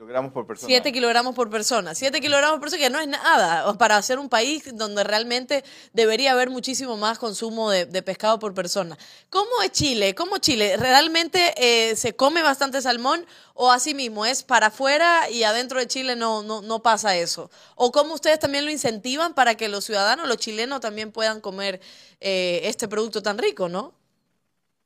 kilogramos 0.00 0.32
por 0.32 0.46
persona. 0.46 0.66
7 0.66 0.92
kilogramos 0.92 1.34
por 1.34 1.50
persona. 1.50 1.94
7 1.94 2.20
kilogramos 2.22 2.54
por 2.58 2.70
persona, 2.70 2.82
que 2.82 2.90
no 2.90 3.00
es 3.00 3.08
nada 3.08 3.76
para 3.76 3.98
hacer 3.98 4.18
un 4.18 4.30
país 4.30 4.64
donde 4.72 5.04
realmente 5.04 5.62
debería 5.92 6.32
haber 6.32 6.48
muchísimo 6.48 6.96
más 6.96 7.18
consumo 7.18 7.70
de, 7.70 8.02
pescado 8.02 8.38
por 8.38 8.54
persona. 8.54 8.96
¿Cómo 9.28 9.50
es 9.62 9.72
Chile? 9.72 10.14
¿Cómo 10.14 10.38
Chile? 10.38 10.78
¿Realmente 10.78 11.52
eh, 11.58 11.96
se 11.96 12.16
come 12.16 12.42
bastante 12.42 12.80
salmón 12.80 13.26
o 13.52 13.70
así 13.70 13.92
mismo 13.92 14.24
es 14.24 14.42
para 14.42 14.68
afuera 14.68 15.28
y 15.30 15.42
adentro 15.42 15.78
de 15.78 15.86
Chile 15.86 16.16
no, 16.16 16.42
no, 16.42 16.62
no 16.62 16.82
pasa 16.82 17.14
eso? 17.18 17.50
¿O 17.74 17.92
cómo 17.92 18.14
ustedes 18.14 18.38
también 18.38 18.64
lo 18.64 18.70
incentivan 18.70 19.34
para 19.34 19.54
que 19.54 19.68
los 19.68 19.84
ciudadanos, 19.84 20.26
los 20.26 20.38
chilenos 20.38 20.80
también 20.80 21.12
puedan 21.12 21.42
comer 21.42 21.78
eh, 22.20 22.62
este 22.64 22.88
producto 22.88 23.22
tan 23.22 23.36
rico, 23.36 23.68
no? 23.68 23.92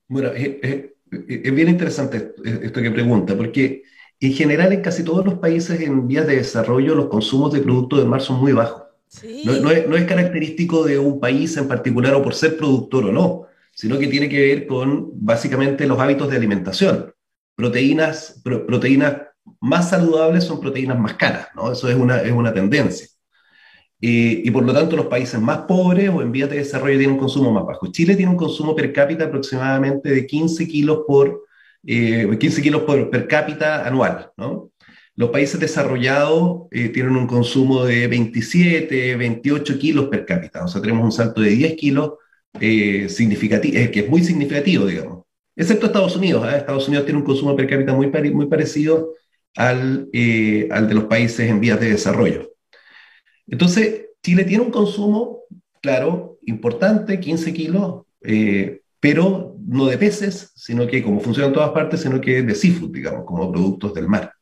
Bueno, 0.08 0.32
es, 0.32 0.56
es 1.12 1.54
bien 1.54 1.68
interesante 1.68 2.34
esto 2.62 2.82
que 2.82 2.90
pregunta, 2.90 3.36
porque 3.36 3.84
en 4.26 4.32
general, 4.32 4.72
en 4.72 4.80
casi 4.80 5.02
todos 5.02 5.24
los 5.24 5.34
países 5.34 5.80
en 5.80 6.06
vías 6.06 6.26
de 6.26 6.36
desarrollo, 6.36 6.94
los 6.94 7.06
consumos 7.06 7.52
de 7.52 7.60
productos 7.60 8.00
de 8.00 8.06
mar 8.06 8.20
son 8.20 8.40
muy 8.40 8.52
bajos. 8.52 8.82
No, 9.44 9.70
es, 9.70 10.04
característico 10.06 10.84
de 10.84 10.98
un 10.98 11.20
país 11.20 11.56
en 11.56 11.68
particular 11.68 12.14
o 12.14 12.22
por 12.22 12.34
ser 12.34 12.56
productor 12.56 13.04
o 13.06 13.12
no, 13.12 13.46
sino 13.72 13.98
que 13.98 14.08
tiene 14.08 14.28
que 14.28 14.40
ver 14.40 14.66
con 14.66 15.10
básicamente 15.14 15.86
los 15.86 15.98
hábitos 15.98 16.30
de 16.30 16.36
alimentación. 16.36 17.12
Proteínas, 17.54 18.40
proteínas 18.42 19.22
más 19.60 19.90
saludables 19.90 20.44
son 20.44 20.60
proteínas 20.60 20.98
más 20.98 21.14
caras, 21.14 21.48
¿no? 21.54 21.72
Eso 21.72 21.88
es 21.88 21.96
una, 21.96 22.22
es 22.22 22.32
una 22.32 22.52
tendencia. 22.52 23.06
eh, 24.00 24.42
y 24.44 24.50
por 24.50 24.64
lo 24.64 24.74
tanto 24.74 24.96
los 24.96 25.06
países 25.06 25.40
más 25.40 25.58
pobres 25.60 26.10
o 26.10 26.20
en 26.20 26.32
vías 26.32 26.50
de 26.50 26.58
desarrollo 26.58 26.98
tienen 26.98 27.12
un 27.14 27.18
consumo 27.20 27.52
más 27.52 27.64
bajo. 27.64 27.90
Chile 27.90 28.16
tiene 28.16 28.32
un 28.32 28.36
consumo 28.36 28.74
per 28.74 28.92
cápita 28.92 29.24
aproximadamente 29.24 30.10
de 30.10 30.26
15 30.26 30.68
kilos 30.68 31.00
por, 31.06 31.44
15 31.84 32.60
eh, 32.60 32.62
kilos 32.62 32.82
por 32.82 33.10
per 33.10 33.28
cápita 33.28 33.86
anual, 33.86 34.30
¿no? 34.36 34.70
Los 35.16 35.30
países 35.30 35.60
desarrollados 35.60 36.66
eh, 36.72 36.88
tienen 36.88 37.16
un 37.16 37.26
consumo 37.26 37.84
de 37.84 38.08
27, 38.08 39.16
28 39.16 39.78
kilos 39.78 40.08
per 40.08 40.26
cápita, 40.26 40.64
o 40.64 40.68
sea, 40.68 40.80
tenemos 40.80 41.04
un 41.04 41.12
salto 41.12 41.40
de 41.40 41.50
10 41.50 41.76
kilos 41.76 42.12
significativo, 43.08 43.74
que 43.90 44.00
es 44.00 44.08
muy 44.08 44.22
significativo, 44.22 44.86
digamos. 44.86 45.24
Excepto 45.56 45.86
Estados 45.86 46.16
Unidos, 46.16 46.46
Estados 46.52 46.86
Unidos 46.86 47.04
tiene 47.04 47.18
un 47.18 47.24
consumo 47.24 47.56
per 47.56 47.68
cápita 47.68 47.92
muy, 47.92 48.10
muy 48.32 48.46
parecido 48.46 49.14
al, 49.56 50.08
al 50.70 50.88
de 50.88 50.94
los 50.94 51.04
países 51.04 51.50
en 51.50 51.60
vías 51.60 51.80
de 51.80 51.90
desarrollo. 51.90 52.54
Entonces, 53.46 54.06
Chile 54.22 54.44
tiene 54.44 54.64
un 54.64 54.70
consumo, 54.70 55.40
claro, 55.82 56.38
importante, 56.46 57.20
15 57.20 57.52
kilos, 57.52 58.04
eh, 58.22 58.80
pero 59.00 59.53
no 59.66 59.86
de 59.86 59.98
peces, 59.98 60.52
sino 60.54 60.86
que, 60.86 61.02
como 61.02 61.20
funciona 61.20 61.48
en 61.48 61.54
todas 61.54 61.70
partes, 61.70 62.00
sino 62.00 62.20
que 62.20 62.42
de 62.42 62.54
seafood, 62.54 62.90
digamos, 62.90 63.24
como 63.24 63.50
productos 63.50 63.94
del 63.94 64.08
mar. 64.08 64.32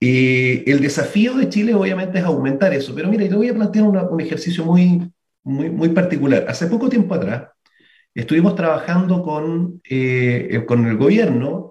Eh, 0.00 0.64
el 0.66 0.80
desafío 0.80 1.34
de 1.34 1.48
Chile, 1.48 1.74
obviamente, 1.74 2.18
es 2.18 2.24
aumentar 2.24 2.72
eso, 2.72 2.94
pero 2.94 3.08
mira, 3.08 3.24
yo 3.26 3.36
voy 3.36 3.48
a 3.48 3.54
plantear 3.54 3.84
un 3.84 4.20
ejercicio 4.20 4.64
muy, 4.64 5.10
muy, 5.42 5.70
muy 5.70 5.88
particular. 5.90 6.46
Hace 6.48 6.66
poco 6.66 6.88
tiempo 6.88 7.14
atrás, 7.14 7.48
estuvimos 8.14 8.54
trabajando 8.54 9.22
con, 9.22 9.80
eh, 9.88 10.64
con 10.66 10.86
el 10.86 10.96
gobierno 10.96 11.68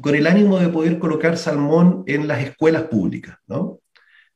con 0.00 0.14
el 0.14 0.26
ánimo 0.26 0.58
de 0.58 0.68
poder 0.68 0.98
colocar 0.98 1.36
salmón 1.36 2.04
en 2.06 2.28
las 2.28 2.42
escuelas 2.42 2.84
públicas, 2.84 3.36
¿no? 3.46 3.80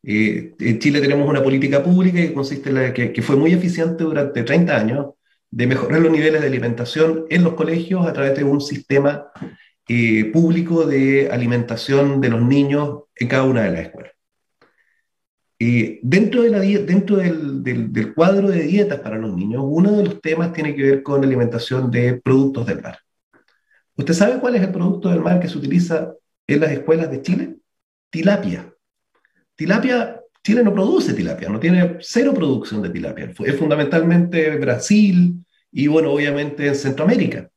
Eh, 0.03 0.55
en 0.59 0.79
Chile 0.81 1.01
tenemos 1.01 1.29
una 1.29 1.43
política 1.43 1.83
pública 1.83 2.19
que 2.19 2.35
consiste 2.35 2.73
la, 2.73 2.93
que, 2.93 3.23
fue 3.23 3.37
muy 3.37 3.53
eficiente 3.53 4.03
durante 4.03 4.43
30 4.43 4.77
años 4.77 5.07
de 5.53 5.67
mejorar 5.67 6.01
los 6.01 6.11
niveles 6.11 6.41
de 6.41 6.47
alimentación 6.47 7.27
en 7.29 7.45
los 7.45 7.55
colegios 7.55 8.07
a 8.07 8.13
través 8.13 8.37
de 8.37 8.43
un 8.43 8.61
sistema 8.61 9.27
eh, 9.87 10.31
público 10.33 10.87
de 10.87 11.31
alimentación 11.31 12.21
de 12.23 12.31
los 12.31 12.41
niños 12.41 13.03
en 13.15 13.29
cada 13.29 13.45
una 13.45 13.63
de 13.63 13.71
las 13.71 13.81
escuelas. 13.83 14.13
Eh, 15.59 16.01
dentro 16.03 16.43
de 16.43 16.51
la, 16.51 16.61
dentro 16.61 17.19
del, 17.19 17.63
del, 17.63 18.15
cuadro 18.15 18.49
de 18.49 18.63
dietas 18.63 19.01
para 19.01 19.19
los 19.19 19.37
niños, 19.37 19.63
uno 19.65 19.93
de 19.93 20.05
los 20.05 20.21
temas 20.23 20.53
tiene 20.55 20.75
que 20.75 20.83
ver 20.83 21.03
con 21.03 21.21
la 21.21 21.27
alimentación 21.27 21.91
de 21.91 22.15
productos 22.15 22.67
del 22.67 22.81
mar. 22.81 22.99
¿Usted 23.95 24.15
sabe 24.15 24.41
cuál 24.41 24.57
es 24.57 24.63
el 24.63 24.73
producto 24.73 25.11
del 25.11 25.21
mar 25.21 25.39
que 25.39 25.49
se 25.49 25.59
utiliza 25.59 26.15
en 26.47 26.61
las 26.61 26.73
escuelas 26.73 27.11
de 27.11 27.21
Chile? 27.21 27.57
Tilapia. 28.11 28.75
Tilapia, 29.55 30.22
Chile 30.45 30.65
no 30.65 30.75
produce 30.75 31.15
tilapia, 31.15 31.49
no 31.49 31.61
tiene 31.61 31.99
cero 32.01 32.35
producción 32.35 32.83
de 32.83 32.91
tilapia. 32.91 33.33
Es 33.45 33.57
fundamentalmente 33.57 34.57
Brasil 34.57 35.37
y, 35.71 35.87
bueno, 35.87 36.13
obviamente 36.13 36.67
en 36.67 36.75
Centroamérica. 36.75 37.49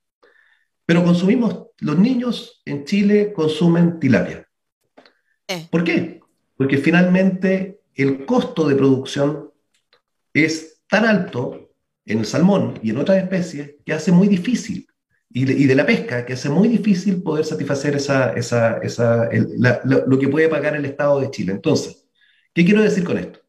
Pero 0.85 1.03
consumimos, 1.03 1.67
los 1.79 1.97
niños 1.97 2.61
en 2.63 2.85
Chile 2.85 3.33
consumen 3.33 3.99
tilapia. 3.99 4.47
Eh. 5.47 5.67
¿Por 5.71 5.83
qué? 5.83 6.21
Porque 6.55 6.77
finalmente 6.77 7.79
el 7.95 8.25
costo 8.25 8.67
de 8.67 8.75
producción 8.75 9.49
es 10.33 10.81
tan 10.87 11.05
alto 11.05 11.71
en 12.05 12.19
el 12.19 12.25
salmón 12.25 12.79
y 12.83 12.91
en 12.91 12.97
otras 12.97 13.17
especies 13.17 13.75
que 13.83 13.93
hace 13.93 14.11
muy 14.11 14.27
difícil, 14.27 14.87
y 15.29 15.43
de, 15.43 15.75
la 15.75 15.85
pesca, 15.85 16.25
que 16.25 16.31
hace 16.31 16.47
muy 16.47 16.69
difícil 16.69 17.21
poder 17.21 17.43
satisfacer 17.43 17.95
esa, 17.95 18.31
esa, 18.33 18.77
esa 18.77 19.27
lo 19.83 20.17
que 20.17 20.29
puede 20.29 20.47
pagar 20.47 20.77
el 20.77 20.85
Estado 20.85 21.19
de 21.19 21.29
Chile. 21.29 21.51
Entonces, 21.51 22.04
¿qué 22.55 22.65
quiero 22.65 22.81
decir 22.81 23.03
con 23.03 23.19
esto? 23.19 23.39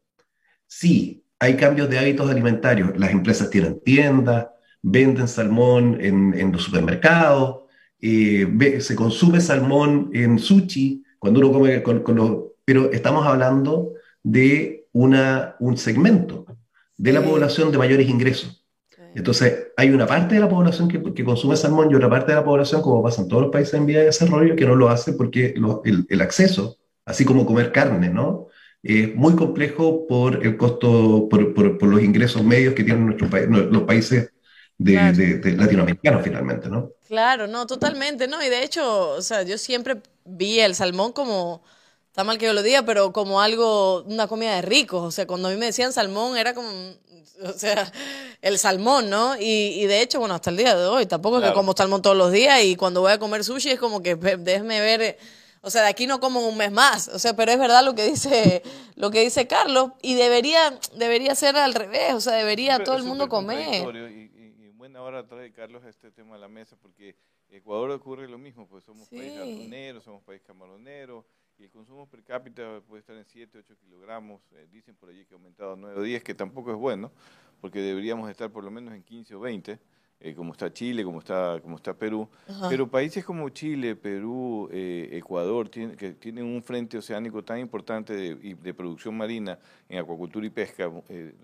Sí, 0.67 1.25
hay 1.39 1.57
cambios 1.57 1.89
de 1.89 1.99
hábitos 1.99 2.29
alimentarios. 2.31 2.99
Las 2.99 3.13
empresas 3.13 3.49
tienen 3.49 3.81
tiendas, 3.81 4.49
venden 4.83 5.29
salmón 5.29 5.97
en, 6.01 6.35
en 6.35 6.53
los 6.53 6.63
supermercados, 6.63 7.63
eh, 8.01 8.79
se 8.81 8.95
consume 8.95 9.41
salmón 9.41 10.11
en 10.13 10.39
sushi, 10.39 11.03
cuando 11.19 11.41
uno 11.41 11.53
come 11.53 11.83
con, 11.83 12.03
con 12.03 12.17
los... 12.17 12.39
Pero 12.65 12.93
estamos 12.93 13.27
hablando 13.27 13.95
de 14.23 14.89
una, 14.93 15.57
un 15.61 15.77
segmento 15.77 16.47
de 16.97 17.13
la 17.13 17.23
población 17.23 17.71
de 17.71 17.79
mayores 17.79 18.09
ingresos. 18.09 18.67
Entonces, 19.15 19.69
hay 19.77 19.91
una 19.91 20.07
parte 20.07 20.35
de 20.35 20.41
la 20.41 20.49
población 20.49 20.89
que, 20.89 21.25
consume 21.25 21.57
salmón 21.57 21.91
y 21.91 21.95
otra 21.95 22.11
parte 22.11 22.33
de 22.33 22.37
la 22.37 22.45
población, 22.45 22.83
como 22.83 23.03
pasa 23.03 23.23
en 23.23 23.29
todos 23.29 23.45
los 23.45 23.53
países 23.53 23.75
en 23.75 23.87
vía 23.87 24.01
de 24.01 24.07
desarrollo, 24.07 24.57
que 24.57 24.67
no 24.67 24.75
lo 24.75 24.91
hace 24.91 25.15
porque 25.15 25.55
el, 26.09 26.21
acceso, 26.21 26.77
así 27.05 27.25
como 27.25 27.47
comer 27.47 27.73
carne, 27.73 28.11
¿no? 28.11 28.49
Es 28.89 29.15
muy 29.15 29.35
complejo 29.35 30.07
por 30.07 30.45
el 30.45 30.57
costo, 30.57 31.29
por, 31.29 31.83
los 31.83 32.03
ingresos 32.03 32.43
medios 32.45 32.75
que 32.75 32.85
tienen 32.85 33.07
nuestro 33.07 33.29
los 33.29 33.83
países 33.83 34.31
de, 34.79 35.55
latinoamericanos 35.57 36.23
finalmente, 36.23 36.69
¿no? 36.69 36.93
Claro, 37.09 37.47
no, 37.47 37.67
totalmente, 37.67 38.29
¿no? 38.29 38.43
Y 38.43 38.49
de 38.49 38.63
hecho, 38.63 39.11
o 39.11 39.23
sea, 39.23 39.43
yo 39.43 39.59
siempre 39.59 39.97
vi 40.25 40.61
el 40.61 40.75
salmón 40.75 41.13
como, 41.13 41.63
está 42.09 42.25
mal 42.25 42.39
que 42.39 42.47
yo 42.47 42.53
lo 42.53 42.63
diga, 42.63 42.83
pero 42.85 43.13
como 43.13 43.41
algo, 43.41 44.03
una 44.05 44.27
comida 44.27 44.57
de 44.57 44.63
ricos. 44.63 45.03
O 45.03 45.11
sea, 45.11 45.27
cuando 45.27 45.49
a 45.49 45.51
mí 45.51 45.57
me 45.57 45.67
decían 45.67 45.93
salmón 45.93 46.37
era 46.37 46.55
como, 46.55 46.69
o 47.43 47.53
sea, 47.53 47.91
el 48.43 48.59
salmón, 48.59 49.11
¿no? 49.11 49.37
Y, 49.37 49.81
y, 49.81 49.87
de 49.87 50.03
hecho, 50.03 50.19
bueno, 50.19 50.35
hasta 50.35 50.51
el 50.51 50.57
día 50.57 50.77
de 50.77 50.87
hoy, 50.87 51.07
tampoco 51.07 51.39
es 51.39 51.49
que 51.49 51.55
como 51.55 51.75
salmón 51.77 52.03
todos 52.03 52.17
los 52.17 52.33
días 52.33 52.63
y 52.63 52.77
cuando 52.77 53.01
voy 53.01 53.13
a 53.13 53.19
comer 53.19 53.45
sushi 53.45 53.71
es 53.71 53.79
como 53.79 54.03
que 54.03 54.17
déjeme 54.17 54.81
ver, 54.81 55.19
o 55.67 55.71
sea, 55.71 55.83
de 55.83 55.89
aquí 55.89 56.07
no 56.07 56.21
como 56.21 56.47
un 56.47 56.57
mes 56.57 56.71
más, 56.71 57.09
o 57.09 57.19
sea, 57.19 57.35
pero 57.35 57.51
es 57.51 57.59
verdad 57.59 57.85
lo 57.85 57.97
que 57.97 58.05
dice 58.05 58.63
lo 58.95 59.11
que 59.11 59.23
dice 59.23 59.49
Carlos 59.49 59.91
y 60.01 60.15
debería 60.15 60.79
debería 60.95 61.35
ser 61.35 61.57
al 61.57 61.75
revés, 61.75 62.15
o 62.15 62.21
sea, 62.21 62.35
debería 62.35 62.85
todo 62.85 62.97
el 62.97 63.03
mundo 63.03 63.29
comer. 63.29 63.83
Y, 63.93 64.31
y, 64.33 64.69
buena 64.77 65.03
hora 65.03 65.27
trae 65.27 65.53
Carlos 65.53 65.85
este 65.85 66.13
tema 66.13 66.37
a 66.37 66.39
la 66.39 66.47
mesa 66.47 66.77
porque 66.81 67.17
Ecuador 67.51 67.91
ocurre 67.91 68.29
lo 68.29 68.39
mismo, 68.39 68.69
pues 68.69 68.85
somos 68.85 69.09
país 69.09 69.37
atunero, 69.37 70.01
somos 70.01 70.23
país 70.23 70.41
camaronero, 70.47 71.27
y 71.59 71.65
el 71.65 71.71
consumo 71.71 72.09
per 72.09 72.23
cápita 72.23 72.81
puede 72.87 73.01
estar 73.01 73.17
en 73.17 73.25
7, 73.25 73.59
8 73.59 73.75
kilogramos, 73.81 74.43
eh, 74.53 74.69
dicen 74.71 74.95
por 74.95 75.09
allí 75.09 75.25
que 75.25 75.35
ha 75.35 75.37
aumentado 75.37 75.73
a 75.73 75.77
9 75.77 75.99
o 75.99 76.03
10, 76.03 76.23
que 76.23 76.35
tampoco 76.37 76.71
es 76.71 76.77
bueno, 76.77 77.11
porque 77.61 77.81
deberíamos 77.81 78.31
estar 78.31 78.53
por 78.53 78.63
lo 78.63 78.71
menos 78.71 78.95
en 78.95 79.03
15 79.03 79.35
o 79.35 79.41
20. 79.41 79.81
Eh, 80.19 80.35
como 80.35 80.53
está 80.53 80.73
Chile, 80.73 81.05
como 81.05 81.19
está, 81.19 81.61
como 81.61 81.77
está 81.77 81.93
Perú. 81.93 82.27
Pero 82.71 82.89
países 82.89 83.23
como 83.23 83.51
Chile, 83.51 83.95
Perú, 83.97 84.67
eh, 84.73 85.11
Ecuador, 85.13 85.69
que 85.69 86.15
tienen 86.19 86.47
un 86.47 86.63
frente 86.63 86.97
oceánico 86.97 87.45
tan 87.45 87.59
importante 87.59 88.15
de, 88.15 88.55
de 88.55 88.75
producción 88.75 89.15
marina 89.15 89.59
en 89.91 89.99
acuacultura 89.99 90.47
y 90.47 90.51
pesca, 90.51 90.91
eh, 91.11 91.35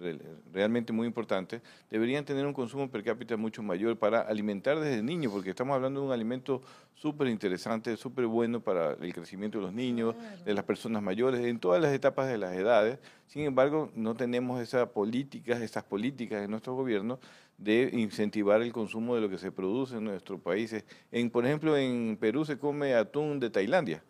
realmente 0.52 0.90
muy 0.90 1.06
importante, 1.06 1.60
deberían 1.90 2.24
tener 2.24 2.46
un 2.46 2.54
consumo 2.54 2.90
per 2.90 3.04
cápita 3.04 3.36
mucho 3.36 3.62
mayor 3.62 3.96
para 3.98 4.22
alimentar 4.22 4.80
desde 4.80 5.02
niños, 5.02 5.32
porque 5.32 5.50
estamos 5.50 5.74
hablando 5.74 6.00
de 6.00 6.06
un 6.06 6.12
alimento 6.12 6.62
súper 6.94 7.28
interesante, 7.28 7.96
súper 7.96 8.26
bueno 8.26 8.60
para 8.60 8.92
el 8.94 9.12
crecimiento 9.12 9.58
de 9.58 9.64
los 9.64 9.74
niños, 9.74 10.14
de 10.44 10.54
las 10.54 10.64
personas 10.64 11.02
mayores, 11.02 11.44
en 11.44 11.58
todas 11.58 11.80
las 11.80 11.92
etapas 11.92 12.26
de 12.26 12.38
las 12.38 12.54
edades. 12.54 12.98
Sin 13.26 13.42
embargo, 13.42 13.90
no 13.94 14.14
tenemos 14.14 14.60
esas 14.60 14.88
políticas, 14.88 15.60
esas 15.60 15.84
políticas 15.84 16.40
de 16.40 16.48
nuestro 16.48 16.74
gobierno 16.74 17.18
de 17.62 17.90
incentivar 17.92 18.62
el 18.62 18.72
consumo 18.72 19.14
de 19.14 19.20
lo 19.20 19.28
que 19.28 19.38
se 19.38 19.52
produce 19.52 19.96
en 19.96 20.04
nuestros 20.04 20.40
países. 20.40 20.84
En, 21.10 21.30
por 21.30 21.46
ejemplo, 21.46 21.76
en 21.76 22.16
Perú 22.20 22.44
se 22.44 22.58
come 22.58 22.94
atún 22.94 23.38
de 23.38 23.50
Tailandia. 23.50 24.02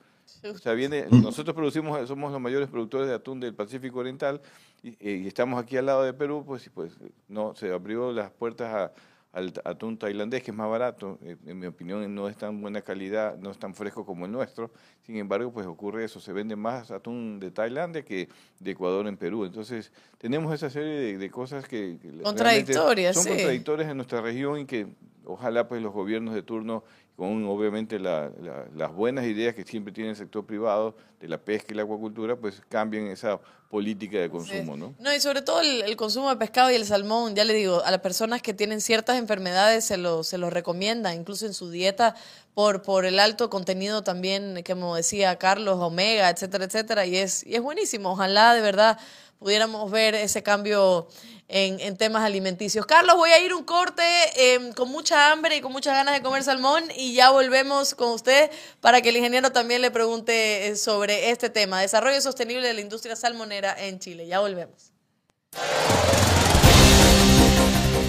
O 0.44 0.57
sea, 0.59 0.72
viene, 0.72 1.07
nosotros 1.11 1.55
producimos, 1.55 2.09
somos 2.09 2.32
los 2.32 2.40
mayores 2.40 2.68
productores 2.68 3.09
de 3.09 3.14
atún 3.14 3.40
del 3.40 3.55
Pacífico 3.55 3.98
Oriental 3.98 4.40
y, 4.82 4.96
y, 4.98 5.26
estamos 5.26 5.62
aquí 5.62 5.76
al 5.76 5.86
lado 5.86 6.05
de 6.05 6.14
Perú, 6.14 6.44
pues, 6.46 6.70
pues 6.72 6.96
no, 7.28 7.55
se 7.55 7.72
abrió 7.72 8.12
las 8.12 8.30
puertas 8.30 8.72
a, 8.72 8.92
al 9.32 9.52
atún 9.64 9.96
tailandés, 9.96 10.42
que 10.42 10.50
es 10.50 10.56
más 10.56 10.68
barato, 10.68 11.18
eh, 11.22 11.36
en 11.46 11.58
mi 11.58 11.66
opinión 11.66 12.14
no 12.14 12.28
es 12.28 12.36
tan 12.36 12.60
buena 12.60 12.82
calidad, 12.82 13.38
no 13.38 13.50
es 13.50 13.58
tan 13.58 13.74
fresco 13.74 14.04
como 14.04 14.26
el 14.26 14.32
nuestro, 14.32 14.70
sin 15.06 15.16
embargo, 15.16 15.50
pues 15.50 15.66
ocurre 15.66 16.04
eso, 16.04 16.20
se 16.20 16.32
vende 16.32 16.54
más 16.54 16.90
atún 16.90 17.40
de 17.40 17.50
Tailandia 17.50 18.04
que 18.04 18.28
de 18.60 18.70
Ecuador 18.70 19.06
en 19.06 19.16
Perú, 19.16 19.46
entonces 19.46 19.90
tenemos 20.18 20.54
esa 20.54 20.68
serie 20.68 21.16
de, 21.16 21.30
cosas 21.30 21.66
que... 21.66 21.98
Contradictorias, 22.22 23.16
Son 23.16 23.26
contradictorias 23.26 23.90
en 23.90 23.96
nuestra 23.96 24.20
región 24.20 24.60
y 24.60 24.66
que 24.66 24.86
ojalá 25.24 25.66
pues 25.66 25.82
los 25.82 25.92
gobiernos 25.92 26.34
de 26.34 26.42
turno 26.42 26.84
con 27.16 27.44
obviamente 27.46 27.98
las 27.98 28.94
buenas 28.94 29.24
ideas 29.26 29.54
que 29.54 29.64
siempre 29.64 29.92
tiene 29.92 30.10
el 30.10 30.16
sector 30.16 30.44
privado 30.46 30.96
de 31.20 31.28
la 31.28 31.38
pesca 31.38 31.68
y 31.72 31.76
la 31.76 31.82
acuacultura, 31.82 32.36
pues 32.36 32.62
cambien 32.68 33.06
esa 33.08 33.38
política 33.70 34.18
de 34.18 34.28
consumo, 34.28 34.76
¿no? 34.76 34.94
No, 34.98 35.14
y 35.14 35.20
sobre 35.20 35.40
todo 35.40 35.60
el, 35.60 35.96
consumo 35.96 36.30
de 36.30 36.36
pescado 36.36 36.70
y 36.70 36.74
el 36.74 36.84
salmón, 36.84 37.34
ya 37.34 37.44
le 37.44 37.54
digo, 37.54 37.82
a 37.84 37.90
las 37.90 38.00
personas 38.00 38.42
que 38.42 38.52
tienen 38.52 38.80
ciertas 38.80 39.18
enfermedades 39.18 39.84
se 39.84 39.96
lo, 39.96 40.24
se 40.24 40.36
lo 40.36 40.50
recomienda, 40.50 41.14
incluso 41.14 41.46
en 41.46 41.54
su 41.54 41.70
dieta, 41.70 42.14
por, 42.54 42.82
por 42.82 43.04
el 43.04 43.18
alto 43.18 43.48
contenido 43.48 44.02
también, 44.02 44.62
como 44.66 44.96
decía 44.96 45.36
Carlos, 45.36 45.78
omega, 45.80 46.28
etcétera, 46.28 46.64
etcétera, 46.64 47.06
y 47.06 47.16
es, 47.16 47.46
y 47.46 47.54
es 47.54 47.62
buenísimo. 47.62 48.12
Ojalá 48.12 48.54
de 48.54 48.60
verdad 48.60 48.98
pudiéramos 49.43 49.90
ver 49.90 50.14
ese 50.14 50.43
cambio 50.43 51.09
en, 51.49 51.97
temas 51.97 52.24
alimenticios. 52.24 52.86
Carlos, 52.86 53.16
voy 53.16 53.30
a 53.30 53.38
ir 53.45 53.53
un 53.53 53.64
corte 53.64 54.03
em, 54.36 54.72
con 54.72 54.90
mucha 54.90 55.30
hambre 55.30 55.57
y 55.57 55.61
con 55.61 55.72
muchas 55.72 55.95
ganas 55.95 56.14
de 56.14 56.22
comer 56.22 56.43
salmón 56.43 56.82
y 56.97 57.14
ya 57.14 57.30
volvemos 57.30 57.95
con 57.95 58.12
usted 58.12 58.51
para 58.80 59.03
que 59.03 59.11
el 59.11 59.16
ingeniero 59.16 59.53
también 59.53 59.82
le 59.82 59.90
pregunte 59.90 60.68
eh, 60.68 60.76
sobre 60.76 61.30
este 61.30 61.51
tema, 61.51 61.80
desarrollo 61.80 62.20
sostenible 62.20 62.66
de 62.66 62.74
la 62.74 62.80
industria 62.80 63.16
salmonera 63.16 63.76
en 63.78 63.99
Chile. 63.99 64.26
Ya 64.26 64.40
volvemos. 64.40 64.93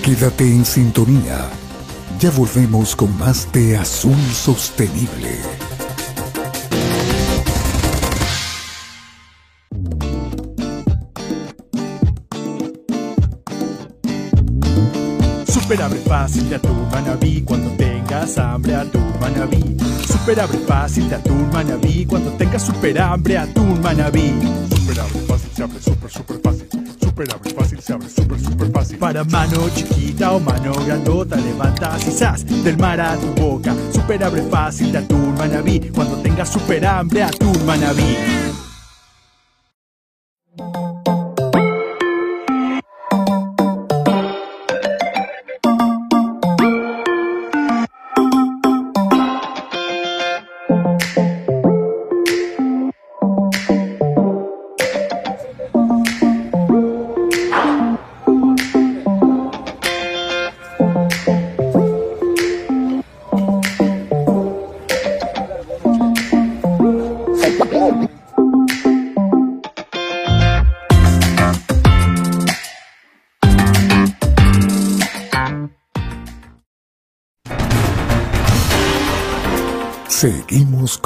Quédate 0.04 0.44
en 0.44 0.66
sintonía. 0.66 1.50
Ya 2.20 2.30
volvemos 2.32 2.96
con 2.96 3.18
más 3.18 3.52
de 3.52 3.76
Azul 3.76 4.16
Sostenible. 4.34 5.40
Super 15.74 15.86
abre 15.86 16.00
fácil 16.02 16.50
de 16.50 16.56
atún 16.56 16.88
manabí 16.92 17.42
cuando 17.42 17.72
tengas 17.72 18.38
hambre 18.38 18.76
atún 18.76 19.12
manabí. 19.20 19.76
Super 20.06 20.40
abre 20.40 20.60
fácil 20.60 21.10
de 21.10 21.16
atún 21.16 21.50
manabí 21.52 22.06
cuando 22.06 22.30
tengas 22.34 22.62
super 22.62 23.02
hambre 23.02 23.40
atún 23.40 23.82
manabí. 23.82 24.34
Super 24.70 25.00
abre 25.00 25.20
fácil 25.22 25.50
se 25.56 25.64
abre 25.64 25.80
super 25.82 26.12
super 26.12 26.40
fácil. 26.44 26.68
Super 27.02 27.28
abre 27.34 27.50
fácil 27.50 27.80
se 27.82 27.94
abre 27.94 28.08
super 28.08 28.40
super 28.40 28.72
fácil. 28.72 28.98
Para 29.00 29.24
mano 29.24 29.68
chiquita 29.74 30.34
o 30.34 30.40
mano 30.40 30.74
grandota 30.86 31.38
levantas 31.38 32.08
y 32.08 32.12
zas 32.12 32.46
del 32.64 32.78
mar 32.78 33.02
a 33.02 33.16
tu 33.16 33.42
boca. 33.42 33.74
Super 33.92 34.24
abre 34.24 34.44
fácil 34.44 34.92
de 34.92 35.00
atún 35.00 35.34
manabí 35.40 35.80
cuando 35.90 36.18
tengas 36.18 36.50
super 36.50 36.86
hambre 36.86 37.24
atún 37.24 37.66
manabí. 37.66 38.16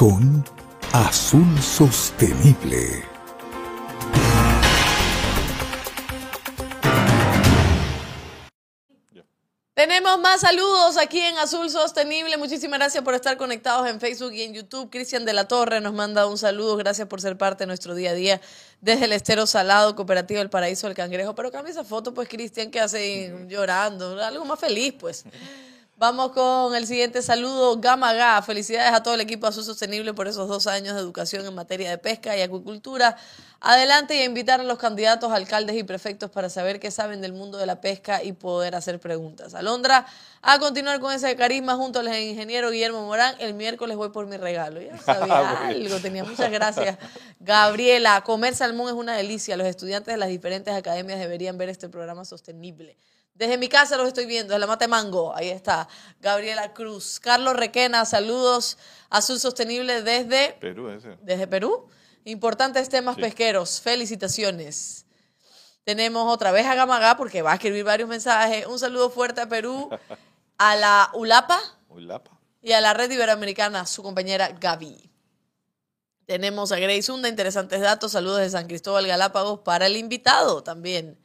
Con 0.08 0.45
Azul 0.93 1.62
Sostenible. 1.62 3.03
Tenemos 9.74 10.18
más 10.22 10.39
saludos 10.39 10.95
aquí 10.95 11.20
en 11.20 11.38
Azul 11.39 11.70
Sostenible. 11.70 12.38
Muchísimas 12.38 12.80
gracias 12.80 13.03
por 13.03 13.16
estar 13.16 13.36
conectados 13.36 13.86
en 13.89 13.99
Facebook 13.99 14.32
y 14.32 14.43
en 14.43 14.53
YouTube. 14.53 14.89
Cristian 14.89 15.26
de 15.26 15.34
la 15.34 15.45
Torre 15.49 15.82
nos 15.82 15.93
manda 15.93 16.26
un 16.26 16.38
saludo. 16.38 16.78
Gracias 16.78 17.10
por 17.10 17.20
ser 17.20 17.38
parte 17.38 17.66
de 17.66 17.68
nuestro 17.68 17.93
día 17.93 18.12
a 18.12 18.14
día 18.14 18.39
desde 18.80 19.05
el 19.05 19.12
Estero 19.12 19.45
Salado, 19.45 19.93
Cooperativo 19.97 20.39
del 20.39 20.49
Paraíso 20.49 20.88
del 20.88 20.95
Cangrejo. 20.95 21.36
Pero 21.36 21.51
cambia 21.51 21.72
esa 21.72 21.84
foto, 21.84 22.14
pues, 22.14 22.30
Cristian, 22.30 22.72
que 22.72 22.80
hace 22.80 23.36
llorando. 23.49 24.24
Algo 24.24 24.45
más 24.45 24.58
feliz, 24.58 24.93
pues. 24.97 25.26
Vamos 26.00 26.32
con 26.32 26.76
el 26.76 26.86
siguiente 26.86 27.24
saludo. 27.24 27.78
Gama 27.78 28.14
Ga. 28.14 28.39
Felicidades 28.43 28.93
a 28.93 29.02
todo 29.02 29.16
el 29.16 29.22
equipo 29.22 29.48
Azul 29.48 29.64
Sostenible 29.64 30.14
por 30.14 30.28
esos 30.28 30.48
dos 30.48 30.68
años 30.68 30.93
de 30.93 31.02
educación 31.02 31.43
en 31.48 31.56
materia 31.56 31.89
de 31.89 31.98
pesca 31.98 32.38
y 32.38 32.41
acuicultura. 32.43 33.18
Adelante 33.62 34.16
y 34.16 34.20
a 34.20 34.26
invitar 34.26 34.60
a 34.60 34.64
los 34.64 34.78
candidatos, 34.78 35.32
alcaldes 35.32 35.76
y 35.76 35.82
prefectos 35.82 36.30
para 36.30 36.52
saber 36.52 36.80
qué 36.80 36.91
saben 36.91 37.20
del 37.20 37.34
mundo 37.34 37.58
de 37.58 37.66
la 37.66 37.82
pesca 37.82 38.22
y 38.22 38.34
poder 38.34 38.76
hacer 38.76 39.00
preguntas. 39.00 39.56
Alondra, 39.56 40.06
a 40.43 40.60
continuar 40.60 41.00
con 41.00 41.12
ese 41.12 41.36
carisma 41.36 41.74
junto 41.74 42.02
al 42.02 42.16
ingeniero 42.16 42.70
Guillermo 42.70 43.04
Morán. 43.08 43.34
El 43.39 43.56
miércoles 43.56 43.98
voy 43.98 44.10
por 44.10 44.28
mi 44.28 44.38
regalo. 44.38 44.80
Ya 44.80 44.98
sabía 45.04 45.68
algo, 45.68 45.98
tenía 45.98 46.24
muchas 46.24 46.52
gracias. 46.52 47.00
Gabriela, 47.39 48.22
comer 48.24 48.54
salmón 48.54 48.89
es 48.89 48.93
una 48.93 49.16
delicia. 49.16 49.58
Los 49.58 49.66
estudiantes 49.66 50.14
de 50.14 50.20
las 50.20 50.30
diferentes 50.30 50.76
academias 50.76 51.18
deberían 51.18 51.58
ver 51.58 51.70
este 51.70 51.89
programa 51.89 52.24
sostenible. 52.24 52.98
Desde 53.38 53.60
mi 53.60 53.70
casa 53.70 53.98
los 53.98 54.08
estoy 54.08 54.26
viendo, 54.26 54.54
desde 54.54 54.60
la 54.60 54.66
Mate 54.66 54.88
Mango, 54.88 55.36
ahí 55.36 55.50
está. 55.50 55.88
Gabriela 56.20 56.74
Cruz. 56.74 57.20
Carlos 57.20 57.56
Requena, 57.56 58.04
saludos. 58.06 58.80
Azul 59.12 59.40
Sostenible 59.40 60.02
desde... 60.02 60.58
Perú, 60.60 60.90
ese. 60.90 61.18
Desde 61.22 61.46
Perú. 61.46 61.88
Importantes 62.26 62.90
temas 62.90 63.16
pesqueros. 63.16 63.80
Felicitaciones. 63.80 65.06
Tenemos 65.84 66.34
otra 66.34 66.52
vez 66.52 66.66
a 66.66 66.74
Gamagá 66.74 67.16
porque 67.16 67.44
va 67.44 67.52
a 67.52 67.56
escribir 67.56 67.84
varios 67.84 68.10
mensajes. 68.10 68.66
Un 68.66 68.80
saludo 68.80 69.12
fuerte 69.12 69.40
a 69.40 69.48
Perú, 69.48 69.88
a 70.58 70.76
la 70.76 71.12
ULAPA 71.14 71.60
Ulapa. 71.90 72.32
y 72.60 72.72
a 72.72 72.82
la 72.82 72.96
Red 72.96 73.12
Iberoamericana, 73.12 73.86
su 73.86 74.02
compañera 74.02 74.50
Gaby. 74.50 75.12
Tenemos 76.26 76.72
a 76.72 76.80
Grace 76.80 77.12
Hunda, 77.12 77.30
interesantes 77.30 77.80
datos. 77.82 78.14
Saludos 78.14 78.40
de 78.40 78.50
San 78.50 78.68
Cristóbal 78.68 79.06
Galápagos 79.06 79.60
para 79.60 79.86
el 79.86 79.96
invitado 79.96 80.64
también. 80.64 81.20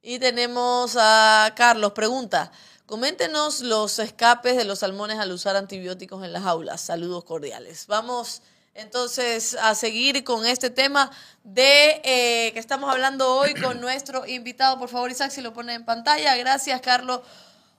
Y 0.00 0.20
tenemos 0.20 0.96
a 0.96 1.52
Carlos, 1.56 1.92
pregunta, 1.92 2.52
coméntenos 2.86 3.60
los 3.60 3.98
escapes 3.98 4.56
de 4.56 4.64
los 4.64 4.78
salmones 4.78 5.18
al 5.18 5.32
usar 5.32 5.56
antibióticos 5.56 6.24
en 6.24 6.32
las 6.32 6.44
aulas. 6.44 6.80
Saludos 6.80 7.24
cordiales. 7.24 7.88
Vamos 7.88 8.42
entonces 8.74 9.56
a 9.56 9.74
seguir 9.74 10.22
con 10.22 10.46
este 10.46 10.70
tema 10.70 11.10
de 11.42 12.00
eh, 12.04 12.52
que 12.52 12.60
estamos 12.60 12.88
hablando 12.92 13.34
hoy 13.34 13.54
con 13.54 13.80
nuestro 13.82 14.24
invitado. 14.24 14.78
Por 14.78 14.88
favor, 14.88 15.10
Isaac, 15.10 15.32
si 15.32 15.40
lo 15.40 15.52
pone 15.52 15.74
en 15.74 15.84
pantalla. 15.84 16.36
Gracias, 16.36 16.80
Carlos. 16.80 17.22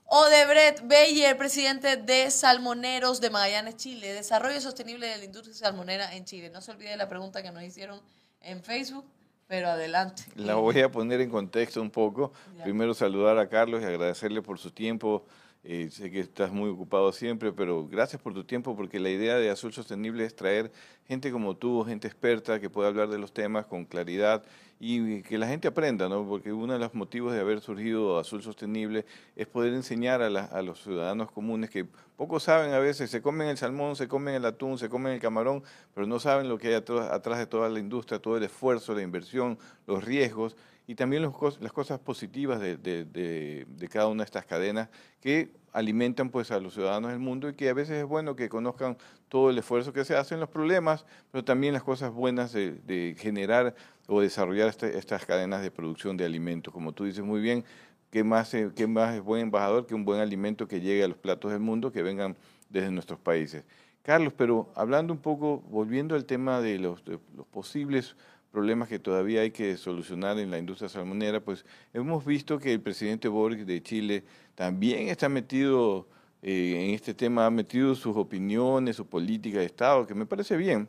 Odebrecht 0.04 0.82
Beyer, 0.82 1.38
presidente 1.38 1.96
de 1.96 2.30
Salmoneros 2.30 3.22
de 3.22 3.30
Magallanes, 3.30 3.76
Chile. 3.76 4.12
Desarrollo 4.12 4.60
sostenible 4.60 5.06
de 5.06 5.16
la 5.16 5.24
industria 5.24 5.54
salmonera 5.54 6.14
en 6.14 6.26
Chile. 6.26 6.50
No 6.50 6.60
se 6.60 6.72
olvide 6.72 6.98
la 6.98 7.08
pregunta 7.08 7.42
que 7.42 7.50
nos 7.50 7.62
hicieron 7.62 8.02
en 8.42 8.62
Facebook. 8.62 9.06
Pero 9.50 9.68
adelante. 9.68 10.22
La 10.36 10.54
voy 10.54 10.78
a 10.80 10.92
poner 10.92 11.20
en 11.20 11.28
contexto 11.28 11.82
un 11.82 11.90
poco. 11.90 12.32
Ya. 12.56 12.62
Primero 12.62 12.94
saludar 12.94 13.36
a 13.36 13.48
Carlos 13.48 13.82
y 13.82 13.84
agradecerle 13.84 14.42
por 14.42 14.60
su 14.60 14.70
tiempo. 14.70 15.26
Eh, 15.62 15.90
sé 15.90 16.10
que 16.10 16.20
estás 16.20 16.50
muy 16.50 16.70
ocupado 16.70 17.12
siempre, 17.12 17.52
pero 17.52 17.86
gracias 17.86 18.22
por 18.22 18.32
tu 18.32 18.44
tiempo 18.44 18.74
porque 18.74 18.98
la 18.98 19.10
idea 19.10 19.36
de 19.36 19.50
Azul 19.50 19.74
Sostenible 19.74 20.24
es 20.24 20.34
traer 20.34 20.72
gente 21.06 21.30
como 21.30 21.54
tú, 21.54 21.84
gente 21.84 22.08
experta 22.08 22.60
que 22.60 22.70
pueda 22.70 22.88
hablar 22.88 23.10
de 23.10 23.18
los 23.18 23.34
temas 23.34 23.66
con 23.66 23.84
claridad 23.84 24.42
y 24.78 25.20
que 25.20 25.36
la 25.36 25.46
gente 25.46 25.68
aprenda, 25.68 26.08
¿no? 26.08 26.26
Porque 26.26 26.50
uno 26.50 26.72
de 26.72 26.78
los 26.78 26.94
motivos 26.94 27.34
de 27.34 27.40
haber 27.40 27.60
surgido 27.60 28.18
Azul 28.18 28.42
Sostenible 28.42 29.04
es 29.36 29.46
poder 29.46 29.74
enseñar 29.74 30.22
a, 30.22 30.62
los 30.62 30.82
ciudadanos 30.82 31.30
comunes 31.30 31.68
que 31.68 31.84
poco 32.16 32.40
saben 32.40 32.72
a 32.72 32.78
veces, 32.78 33.10
se 33.10 33.20
comen 33.20 33.48
el 33.48 33.58
salmón, 33.58 33.96
se 33.96 34.08
comen 34.08 34.36
el 34.36 34.46
atún, 34.46 34.78
se 34.78 34.88
comen 34.88 35.12
el 35.12 35.20
camarón, 35.20 35.62
pero 35.94 36.06
no 36.06 36.18
saben 36.20 36.48
lo 36.48 36.56
que 36.56 36.68
hay 36.68 36.74
atrás 36.74 37.38
de 37.38 37.46
toda 37.46 37.68
la 37.68 37.80
industria, 37.80 38.18
todo 38.18 38.38
el 38.38 38.44
esfuerzo, 38.44 38.94
la 38.94 39.02
inversión, 39.02 39.58
los 39.86 40.02
riesgos 40.02 40.56
y 40.90 40.96
también 40.96 41.22
los 41.22 41.60
las 41.60 41.72
cosas 41.72 42.00
positivas 42.00 42.58
de, 42.58 42.76
de- 42.76 43.04
de- 43.04 43.88
cada 43.88 44.08
una 44.08 44.24
de 44.24 44.24
estas 44.24 44.44
cadenas 44.44 44.88
que 45.20 45.52
alimentan 45.72 46.30
pues 46.30 46.50
a 46.50 46.58
los 46.58 46.74
ciudadanos 46.74 47.12
del 47.12 47.20
mundo 47.20 47.48
y 47.48 47.54
que 47.54 47.68
a 47.68 47.74
veces 47.74 47.98
es 47.98 48.04
bueno 48.04 48.34
que 48.34 48.48
conozcan 48.48 48.98
todo 49.28 49.50
el 49.50 49.58
esfuerzo 49.58 49.92
que 49.92 50.04
se 50.04 50.16
hace 50.16 50.34
en 50.34 50.40
los 50.40 50.48
problemas, 50.48 51.06
pero 51.30 51.44
también 51.44 51.74
las 51.74 51.84
cosas 51.84 52.12
buenas 52.12 52.52
de, 52.52 53.14
generar 53.16 53.76
o 54.08 54.20
desarrollar 54.20 54.68
este- 54.68 54.98
estas 54.98 55.24
cadenas 55.24 55.62
de 55.62 55.70
producción 55.70 56.16
de 56.16 56.24
alimentos. 56.24 56.74
Como 56.74 56.90
tú 56.90 57.04
dices 57.04 57.22
muy 57.22 57.40
bien, 57.40 57.64
¿qué 58.10 58.24
más, 58.24 58.50
qué 58.74 58.86
más 58.88 59.14
es 59.14 59.22
buen 59.22 59.42
embajador 59.42 59.86
que 59.86 59.94
un 59.94 60.04
buen 60.04 60.20
alimento 60.20 60.66
que 60.66 60.80
llegue 60.80 61.04
a 61.04 61.08
los 61.08 61.18
platos 61.18 61.52
del 61.52 61.60
mundo, 61.60 61.92
que 61.92 62.02
vengan 62.02 62.36
desde 62.68 62.90
nuestros 62.90 63.20
países? 63.20 63.62
Carlos, 64.02 64.32
pero 64.36 64.72
hablando 64.74 65.12
un 65.12 65.20
poco, 65.20 65.60
volviendo 65.70 66.16
al 66.16 66.24
tema 66.24 66.60
de 66.60 66.80
los, 66.80 67.04
de 67.04 67.20
los 67.36 67.46
posibles 67.46 68.16
problemas 68.50 68.88
que 68.88 68.98
todavía 68.98 69.42
hay 69.42 69.50
que 69.50 69.76
solucionar 69.76 70.38
en 70.38 70.50
la 70.50 70.58
industria 70.58 70.88
salmonera, 70.88 71.40
pues 71.40 71.64
hemos 71.92 72.24
visto 72.24 72.58
que 72.58 72.72
el 72.72 72.80
presidente 72.80 73.28
Boric 73.28 73.60
de 73.60 73.82
Chile 73.82 74.24
también 74.54 75.08
está 75.08 75.28
metido 75.28 76.08
eh, 76.42 76.86
en 76.86 76.94
este 76.94 77.14
tema, 77.14 77.46
ha 77.46 77.50
metido 77.50 77.94
sus 77.94 78.16
opiniones, 78.16 78.96
su 78.96 79.06
política 79.06 79.58
de 79.58 79.66
Estado, 79.66 80.06
que 80.06 80.14
me 80.14 80.26
parece 80.26 80.56
bien, 80.56 80.88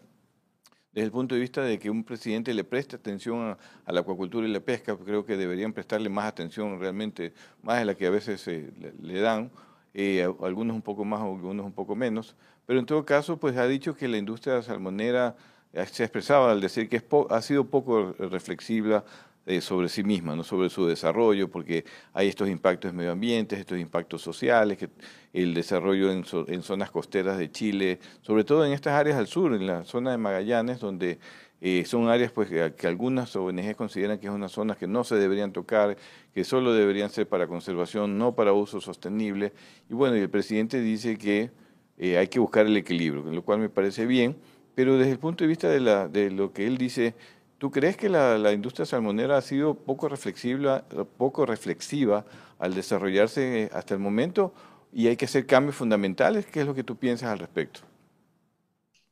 desde 0.92 1.06
el 1.06 1.12
punto 1.12 1.36
de 1.36 1.42
vista 1.42 1.62
de 1.62 1.80
que 1.80 1.90
un 1.90 2.04
presidente 2.04 2.54
le 2.54 2.64
preste 2.64 2.96
atención 2.96 3.40
a, 3.42 3.58
a 3.86 3.92
la 3.92 4.02
acuacultura 4.02 4.48
y 4.48 4.52
la 4.52 4.60
pesca, 4.60 4.98
creo 4.98 5.26
que 5.26 5.38
deberían 5.38 5.72
prestarle 5.72 6.10
más 6.10 6.26
atención 6.26 6.80
realmente, 6.80 7.34
más 7.62 7.80
de 7.80 7.86
la 7.86 7.96
que 7.96 8.08
a 8.08 8.10
veces 8.10 8.46
eh, 8.48 8.72
le, 8.78 8.94
le 9.00 9.20
dan, 9.22 9.52
eh, 9.94 10.24
algunos 10.42 10.76
un 10.76 10.82
poco 10.82 11.06
más, 11.06 11.22
algunos 11.22 11.66
un 11.66 11.74
poco 11.74 11.96
menos, 11.96 12.36
pero 12.66 12.80
en 12.80 12.86
todo 12.86 13.06
caso, 13.06 13.38
pues 13.38 13.58
ha 13.58 13.68
dicho 13.68 13.96
que 13.96 14.08
la 14.08 14.18
industria 14.18 14.62
salmonera 14.62 15.36
se 15.74 16.04
expresaba 16.04 16.52
al 16.52 16.62
decir 16.62 16.90
que 16.90 16.98
es 16.98 17.04
ha 17.30 17.42
sido 17.42 17.66
poco 17.66 18.14
reflexiva 18.20 19.04
eh, 19.46 19.60
sobre 19.62 19.90
sí 19.90 20.04
misma, 20.04 20.36
no 20.36 20.44
sobre 20.44 20.70
su 20.70 20.86
desarrollo, 20.86 21.50
porque 21.50 21.84
hay 22.14 22.28
estos 22.28 22.48
impactos 22.50 22.94
medioambientes, 22.94 23.60
estos 23.60 23.80
impactos 23.80 24.22
sociales, 24.22 24.78
que 24.78 24.90
el 25.34 25.54
desarrollo 25.54 26.12
en, 26.12 26.24
zo- 26.24 26.46
en 26.48 26.62
zonas 26.62 26.92
costeras 26.92 27.38
de 27.40 27.50
Chile, 27.52 28.00
sobre 28.22 28.44
todo 28.44 28.66
en 28.66 28.74
estas 28.74 28.94
áreas 28.94 29.18
al 29.18 29.28
sur, 29.28 29.54
en 29.56 29.66
la 29.66 29.84
zona 29.84 30.12
de 30.12 30.18
Magallanes, 30.18 30.80
donde 30.80 31.18
eh, 31.60 31.84
son 31.86 32.08
áreas 32.10 32.32
pues 32.32 32.50
que, 32.50 32.88
algunas 32.88 33.36
ONG 33.36 33.76
consideran 33.76 34.20
que 34.20 34.28
es 34.28 34.34
unas 34.34 34.52
zonas 34.52 34.78
que 34.78 34.88
no 34.88 35.04
se 35.04 35.16
deberían 35.16 35.52
tocar, 35.54 35.98
que 36.34 36.44
solo 36.44 36.74
deberían 36.74 37.10
ser 37.10 37.28
para 37.28 37.48
conservación, 37.48 38.18
no 38.18 38.36
para 38.36 38.54
uso 38.54 38.80
sostenible. 38.82 39.54
Y 39.90 39.94
bueno, 39.94 40.18
y 40.18 40.20
el 40.20 40.30
presidente 40.30 40.80
dice 40.82 41.18
que 41.18 41.50
eh, 41.98 42.18
hay 42.18 42.28
que 42.28 42.40
buscar 42.40 42.66
el 42.66 42.78
equilibrio, 42.78 43.24
lo 43.24 43.44
cual 43.44 43.60
me 43.60 43.70
parece 43.70 44.06
bien, 44.06 44.36
pero 44.76 44.98
desde 44.98 45.12
el 45.14 45.20
punto 45.20 45.44
de 45.44 45.48
vista 45.48 45.70
de, 45.70 45.80
la, 45.80 46.08
de 46.08 46.32
lo 46.32 46.54
que 46.54 46.68
él 46.68 46.78
dice, 46.78 47.16
¿tú 47.58 47.72
crees 47.72 47.98
que 47.98 48.10
la, 48.10 48.38
la 48.38 48.54
industria 48.54 48.86
salmonera 48.86 49.38
ha 49.38 49.42
sido 49.42 49.76
poco 49.76 50.10
reflexiva, 50.10 50.84
poco 51.18 51.46
reflexiva 51.46 52.26
al 52.60 52.74
desarrollarse 52.74 53.70
hasta 53.74 53.94
el 53.94 54.00
momento 54.00 54.54
y 54.94 55.08
hay 55.08 55.18
que 55.18 55.26
hacer 55.26 55.46
cambios 55.46 55.76
fundamentales? 55.76 56.46
¿Qué 56.48 56.62
es 56.62 56.66
lo 56.68 56.76
que 56.76 56.84
tú 56.84 56.98
piensas 56.98 57.30
al 57.32 57.40
respecto? 57.40 57.82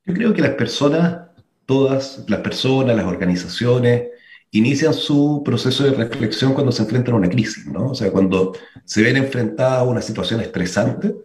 Yo 0.06 0.14
creo 0.14 0.34
que 0.34 0.42
las 0.42 0.56
personas, 0.56 1.30
todas 1.66 2.26
las 2.28 2.40
personas, 2.42 2.96
las 2.96 3.06
organizaciones, 3.06 4.10
inician 4.52 4.94
su 4.94 5.42
proceso 5.46 5.84
de 5.84 5.92
reflexión 5.92 6.54
cuando 6.54 6.72
se 6.72 6.82
enfrentan 6.84 7.14
a 7.14 7.18
una 7.18 7.30
crisis, 7.30 7.68
¿no? 7.68 7.92
O 7.92 7.96
sea, 7.96 8.12
cuando 8.12 8.54
se 8.86 9.04
ven 9.04 9.18
enfrentadas 9.18 9.80
a 9.80 9.84
una 9.84 10.02
situación 10.02 10.42
estresante, 10.42 11.16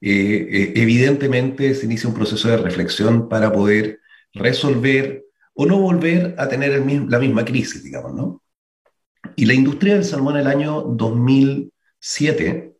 eh, 0.00 0.48
eh, 0.50 0.72
evidentemente 0.76 1.74
se 1.74 1.86
inicia 1.86 2.08
un 2.08 2.14
proceso 2.14 2.48
de 2.48 2.56
reflexión 2.56 3.28
para 3.28 3.52
poder 3.52 4.00
resolver 4.32 5.24
o 5.54 5.66
no 5.66 5.78
volver 5.78 6.34
a 6.38 6.48
tener 6.48 6.72
la 7.08 7.18
misma 7.18 7.44
crisis, 7.44 7.82
digamos, 7.82 8.12
¿no? 8.14 8.42
Y 9.36 9.46
la 9.46 9.54
industria 9.54 9.94
del 9.94 10.04
salmón 10.04 10.34
en 10.34 10.42
el 10.42 10.46
año 10.48 10.82
2007 10.82 12.74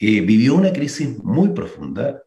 eh, 0.00 0.20
vivió 0.20 0.54
una 0.54 0.72
crisis 0.72 1.18
muy 1.22 1.50
profunda, 1.50 2.22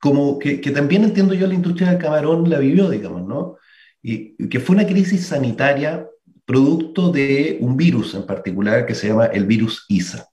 como 0.00 0.38
que, 0.38 0.60
que 0.60 0.70
también 0.70 1.04
entiendo 1.04 1.34
yo 1.34 1.46
la 1.46 1.54
industria 1.54 1.90
del 1.90 1.98
camarón 2.00 2.48
la 2.48 2.58
vivió, 2.58 2.88
digamos, 2.88 3.26
¿no? 3.26 3.56
Y 4.02 4.48
que 4.48 4.60
fue 4.60 4.76
una 4.76 4.86
crisis 4.86 5.26
sanitaria 5.26 6.08
producto 6.44 7.12
de 7.12 7.58
un 7.60 7.76
virus 7.76 8.14
en 8.14 8.26
particular 8.26 8.86
que 8.86 8.94
se 8.94 9.08
llama 9.08 9.26
el 9.26 9.44
virus 9.44 9.84
ISA 9.88 10.31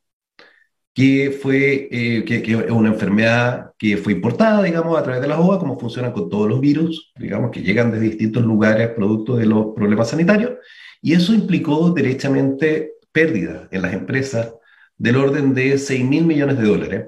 que 1.00 1.32
fue 1.32 1.88
eh, 1.92 2.26
que, 2.26 2.42
que 2.42 2.52
es 2.52 2.72
una 2.72 2.90
enfermedad 2.90 3.72
que 3.78 3.96
fue 3.96 4.12
importada, 4.12 4.62
digamos, 4.62 5.00
a 5.00 5.04
través 5.04 5.22
de 5.22 5.30
las 5.30 5.40
OVA, 5.40 5.58
como 5.58 5.80
funciona 5.80 6.12
con 6.12 6.30
todos 6.30 6.50
los 6.50 6.60
virus, 6.60 7.14
digamos, 7.16 7.52
que 7.52 7.62
llegan 7.62 7.90
de 7.90 8.02
distintos 8.02 8.44
lugares 8.44 8.90
producto 8.90 9.38
de 9.38 9.46
los 9.46 9.68
problemas 9.74 10.10
sanitarios, 10.10 10.56
y 11.02 11.14
eso 11.14 11.34
implicó 11.34 11.92
derechamente 11.92 12.96
pérdidas 13.14 13.70
en 13.72 13.82
las 13.82 13.94
empresas 13.94 14.54
del 14.98 15.16
orden 15.16 15.54
de 15.54 15.78
6 15.78 16.04
mil 16.04 16.26
millones 16.26 16.58
de 16.58 16.68
dólares. 16.68 17.06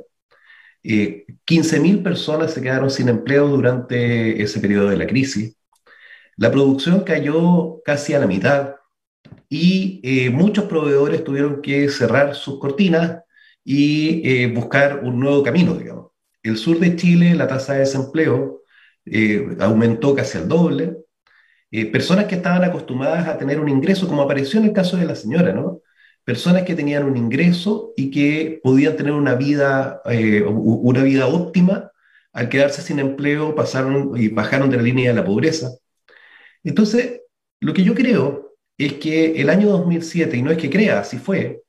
Eh, 0.84 1.26
15 1.44 1.82
mil 1.82 2.02
personas 2.02 2.54
se 2.54 2.62
quedaron 2.62 2.90
sin 2.90 3.10
empleo 3.10 3.50
durante 3.50 4.42
ese 4.42 4.62
periodo 4.62 4.88
de 4.88 4.98
la 4.98 5.06
crisis. 5.06 5.58
La 6.38 6.50
producción 6.50 7.02
cayó 7.02 7.82
casi 7.84 8.14
a 8.14 8.20
la 8.20 8.28
mitad 8.28 8.76
y 9.50 10.00
eh, 10.06 10.30
muchos 10.30 10.64
proveedores 10.64 11.26
tuvieron 11.26 11.62
que 11.62 11.90
cerrar 11.90 12.36
sus 12.36 12.58
cortinas 12.58 13.24
y 13.64 14.22
eh, 14.28 14.48
buscar 14.48 15.02
un 15.04 15.20
nuevo 15.20 15.44
camino, 15.44 15.76
digamos. 15.76 16.12
El 16.44 16.58
sur 16.58 16.80
de 16.80 16.96
Chile, 16.96 17.36
la 17.36 17.48
tasa 17.48 17.74
de 17.74 17.80
desempleo 17.80 18.64
eh, 19.06 19.56
aumentó 19.60 20.16
casi 20.16 20.38
al 20.38 20.48
doble. 20.48 20.98
Eh, 21.72 21.86
personas 21.86 22.26
que 22.26 22.36
estaban 22.36 22.64
acostumbradas 22.64 23.28
a 23.28 23.38
tener 23.38 23.60
un 23.60 23.70
ingreso, 23.70 24.08
como 24.08 24.24
apareció 24.24 24.60
en 24.60 24.68
el 24.68 24.74
caso 24.74 24.98
de 24.98 25.06
la 25.06 25.16
señora, 25.16 25.54
¿no? 25.54 25.82
Personas 26.24 26.64
que 26.64 26.76
tenían 26.76 27.04
un 27.06 27.18
ingreso 27.18 27.94
y 27.96 28.12
que 28.12 28.60
podían 28.64 28.96
tener 28.96 29.14
una 29.14 29.36
vida, 29.36 30.02
una 30.06 31.04
vida 31.04 31.28
óptima, 31.28 31.92
al 32.34 32.50
quedarse 32.50 32.82
sin 32.82 33.00
empleo 33.00 33.56
pasaron 33.56 34.12
y 34.16 34.28
bajaron 34.30 34.70
de 34.70 34.78
la 34.78 34.84
línea 34.84 35.10
de 35.10 35.16
la 35.16 35.26
pobreza. 35.26 35.72
Entonces, 36.64 37.22
lo 37.60 37.74
que 37.74 37.84
yo 37.84 37.96
creo 37.96 38.56
es 38.78 38.94
que 38.94 39.42
el 39.42 39.50
año 39.50 39.70
2007, 39.70 40.38
y 40.38 40.42
no 40.42 40.52
es 40.52 40.58
que 40.58 40.70
crea, 40.70 41.00
así 41.00 41.18
fue, 41.18 41.64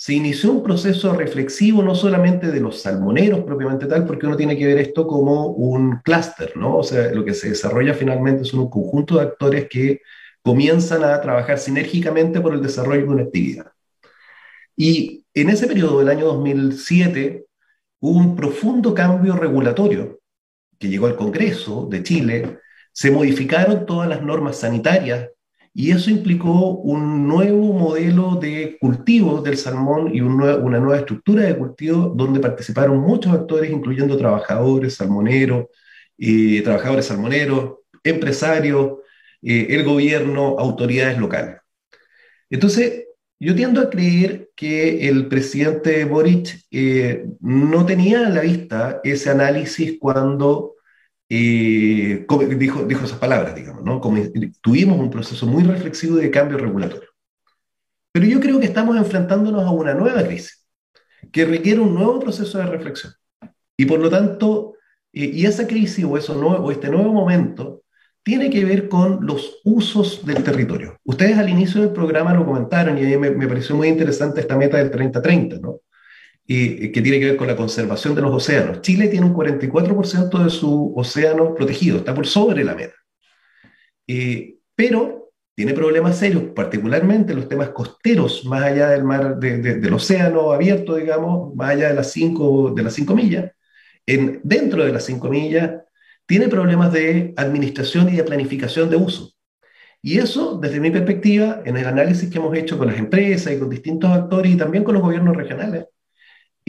se 0.00 0.14
inició 0.14 0.52
un 0.52 0.62
proceso 0.62 1.12
reflexivo 1.12 1.82
no 1.82 1.92
solamente 1.92 2.52
de 2.52 2.60
los 2.60 2.82
salmoneros 2.82 3.40
propiamente 3.40 3.86
tal, 3.86 4.06
porque 4.06 4.28
uno 4.28 4.36
tiene 4.36 4.56
que 4.56 4.64
ver 4.64 4.78
esto 4.78 5.08
como 5.08 5.48
un 5.48 5.98
clúster, 6.04 6.56
¿no? 6.56 6.76
O 6.76 6.84
sea, 6.84 7.10
lo 7.12 7.24
que 7.24 7.34
se 7.34 7.48
desarrolla 7.48 7.94
finalmente 7.94 8.42
es 8.44 8.54
un 8.54 8.70
conjunto 8.70 9.16
de 9.16 9.22
actores 9.22 9.68
que 9.68 10.02
comienzan 10.40 11.02
a 11.02 11.20
trabajar 11.20 11.58
sinérgicamente 11.58 12.40
por 12.40 12.54
el 12.54 12.62
desarrollo 12.62 13.02
de 13.02 13.08
una 13.08 13.22
actividad. 13.24 13.72
Y 14.76 15.24
en 15.34 15.50
ese 15.50 15.66
periodo 15.66 15.98
del 15.98 16.10
año 16.10 16.26
2007 16.26 17.46
hubo 17.98 18.18
un 18.18 18.36
profundo 18.36 18.94
cambio 18.94 19.34
regulatorio 19.34 20.20
que 20.78 20.88
llegó 20.88 21.06
al 21.08 21.16
Congreso 21.16 21.88
de 21.90 22.04
Chile, 22.04 22.60
se 22.92 23.10
modificaron 23.10 23.84
todas 23.84 24.08
las 24.08 24.22
normas 24.22 24.58
sanitarias 24.58 25.28
y 25.78 25.92
eso 25.92 26.10
implicó 26.10 26.70
un 26.72 27.28
nuevo 27.28 27.72
modelo 27.72 28.34
de 28.34 28.76
cultivo 28.80 29.40
del 29.42 29.56
salmón 29.56 30.12
y 30.12 30.20
un 30.20 30.42
una 30.42 30.80
nueva 30.80 30.98
estructura 30.98 31.44
de 31.44 31.56
cultivo 31.56 32.12
donde 32.16 32.40
participaron 32.40 32.98
muchos 32.98 33.32
actores, 33.32 33.70
incluyendo 33.70 34.16
trabajadores, 34.16 34.96
salmoneros, 34.96 35.66
eh, 36.18 36.62
trabajadores 36.64 37.06
salmoneros, 37.06 37.76
empresarios, 38.02 38.94
eh, 39.40 39.68
el 39.70 39.84
gobierno, 39.84 40.56
autoridades 40.58 41.16
locales. 41.16 41.58
Entonces, 42.50 43.04
yo 43.38 43.54
tiendo 43.54 43.80
a 43.80 43.88
creer 43.88 44.50
que 44.56 45.08
el 45.08 45.28
presidente 45.28 46.04
Boric 46.06 46.58
eh, 46.72 47.24
no 47.38 47.86
tenía 47.86 48.26
a 48.26 48.30
la 48.30 48.40
vista 48.40 49.00
ese 49.04 49.30
análisis 49.30 49.96
cuando 50.00 50.74
dijo, 51.28 52.84
dijo 52.84 53.04
esas 53.04 53.18
palabras, 53.18 53.54
digamos, 53.54 53.84
¿no? 53.84 54.00
Como 54.00 54.22
tuvimos 54.62 54.98
un 54.98 55.10
proceso 55.10 55.46
muy 55.46 55.62
reflexivo 55.62 56.16
de 56.16 56.30
cambio 56.30 56.58
regulatorio. 56.58 57.08
Pero 58.12 58.26
yo 58.26 58.40
creo 58.40 58.58
que 58.58 58.66
estamos 58.66 58.96
enfrentándonos 58.96 59.62
a 59.64 59.70
una 59.70 59.94
nueva 59.94 60.24
crisis 60.24 60.66
que 61.32 61.44
requiere 61.44 61.80
un 61.80 61.94
nuevo 61.94 62.18
proceso 62.18 62.58
de 62.58 62.66
reflexión. 62.66 63.12
Y 63.76 63.86
por 63.86 64.00
lo 64.00 64.10
tanto, 64.10 64.74
eh, 65.12 65.30
y 65.34 65.46
esa 65.46 65.66
crisis 65.66 66.04
o, 66.04 66.16
eso 66.16 66.38
o 66.38 66.70
este 66.70 66.88
nuevo 66.88 67.12
momento 67.12 67.82
tiene 68.22 68.50
que 68.50 68.64
ver 68.64 68.88
con 68.88 69.24
los 69.24 69.60
usos 69.64 70.24
del 70.26 70.42
territorio. 70.42 70.98
Ustedes 71.04 71.38
al 71.38 71.48
inicio 71.48 71.80
del 71.80 71.92
programa 71.92 72.34
lo 72.34 72.44
comentaron 72.44 72.98
y 72.98 73.02
a 73.02 73.06
mí 73.06 73.16
me, 73.16 73.30
me 73.30 73.48
pareció 73.48 73.76
muy 73.76 73.88
interesante 73.88 74.40
esta 74.40 74.56
meta 74.56 74.78
del 74.78 74.90
30-30, 74.90 75.60
¿no? 75.60 75.80
Y 76.50 76.90
que 76.92 77.02
tiene 77.02 77.20
que 77.20 77.26
ver 77.26 77.36
con 77.36 77.46
la 77.46 77.56
conservación 77.56 78.14
de 78.14 78.22
los 78.22 78.32
océanos. 78.32 78.80
Chile 78.80 79.08
tiene 79.08 79.26
un 79.26 79.34
44% 79.34 80.42
de 80.42 80.48
su 80.48 80.94
océano 80.96 81.54
protegido, 81.54 81.98
está 81.98 82.14
por 82.14 82.26
sobre 82.26 82.64
la 82.64 82.74
meta. 82.74 82.94
Eh, 84.06 84.56
pero 84.74 85.32
tiene 85.54 85.74
problemas 85.74 86.16
serios, 86.16 86.44
particularmente 86.54 87.34
los 87.34 87.48
temas 87.48 87.68
costeros, 87.70 88.46
más 88.46 88.62
allá 88.62 88.88
del 88.90 89.04
mar, 89.04 89.38
de, 89.38 89.58
de, 89.58 89.74
del 89.74 89.92
océano 89.92 90.52
abierto, 90.52 90.96
digamos, 90.96 91.54
más 91.54 91.70
allá 91.70 91.88
de 91.88 91.94
las 91.94 92.10
5 92.12 92.72
de 92.74 92.82
las 92.82 92.94
cinco 92.94 93.14
millas. 93.14 93.52
En, 94.06 94.40
dentro 94.42 94.84
de 94.84 94.92
las 94.92 95.04
5 95.04 95.28
millas, 95.28 95.82
tiene 96.26 96.48
problemas 96.48 96.92
de 96.94 97.34
administración 97.36 98.08
y 98.08 98.16
de 98.16 98.24
planificación 98.24 98.88
de 98.88 98.96
uso. 98.96 99.34
Y 100.00 100.18
eso, 100.18 100.58
desde 100.58 100.80
mi 100.80 100.90
perspectiva, 100.90 101.62
en 101.66 101.76
el 101.76 101.86
análisis 101.86 102.30
que 102.30 102.38
hemos 102.38 102.56
hecho 102.56 102.78
con 102.78 102.86
las 102.86 102.98
empresas 102.98 103.52
y 103.52 103.58
con 103.58 103.68
distintos 103.68 104.10
actores 104.10 104.52
y 104.52 104.56
también 104.56 104.84
con 104.84 104.94
los 104.94 105.02
gobiernos 105.02 105.36
regionales, 105.36 105.86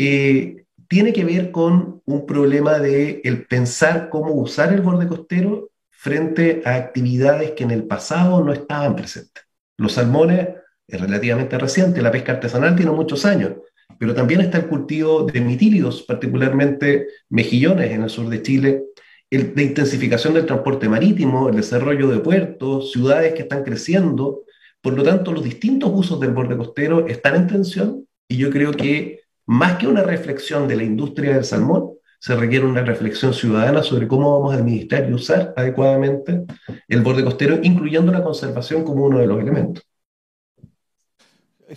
eh, 0.01 0.63
tiene 0.87 1.11
que 1.11 1.25
ver 1.25 1.51
con 1.51 2.01
un 2.05 2.25
problema 2.25 2.79
de 2.79 3.19
el 3.25 3.45
pensar 3.45 4.07
cómo 4.09 4.33
usar 4.33 4.71
el 4.71 4.79
borde 4.79 5.09
costero 5.09 5.71
frente 5.89 6.61
a 6.63 6.75
actividades 6.75 7.51
que 7.51 7.65
en 7.65 7.71
el 7.71 7.83
pasado 7.83 8.41
no 8.41 8.53
estaban 8.53 8.95
presentes. 8.95 9.43
Los 9.77 9.93
salmones 9.93 10.47
es 10.87 11.01
relativamente 11.01 11.57
reciente, 11.57 12.01
la 12.01 12.13
pesca 12.13 12.31
artesanal 12.31 12.77
tiene 12.77 12.91
muchos 12.91 13.25
años, 13.25 13.57
pero 13.97 14.15
también 14.15 14.39
está 14.39 14.59
el 14.59 14.67
cultivo 14.67 15.23
de 15.23 15.41
mitílidos, 15.41 16.03
particularmente 16.03 17.07
mejillones 17.27 17.91
en 17.91 18.03
el 18.03 18.09
sur 18.09 18.29
de 18.29 18.41
Chile, 18.41 18.83
el, 19.29 19.51
la 19.53 19.63
intensificación 19.63 20.33
del 20.33 20.45
transporte 20.45 20.87
marítimo, 20.87 21.49
el 21.49 21.57
desarrollo 21.57 22.07
de 22.07 22.19
puertos, 22.19 22.93
ciudades 22.93 23.33
que 23.33 23.41
están 23.41 23.65
creciendo. 23.65 24.43
Por 24.81 24.93
lo 24.93 25.03
tanto, 25.03 25.33
los 25.33 25.43
distintos 25.43 25.91
usos 25.93 26.21
del 26.21 26.31
borde 26.31 26.55
costero 26.55 27.05
están 27.05 27.35
en 27.35 27.47
tensión 27.47 28.07
y 28.29 28.37
yo 28.37 28.49
creo 28.49 28.71
que 28.71 29.18
más 29.49 29.79
que 29.79 29.87
una 29.87 30.03
reflexión 30.03 30.67
de 30.67 30.75
la 30.75 30.83
industria 30.83 31.33
del 31.33 31.43
salmón, 31.43 31.93
se 32.19 32.35
requiere 32.35 32.67
una 32.67 32.83
reflexión 32.83 33.33
ciudadana 33.33 33.81
sobre 33.81 34.07
cómo 34.07 34.37
vamos 34.37 34.53
a 34.53 34.57
administrar 34.57 35.09
y 35.09 35.13
usar 35.13 35.55
adecuadamente 35.57 36.45
el 36.87 37.01
borde 37.01 37.23
costero, 37.23 37.57
incluyendo 37.63 38.11
la 38.11 38.23
conservación 38.23 38.83
como 38.83 39.05
uno 39.05 39.17
de 39.17 39.25
los 39.25 39.41
elementos. 39.41 39.83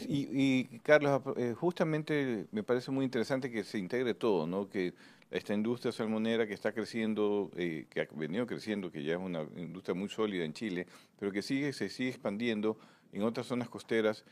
Y, 0.07 0.81
Carlos, 0.81 1.23
eh, 1.39 1.55
justamente 1.57 2.47
me 2.51 2.63
parece 2.63 2.91
muy 2.91 3.07
interesante 3.07 3.51
que 3.51 3.65
se 3.65 3.79
integre 3.79 4.13
todo, 4.13 4.47
¿no? 4.47 4.69
Que 4.69 4.93
esta 5.31 5.55
industria 5.55 5.93
salmonera 5.93 6.47
que 6.47 6.53
está 6.53 6.73
creciendo, 6.73 7.51
eh, 7.57 7.87
que 7.89 8.03
ha 8.03 8.09
venido 8.15 8.47
creciendo, 8.47 8.93
que 8.93 9.03
ya 9.03 9.15
es 9.15 9.19
una 9.19 9.47
industria 9.57 9.95
muy 9.95 10.11
sólida 10.11 10.45
en 10.45 10.53
Chile, 10.53 10.87
pero 11.19 11.33
que 11.33 11.41
sigue, 11.41 11.73
se 11.73 11.89
sigue 11.89 12.11
expandiendo 12.11 12.77
en 13.15 13.23
otras 13.23 13.47
zonas 13.47 13.71
costeras, 13.71 14.27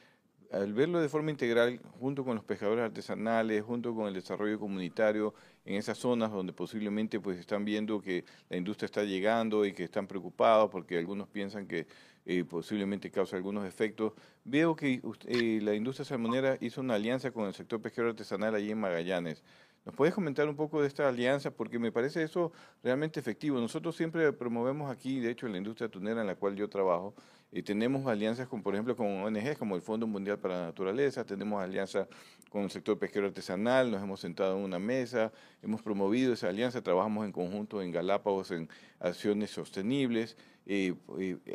al 0.51 0.73
verlo 0.73 1.01
de 1.01 1.09
forma 1.09 1.31
integral, 1.31 1.81
junto 2.01 2.25
con 2.25 2.35
los 2.35 2.45
pescadores 2.45 2.85
artesanales, 2.85 3.63
junto 3.63 3.95
con 3.95 4.09
el 4.09 4.15
desarrollo 4.15 4.59
comunitario 4.59 5.35
en 5.65 5.77
esas 5.77 5.99
zonas 5.99 6.33
donde 6.33 6.53
posiblemente 6.53 7.21
pues 7.21 7.39
están 7.39 7.65
viendo 7.65 8.01
que 8.01 8.25
la 8.49 8.57
industria 8.57 8.87
está 8.87 9.05
llegando 9.05 9.65
y 9.65 9.73
que 9.73 9.85
están 9.85 10.07
preocupados 10.07 10.71
porque 10.71 10.99
algunos 10.99 11.29
piensan 11.29 11.67
que 11.67 11.87
eh, 12.27 12.45
posiblemente 12.45 13.11
causa 13.11 13.37
algunos 13.37 13.67
efectos. 13.67 14.13
Veo 14.45 14.75
que 14.75 15.01
eh, 15.27 15.61
la 15.63 15.75
industria 15.75 16.05
salmonera 16.05 16.59
hizo 16.61 16.81
una 16.81 16.95
alianza 16.95 17.31
con 17.31 17.47
el 17.47 17.55
sector 17.55 17.81
pesquero 17.81 18.09
artesanal 18.09 18.55
allí 18.55 18.71
en 18.71 18.81
Magallanes. 18.81 19.43
¿Nos 19.85 19.95
puedes 19.95 20.15
comentar 20.15 20.47
un 20.47 20.57
poco 20.57 20.83
de 20.83 20.89
esta 20.89 21.09
alianza? 21.09 21.51
Porque 21.51 21.79
me 21.79 21.91
parece 21.91 22.23
eso 22.23 22.53
realmente 22.83 23.19
efectivo. 23.19 23.59
Nosotros 23.59 23.97
siempre 23.97 24.31
promovemos 24.33 24.91
aquí, 24.91 25.21
de 25.21 25.31
hecho 25.31 25.47
en 25.47 25.53
la 25.53 25.59
industria 25.59 25.89
tunera 25.89 26.21
en 26.21 26.27
la 26.27 26.35
cual 26.35 26.55
yo 26.55 26.69
trabajo, 26.69 27.15
y 27.51 27.63
tenemos 27.63 28.07
alianzas 28.07 28.47
con, 28.47 28.63
por 28.63 28.75
ejemplo, 28.75 28.95
con 28.95 29.07
ONGs 29.07 29.59
como 29.59 29.75
el 29.75 29.83
Fondo 29.83 30.07
Mundial 30.07 30.39
para 30.39 30.59
la 30.59 30.67
Naturaleza, 30.67 31.25
tenemos 31.25 31.63
alianza 31.63 32.07
con 32.51 32.63
el 32.63 32.71
sector 32.71 32.99
pesquero 32.99 33.27
artesanal, 33.27 33.91
nos 33.91 34.03
hemos 34.03 34.21
sentado 34.21 34.57
en 34.59 34.65
una 34.65 34.79
mesa, 34.79 35.33
hemos 35.63 35.83
promovido 35.83 36.35
esa 36.35 36.49
alianza, 36.49 36.83
trabajamos 36.83 37.25
en 37.25 37.33
conjunto 37.33 37.81
en 37.83 37.91
Galápagos 37.91 38.51
en 38.51 38.69
acciones 39.01 39.51
sostenibles. 39.51 40.37
Eh, 40.67 40.95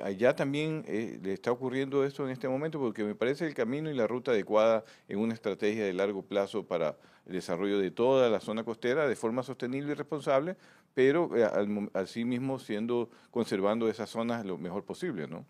allá 0.03 0.35
también 0.35 0.83
eh, 0.87 1.19
le 1.21 1.31
está 1.31 1.51
ocurriendo 1.51 2.03
esto 2.03 2.25
en 2.25 2.31
este 2.31 2.49
momento 2.49 2.79
porque 2.79 3.03
me 3.03 3.15
parece 3.15 3.45
el 3.45 3.53
camino 3.53 3.89
y 3.89 3.93
la 3.93 4.07
ruta 4.07 4.31
adecuada 4.31 4.83
en 5.07 5.19
una 5.19 5.33
estrategia 5.33 5.85
de 5.85 5.93
largo 5.93 6.23
plazo 6.23 6.65
para 6.65 6.97
el 7.25 7.33
desarrollo 7.33 7.79
de 7.79 7.91
toda 7.91 8.29
la 8.29 8.39
zona 8.39 8.63
costera 8.63 9.07
de 9.07 9.15
forma 9.15 9.43
sostenible 9.43 9.91
y 9.91 9.95
responsable, 9.95 10.55
pero 10.93 11.35
eh, 11.35 11.43
al, 11.43 11.89
al 11.93 12.07
sí 12.07 12.25
mismo 12.25 12.59
siendo 12.59 13.09
conservando 13.31 13.89
esas 13.89 14.09
zonas 14.09 14.45
lo 14.45 14.57
mejor 14.57 14.83
posible, 14.85 15.27
¿no? 15.27 15.45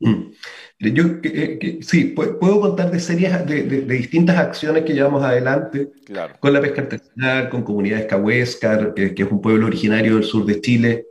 Mm. 0.00 0.30
Yo 0.78 1.04
sí, 1.82 2.14
puedo 2.16 2.60
contar 2.60 2.90
de 2.90 3.00
series 3.00 3.46
de, 3.46 3.82
distintas 3.82 4.38
acciones 4.38 4.84
que 4.84 4.94
llevamos 4.94 5.22
adelante 5.22 5.90
con 6.40 6.52
la 6.54 6.60
pesca 6.60 6.82
artesanal, 6.82 7.50
con 7.50 7.62
comunidades 7.62 8.06
Cahuéscar, 8.06 8.94
que, 8.94 9.14
es 9.14 9.30
un 9.30 9.42
pueblo 9.42 9.66
originario 9.66 10.14
del 10.14 10.24
sur 10.24 10.46
de 10.46 10.60
Chile, 10.62 11.06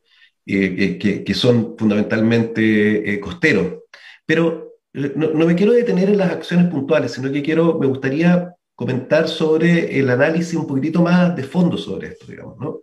eh, 0.45 0.97
que, 0.97 1.33
son 1.35 1.75
fundamentalmente 1.77 3.13
eh, 3.13 3.19
costeros. 3.19 3.83
Pero 4.25 4.79
eh, 4.93 5.13
no, 5.15 5.45
me 5.45 5.55
quiero 5.55 5.73
detener 5.73 6.09
en 6.09 6.17
las 6.17 6.31
acciones 6.31 6.67
puntuales, 6.67 7.11
sino 7.11 7.31
que 7.31 7.43
quiero, 7.43 7.77
me 7.77 7.85
gustaría 7.85 8.55
comentar 8.79 9.27
sobre 9.27 9.99
el 9.99 10.09
análisis 10.09 10.53
un 10.53 10.65
poquitito 10.65 11.01
más 11.01 11.35
de 11.35 11.43
fondo 11.43 11.77
sobre 11.77 12.07
esto, 12.07 12.27
digamos, 12.27 12.57
¿no? 12.57 12.79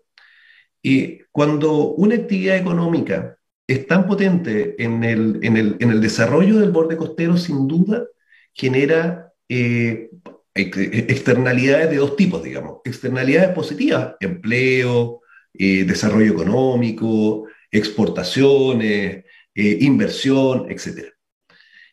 Y 0.82 1.20
cuando 1.32 1.94
una 1.94 2.16
actividad 2.16 2.58
económica 2.58 3.38
es 3.66 3.86
tan 3.86 4.06
potente 4.06 4.74
en 4.78 5.02
el, 5.04 5.38
en 5.42 5.56
el, 5.56 5.76
en 5.80 5.90
el 5.90 6.02
desarrollo 6.02 6.58
del 6.58 6.70
borde 6.70 6.98
costero, 6.98 7.38
sin 7.38 7.66
duda, 7.66 8.04
genera 8.52 9.32
eh, 9.48 10.10
externalidades 10.54 11.88
de 11.88 11.96
dos 11.96 12.14
tipos, 12.14 12.42
digamos. 12.42 12.80
Externalidades 12.84 13.54
positivas, 13.54 14.16
empleo, 14.20 15.22
eh, 15.54 15.84
desarrollo 15.84 16.30
económico, 16.30 17.46
exportaciones, 17.70 19.24
eh, 19.54 19.78
inversión, 19.80 20.70
etc. 20.70 21.06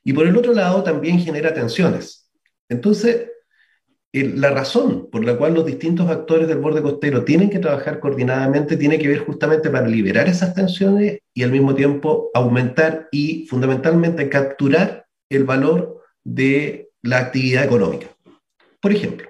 Y 0.03 0.11
por 0.11 0.27
el 0.27 0.35
otro 0.35 0.53
lado 0.53 0.83
también 0.83 1.19
genera 1.19 1.53
tensiones. 1.53 2.29
Entonces, 2.67 3.29
la 4.13 4.51
razón 4.51 5.09
por 5.11 5.25
la 5.25 5.35
cual 5.35 5.55
los 5.55 5.65
distintos 5.65 6.07
actores 6.07 6.47
del 6.47 6.59
borde 6.59 6.83
costero 6.83 7.23
tienen 7.23 7.49
que 7.49 7.57
trabajar 7.57 7.99
coordinadamente 7.99 8.77
tiene 8.77 8.99
que 8.99 9.07
ver 9.07 9.19
justamente 9.25 9.71
para 9.71 9.87
liberar 9.87 10.27
esas 10.27 10.53
tensiones 10.53 11.19
y 11.33 11.41
al 11.41 11.51
mismo 11.51 11.73
tiempo 11.73 12.29
aumentar 12.35 13.07
y 13.11 13.47
fundamentalmente 13.47 14.29
capturar 14.29 15.07
el 15.29 15.45
valor 15.45 16.03
de 16.23 16.91
la 17.01 17.17
actividad 17.17 17.63
económica. 17.63 18.07
Por 18.79 18.91
ejemplo, 18.91 19.27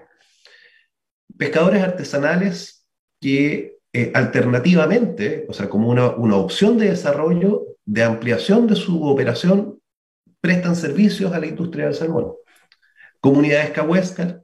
pescadores 1.38 1.82
artesanales 1.82 2.86
que 3.22 3.78
eh, 3.94 4.12
alternativamente, 4.14 5.46
o 5.48 5.54
sea, 5.54 5.70
como 5.70 5.88
una, 5.88 6.10
una 6.10 6.36
opción 6.36 6.78
de 6.78 6.90
desarrollo, 6.90 7.68
de 7.86 8.04
ampliación 8.04 8.68
de 8.68 8.76
su 8.76 9.02
operación, 9.06 9.80
prestan 10.42 10.76
servicios 10.76 11.32
a 11.32 11.40
la 11.40 11.48
industria 11.48 11.86
del 11.86 11.94
salmón. 11.94 12.34
Comunidades 13.22 13.72
cahuéscar 13.72 14.44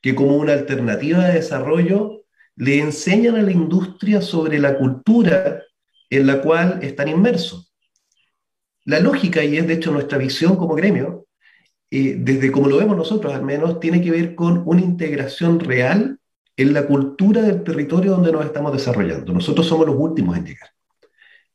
que 0.00 0.14
como 0.14 0.36
una 0.36 0.52
alternativa 0.52 1.26
de 1.26 1.34
desarrollo 1.34 2.22
le 2.56 2.80
enseñan 2.80 3.36
a 3.36 3.42
la 3.42 3.52
industria 3.52 4.20
sobre 4.20 4.58
la 4.58 4.76
cultura 4.78 5.62
en 6.10 6.26
la 6.26 6.40
cual 6.40 6.80
están 6.82 7.08
inmersos. 7.08 7.72
La 8.84 9.00
lógica, 9.00 9.44
y 9.44 9.56
es 9.56 9.66
de 9.66 9.74
hecho 9.74 9.90
nuestra 9.92 10.18
visión 10.18 10.56
como 10.56 10.74
gremio, 10.74 11.26
eh, 11.90 12.16
desde 12.18 12.50
como 12.50 12.68
lo 12.68 12.78
vemos 12.78 12.96
nosotros 12.96 13.32
al 13.32 13.42
menos, 13.42 13.80
tiene 13.80 14.02
que 14.02 14.10
ver 14.10 14.34
con 14.34 14.62
una 14.66 14.80
integración 14.80 15.60
real 15.60 16.18
en 16.56 16.72
la 16.74 16.86
cultura 16.86 17.42
del 17.42 17.62
territorio 17.62 18.12
donde 18.12 18.32
nos 18.32 18.44
estamos 18.44 18.72
desarrollando. 18.72 19.32
Nosotros 19.32 19.66
somos 19.66 19.86
los 19.86 19.96
últimos 19.96 20.36
en 20.36 20.46
llegar. 20.46 20.70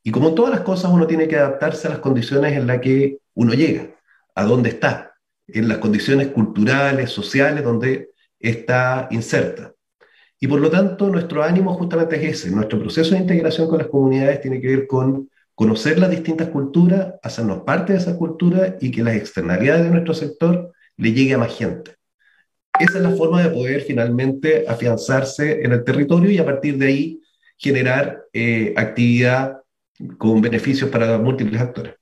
Y 0.02 0.10
como 0.10 0.28
en 0.28 0.34
todas 0.34 0.52
las 0.52 0.60
cosas, 0.60 0.90
uno 0.90 1.06
tiene 1.06 1.28
que 1.28 1.36
adaptarse 1.36 1.86
a 1.86 1.90
las 1.90 1.98
condiciones 1.98 2.52
en 2.52 2.66
las 2.66 2.80
que 2.80 3.18
uno 3.34 3.52
llega, 3.52 3.90
a 4.34 4.44
dónde 4.44 4.70
está, 4.70 5.14
en 5.46 5.68
las 5.68 5.78
condiciones 5.78 6.28
culturales, 6.28 7.10
sociales, 7.10 7.62
donde 7.62 8.13
está 8.48 9.08
inserta. 9.10 9.72
Y 10.40 10.46
por 10.46 10.60
lo 10.60 10.70
tanto, 10.70 11.08
nuestro 11.08 11.42
ánimo 11.42 11.74
justamente 11.74 12.16
es 12.16 12.40
ese. 12.40 12.50
Nuestro 12.50 12.78
proceso 12.78 13.14
de 13.14 13.20
integración 13.20 13.68
con 13.68 13.78
las 13.78 13.88
comunidades 13.88 14.40
tiene 14.40 14.60
que 14.60 14.68
ver 14.68 14.86
con 14.86 15.30
conocer 15.54 15.98
las 15.98 16.10
distintas 16.10 16.48
culturas, 16.48 17.14
hacernos 17.22 17.62
parte 17.62 17.92
de 17.92 17.98
esa 17.98 18.16
cultura 18.16 18.76
y 18.80 18.90
que 18.90 19.02
las 19.02 19.14
externalidades 19.14 19.84
de 19.84 19.90
nuestro 19.90 20.14
sector 20.14 20.72
le 20.96 21.12
llegue 21.12 21.34
a 21.34 21.38
más 21.38 21.56
gente. 21.56 21.94
Esa 22.78 22.98
es 22.98 23.04
la 23.04 23.10
forma 23.10 23.42
de 23.42 23.50
poder 23.50 23.82
finalmente 23.82 24.64
afianzarse 24.66 25.62
en 25.62 25.72
el 25.72 25.84
territorio 25.84 26.30
y 26.30 26.38
a 26.38 26.44
partir 26.44 26.76
de 26.76 26.86
ahí 26.86 27.20
generar 27.56 28.24
eh, 28.32 28.74
actividad 28.76 29.58
con 30.18 30.40
beneficios 30.40 30.90
para 30.90 31.18
múltiples 31.18 31.60
actores. 31.60 31.94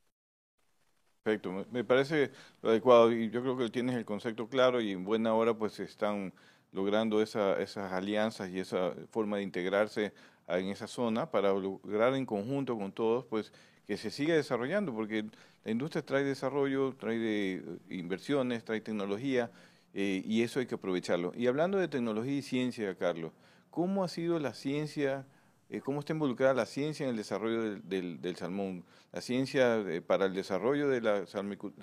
Perfecto, 1.23 1.65
me 1.71 1.85
parece 1.85 2.31
lo 2.61 2.69
adecuado 2.69 3.09
y 3.09 3.29
yo 3.29 3.41
creo 3.41 3.57
que 3.57 3.69
tienes 3.69 3.95
el 3.95 4.03
concepto 4.03 4.49
claro 4.49 4.81
y 4.81 4.91
en 4.91 5.05
buena 5.05 5.33
hora 5.33 5.53
pues 5.53 5.79
están 5.79 6.33
logrando 6.73 7.21
esa, 7.21 7.57
esas 7.61 7.93
alianzas 7.93 8.49
y 8.49 8.59
esa 8.59 8.91
forma 9.09 9.37
de 9.37 9.43
integrarse 9.43 10.11
en 10.49 10.67
esa 10.67 10.85
zona 10.85 11.31
para 11.31 11.53
lograr 11.53 12.13
en 12.15 12.25
conjunto 12.25 12.77
con 12.77 12.91
todos 12.91 13.23
pues 13.23 13.53
que 13.87 13.95
se 13.95 14.11
siga 14.11 14.35
desarrollando 14.35 14.93
porque 14.93 15.23
la 15.63 15.71
industria 15.71 16.05
trae 16.05 16.25
desarrollo, 16.25 16.93
trae 16.99 17.17
de 17.17 17.63
inversiones, 17.89 18.65
trae 18.65 18.81
tecnología 18.81 19.49
eh, 19.93 20.21
y 20.25 20.41
eso 20.41 20.59
hay 20.59 20.65
que 20.65 20.75
aprovecharlo. 20.75 21.31
Y 21.37 21.47
hablando 21.47 21.77
de 21.77 21.87
tecnología 21.87 22.33
y 22.33 22.41
ciencia, 22.41 22.95
Carlos, 22.95 23.31
¿cómo 23.69 24.03
ha 24.03 24.09
sido 24.09 24.39
la 24.39 24.53
ciencia 24.53 25.19
eh, 25.21 25.32
cómo 25.81 25.99
está 25.99 26.13
involucrada 26.13 26.53
la 26.53 26.65
ciencia 26.65 27.03
en 27.03 27.11
el 27.11 27.17
desarrollo 27.17 27.79
del, 27.83 28.35
salmón, 28.35 28.83
la 29.11 29.21
ciencia 29.21 29.77
eh, 29.79 30.01
para 30.01 30.25
el 30.25 30.33
desarrollo 30.33 30.89
de 30.89 31.01
la 31.01 31.25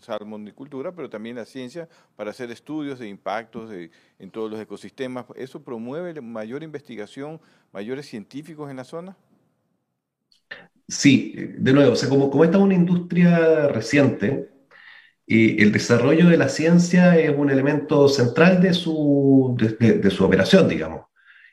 salmonicultura, 0.01 0.93
pero 0.93 1.11
también 1.11 1.37
la 1.37 1.45
ciencia 1.45 1.89
para 2.17 2.31
hacer 2.31 2.51
estudios 2.51 2.99
de 2.99 3.09
impactos 3.09 3.71
en 4.19 4.31
todos 4.31 4.51
los 4.51 4.61
ecosistemas. 4.61 5.27
¿Eso 5.35 5.63
promueve 5.63 6.21
mayor 6.21 6.63
investigación, 6.63 7.41
mayores 7.73 8.07
científicos 8.07 8.71
en 8.71 8.77
la 8.77 8.85
zona? 8.85 9.17
Sí, 10.89 11.35
de 11.37 11.73
nuevo, 11.73 11.93
o 11.93 11.97
sea, 11.97 12.09
como, 12.09 12.31
como 12.31 12.45
esta 12.45 12.59
es 12.59 12.65
una 12.65 12.75
industria 12.75 13.69
reciente, 13.69 14.51
eh, 15.27 15.57
el 15.61 15.71
desarrollo 15.73 16.29
de 16.29 16.37
la 16.37 16.49
ciencia 16.49 17.17
es 17.17 17.33
un 17.37 17.51
elemento 17.51 18.09
central 18.09 18.61
de 18.61 18.75
su, 18.75 19.57
de, 19.59 19.93
de 19.99 20.11
su 20.11 20.25
operación, 20.25 20.69
digamos. 20.69 21.07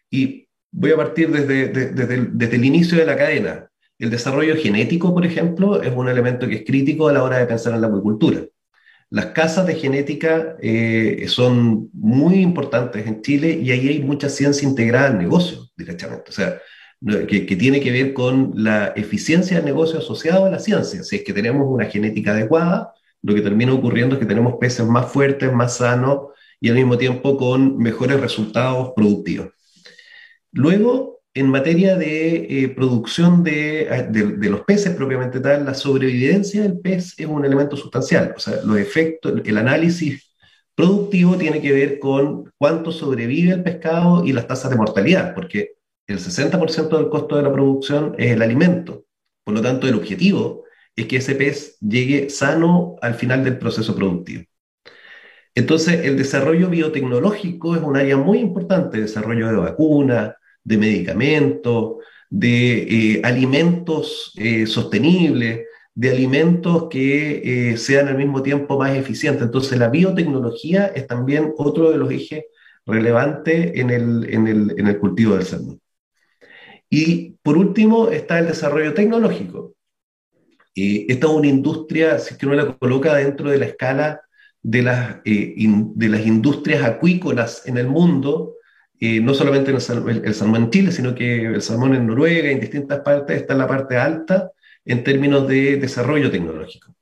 Y 0.10 0.47
voy 0.72 0.92
a 0.92 0.98
partir 0.98 1.32
desde, 1.32 1.68
desde, 1.68 2.56
el, 2.56 2.66
inicio 2.66 2.98
de 2.98 3.06
la 3.06 3.18
cadena. 3.18 3.70
El 4.00 4.10
desarrollo 4.10 4.56
genético, 4.56 5.14
por 5.14 5.26
ejemplo, 5.26 5.82
es 5.82 5.94
un 5.96 6.08
elemento 6.08 6.48
que 6.48 6.56
es 6.56 6.66
crítico 6.66 7.08
a 7.08 7.14
la 7.14 7.24
hora 7.24 7.40
de 7.40 7.48
pensar 7.48 7.74
en 7.74 7.82
la 7.82 7.88
acuicultura. 7.88 8.42
Las 9.10 9.28
casas 9.28 9.66
de 9.66 9.76
genética 9.76 10.58
eh, 10.62 11.26
son 11.28 11.90
muy 11.94 12.42
importantes 12.42 13.08
en 13.08 13.22
Chile 13.22 13.60
y 13.62 13.72
ahí 13.72 13.88
hay 13.88 14.04
mucha 14.04 14.30
ciencia 14.30 14.68
integrada 14.68 15.08
al 15.08 15.18
negocio 15.18 15.70
directamente. 15.78 16.30
O 16.30 16.34
sea, 16.34 16.60
que, 17.28 17.46
que, 17.46 17.56
tiene 17.56 17.80
que 17.80 17.92
ver 17.92 18.14
con 18.14 18.52
la 18.56 18.88
eficiencia 18.96 19.58
del 19.58 19.66
negocio 19.66 20.00
asociado 20.00 20.46
a 20.46 20.50
la 20.50 20.60
ciencia. 20.60 21.04
Si 21.04 21.16
es 21.16 21.24
que 21.24 21.34
tenemos 21.34 21.66
una 21.68 21.86
genética 21.86 22.32
adecuada, 22.32 22.94
lo 23.22 23.34
que 23.34 23.42
termina 23.42 23.74
ocurriendo 23.74 24.16
es 24.16 24.20
que 24.20 24.26
tenemos 24.26 24.56
peces 24.60 24.86
más 24.86 25.12
fuertes, 25.12 25.52
más 25.54 25.78
sanos 25.78 26.30
y 26.60 26.70
al 26.70 26.76
mismo 26.76 26.98
tiempo 26.98 27.38
con 27.38 27.78
mejores 27.78 28.20
resultados 28.20 28.92
productivos. 28.96 29.50
Luego, 30.52 31.22
en 31.34 31.50
materia 31.50 31.96
de 31.96 32.64
eh, 32.64 32.70
producción 32.70 33.44
eh, 33.46 34.08
de, 34.10 34.50
los 34.50 34.62
peces 34.62 34.96
propiamente 34.96 35.40
tal, 35.40 35.66
la 35.66 35.74
sobrevivencia 35.74 36.64
del 36.64 36.80
pez 36.80 37.14
es 37.18 37.26
un 37.28 37.46
elemento 37.46 37.78
sustancial. 37.78 38.34
O 38.36 38.40
sea, 38.40 38.62
los 38.64 38.78
efectos, 38.78 39.42
el 39.46 39.58
análisis 39.58 40.34
productivo 40.76 41.38
tiene 41.38 41.62
que 41.62 41.72
ver 41.72 42.00
con 42.00 42.52
cuánto 42.58 42.92
sobrevive 42.92 43.54
el 43.54 43.64
pescado 43.64 44.24
y 44.26 44.34
las 44.34 44.48
tasas 44.48 44.72
de 44.72 44.78
mortalidad, 44.78 45.36
porque 45.36 45.76
el 46.08 46.20
60% 46.20 46.98
del 46.98 47.10
costo 47.10 47.36
de 47.36 47.44
la 47.44 47.52
producción 47.52 48.16
es 48.18 48.32
el 48.32 48.42
alimento. 48.42 49.06
Por 49.44 49.54
lo 49.54 49.62
tanto, 49.62 49.88
el 49.88 49.96
objetivo 49.96 50.64
es 50.96 51.06
que 51.06 51.18
ese 51.18 51.36
pez 51.36 51.78
llegue 51.80 52.30
sano 52.30 52.96
al 53.02 53.14
final 53.14 53.44
del 53.44 53.58
proceso 53.58 53.96
productivo. 53.96 54.44
Entonces, 55.58 56.06
el 56.06 56.18
desarrollo 56.18 56.70
biotecnológico 56.70 57.76
es 57.76 57.82
un 57.82 57.98
área 57.98 58.16
muy 58.16 58.38
importante, 58.38 59.02
desarrollo 59.02 59.48
de 59.48 59.56
vacunas, 59.56 60.36
de 60.64 60.78
medicamentos, 60.78 61.96
de 62.30 63.16
eh, 63.16 63.22
alimentos 63.24 64.34
eh, 64.38 64.68
sostenibles, 64.68 65.66
de 65.96 66.10
alimentos 66.12 66.88
que 66.92 67.72
eh, 67.72 67.78
sean 67.78 68.08
al 68.08 68.20
mismo 68.20 68.44
tiempo 68.44 68.78
más 68.78 68.96
eficientes. 68.96 69.42
Entonces, 69.42 69.80
la 69.80 69.90
biotecnología 69.90 70.92
es 70.96 71.08
también 71.08 71.52
otro 71.58 71.90
de 71.90 71.98
los 71.98 72.12
ejes 72.12 72.44
relevantes 72.86 73.72
en 73.80 73.90
el, 73.90 75.00
cultivo 75.00 75.38
del 75.38 75.46
salmón. 75.46 75.82
Y 76.88 77.32
por 77.42 77.58
último 77.58 78.10
está 78.10 78.38
el 78.38 78.46
desarrollo 78.46 78.94
tecnológico. 78.94 79.74
esta 80.76 81.28
es 81.28 81.34
una 81.34 81.48
industria, 81.48 82.20
si 82.20 82.36
es 82.36 82.38
que 82.38 82.46
uno 82.46 82.56
la 82.56 82.78
coloca 82.78 83.16
dentro 83.16 83.50
de 83.50 83.58
la 83.58 83.66
escala 83.66 84.22
de 84.68 84.82
las, 84.82 85.16
eh, 85.24 85.56
de 85.56 86.10
las 86.10 86.26
industrias 86.26 86.84
acuícolas 86.84 87.64
en 87.68 87.78
el 87.78 87.88
mundo, 87.88 88.56
eh, 89.00 89.22
no 89.22 89.34
solamente 89.34 89.72
el, 89.72 89.80
salmón 89.80 90.64
en 90.64 90.70
Chile, 90.70 90.92
sino 90.92 91.16
que 91.16 91.46
el 91.46 91.62
salmón 91.62 91.96
en 91.96 92.06
Noruega, 92.06 92.52
en 92.52 92.60
distintas 92.60 93.00
partes, 93.00 93.38
está 93.38 93.54
en 93.54 93.60
la 93.60 93.68
parte 93.68 93.96
alta 93.96 94.52
en 94.84 95.06
términos 95.06 95.48
de 95.48 95.78
desarrollo 95.78 96.30
tecnológico. 96.30 96.94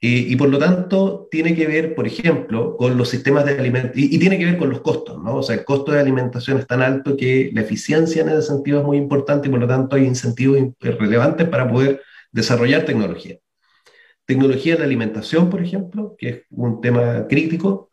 y 0.00 0.36
por 0.36 0.48
lo 0.48 0.58
tanto, 0.58 1.28
tiene 1.30 1.54
que 1.56 1.66
ver, 1.66 1.94
por 1.94 2.06
ejemplo, 2.06 2.76
con 2.76 2.96
los 2.96 3.08
sistemas 3.08 3.44
de 3.44 3.58
alimentación, 3.58 4.08
y, 4.12 4.18
tiene 4.18 4.38
que 4.38 4.44
ver 4.44 4.56
con 4.56 4.70
los 4.70 4.80
costos, 4.80 5.22
¿no? 5.22 5.36
O 5.36 5.42
sea, 5.42 5.56
el 5.56 5.64
costo 5.64 5.92
de 5.92 6.00
alimentación 6.00 6.58
es 6.58 6.66
tan 6.66 6.82
alto 6.82 7.16
que 7.16 7.50
la 7.52 7.62
eficiencia 7.62 8.22
en 8.22 8.28
ese 8.30 8.42
sentido 8.42 8.80
es 8.80 8.86
muy 8.86 8.96
importante 8.96 9.48
y 9.48 9.50
por 9.50 9.60
lo 9.60 9.66
tanto 9.66 9.96
hay 9.96 10.04
incentivos 10.04 10.58
relevantes 10.80 11.48
para 11.48 11.68
poder 11.68 12.00
desarrollar 12.32 12.84
tecnología. 12.84 13.38
Tecnología 14.28 14.74
de 14.74 14.80
la 14.80 14.84
alimentación, 14.84 15.48
por 15.48 15.62
ejemplo, 15.62 16.14
que 16.18 16.28
es 16.28 16.42
un 16.50 16.82
tema 16.82 17.26
crítico. 17.28 17.88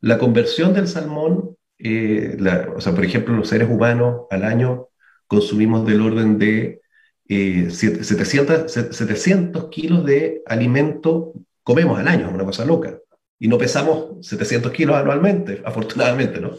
La 0.00 0.18
conversión 0.18 0.72
del 0.72 0.86
salmón, 0.86 1.56
eh, 1.78 2.38
o 2.76 2.80
sea, 2.80 2.94
por 2.94 3.04
ejemplo, 3.04 3.34
los 3.34 3.48
seres 3.48 3.68
humanos 3.68 4.26
al 4.30 4.44
año 4.44 4.86
consumimos 5.26 5.84
del 5.84 6.00
orden 6.00 6.38
de 6.38 6.80
700, 7.26 8.76
eh, 8.76 8.92
700 8.92 9.68
kilos 9.68 10.04
de 10.04 10.42
alimento, 10.46 11.32
comemos 11.64 11.98
al 11.98 12.06
año, 12.06 12.28
es 12.28 12.34
una 12.34 12.44
cosa 12.44 12.64
loca. 12.64 12.96
Y 13.40 13.48
no 13.48 13.58
pesamos 13.58 14.24
700 14.24 14.70
kilos 14.70 14.94
anualmente, 14.94 15.60
afortunadamente, 15.64 16.40
¿no? 16.40 16.52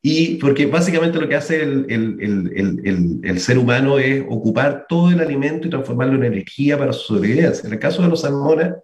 Y 0.00 0.36
porque 0.36 0.66
básicamente 0.66 1.20
lo 1.20 1.28
que 1.28 1.34
hace 1.34 1.62
el, 1.62 1.86
el, 1.88 3.20
el, 3.24 3.40
ser 3.40 3.58
humano 3.58 3.98
es 3.98 4.24
ocupar 4.28 4.86
todo 4.88 5.10
el 5.10 5.20
alimento 5.20 5.66
y 5.66 5.70
transformarlo 5.70 6.14
en 6.14 6.24
energía 6.24 6.78
para 6.78 6.92
su 6.92 7.14
sobrevivencia. 7.14 7.66
En 7.66 7.72
el 7.72 7.80
caso 7.80 8.02
de 8.02 8.08
los 8.08 8.20
salmones, 8.20 8.74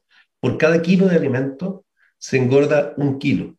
por 0.40 0.58
cada 0.58 0.82
kilo 0.82 1.06
de 1.06 1.16
alimento 1.16 1.84
se 2.18 2.36
engorda 2.36 2.94
un 2.96 3.18
kilo. 3.18 3.56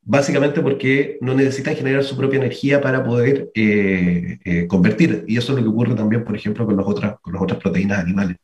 Básicamente 0.00 0.62
porque 0.62 1.18
no 1.20 1.34
necesitan 1.34 1.76
generar 1.76 2.04
su 2.04 2.16
propia 2.16 2.38
energía 2.38 2.80
para 2.80 3.04
poder 3.04 3.50
eh, 3.54 4.38
eh, 4.44 4.66
convertir. 4.66 5.24
Y 5.28 5.36
eso 5.36 5.52
es 5.52 5.58
lo 5.58 5.64
que 5.64 5.70
ocurre 5.70 5.94
también, 5.94 6.24
por 6.24 6.34
ejemplo, 6.34 6.64
con, 6.64 6.76
los 6.76 6.88
otras, 6.88 7.16
con 7.20 7.34
las 7.34 7.42
otras 7.42 7.60
proteínas 7.60 8.00
animales, 8.00 8.38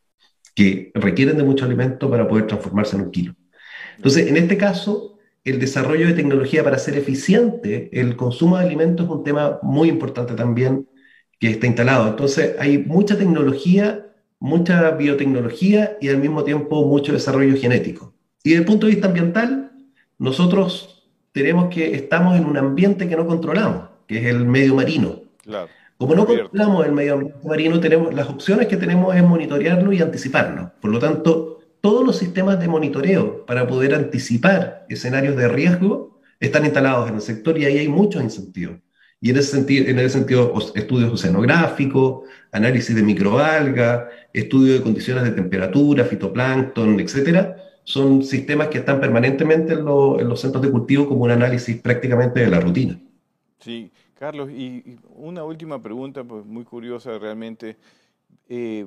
que 0.55 0.93
requieren 0.95 1.37
de 1.37 1.45
mucho 1.45 1.65
alimento 1.65 2.11
para 2.11 2.29
poder 2.29 2.47
transformarse 2.47 2.95
en 2.97 3.03
un 3.03 3.11
kilo. 3.11 3.35
Entonces, 3.97 4.29
en 4.29 4.37
este 4.37 4.57
caso, 4.57 5.18
el 5.51 5.61
desarrollo 5.61 6.07
de 6.07 6.15
tecnología 6.15 6.65
para 6.65 6.79
ser 6.79 6.97
eficiente, 6.97 7.89
el 7.93 8.17
consumo 8.17 8.59
de 8.59 8.65
alimentos 8.65 9.07
es 9.07 9.13
un 9.13 9.25
tema 9.25 9.59
muy 9.63 9.89
importante 9.89 10.35
también 10.35 10.89
que 11.39 11.51
está 11.51 11.67
instalado. 11.67 12.09
Entonces, 12.09 12.57
hay 12.59 12.79
mucha 12.79 13.17
tecnología, 13.17 14.07
mucha 14.41 14.91
biotecnología 14.93 15.97
y 16.01 16.09
al 16.09 16.19
mismo 16.19 16.45
tiempo 16.45 16.85
mucho 16.85 17.13
desarrollo 17.13 17.57
genético. 17.57 18.15
Y 18.43 18.51
desde 18.51 18.61
el 18.63 18.67
punto 18.67 18.87
de 18.87 18.93
vista 18.93 19.09
ambiental, 19.09 19.73
nosotros 20.19 21.07
tenemos 21.33 21.73
que 21.73 21.95
estamos 21.95 22.37
en 22.37 22.45
un 22.45 22.57
ambiente 22.57 23.09
que 23.09 23.17
no 23.17 23.27
controlamos, 23.27 23.89
que 24.07 24.19
es 24.19 24.27
el 24.27 24.45
medio 24.45 24.75
marino. 24.75 25.23
Como 25.97 26.15
no 26.15 26.27
controlamos 26.27 26.87
el 26.87 26.93
medio 26.93 27.33
marino, 27.45 27.81
tenemos, 27.81 28.15
las 28.15 28.29
opciones 28.29 28.69
que 28.69 28.77
tenemos 28.77 29.15
es 29.17 29.23
monitorearlo 29.23 29.93
y 29.93 30.01
anticiparnos. 30.01 30.73
Por 30.81 30.91
lo 30.91 30.99
tanto, 30.99 31.48
todos 31.81 32.05
los 32.05 32.17
sistemas 32.17 32.61
de 32.61 32.69
monitoreo 32.69 33.47
para 33.47 33.67
poder 33.67 33.95
anticipar 33.95 34.87
escenarios 34.89 35.37
de 35.37 35.49
riesgo 35.49 36.21
están 36.41 36.65
instalados 36.65 37.09
en 37.09 37.17
el 37.17 37.21
sector 37.21 37.59
y 37.59 37.65
ahí 37.65 37.79
hay 37.79 37.89
muchos 37.89 38.23
incentivos. 38.23 38.77
Y 39.21 39.31
en 39.31 39.37
ese 39.37 39.51
sentido, 39.51 39.89
en 39.89 40.11
sentido 40.11 40.55
estudios 40.75 41.13
oceanográficos, 41.13 42.23
análisis 42.53 42.95
de 42.95 43.03
microalga, 43.03 44.09
estudio 44.33 44.75
de 44.75 44.83
condiciones 44.83 45.25
de 45.25 45.33
temperatura, 45.33 46.05
fitoplancton, 46.05 47.01
etcétera, 47.01 47.57
son 47.83 48.23
sistemas 48.23 48.69
que 48.69 48.79
están 48.79 49.01
permanentemente 49.01 49.73
en, 49.73 49.85
los 49.85 50.41
centros 50.41 50.63
de 50.63 50.71
cultivo 50.71 51.09
como 51.09 51.25
un 51.25 51.31
análisis 51.31 51.81
prácticamente 51.81 52.41
de 52.41 52.49
la 52.49 52.61
rutina. 52.61 53.01
Sí, 53.59 53.91
Carlos, 54.15 54.51
y, 54.51 54.99
una 55.17 55.43
última 55.43 55.83
pregunta, 55.83 56.23
pues 56.23 56.45
muy 56.45 56.65
curiosa 56.65 57.19
realmente. 57.19 57.77
Eh, 58.49 58.87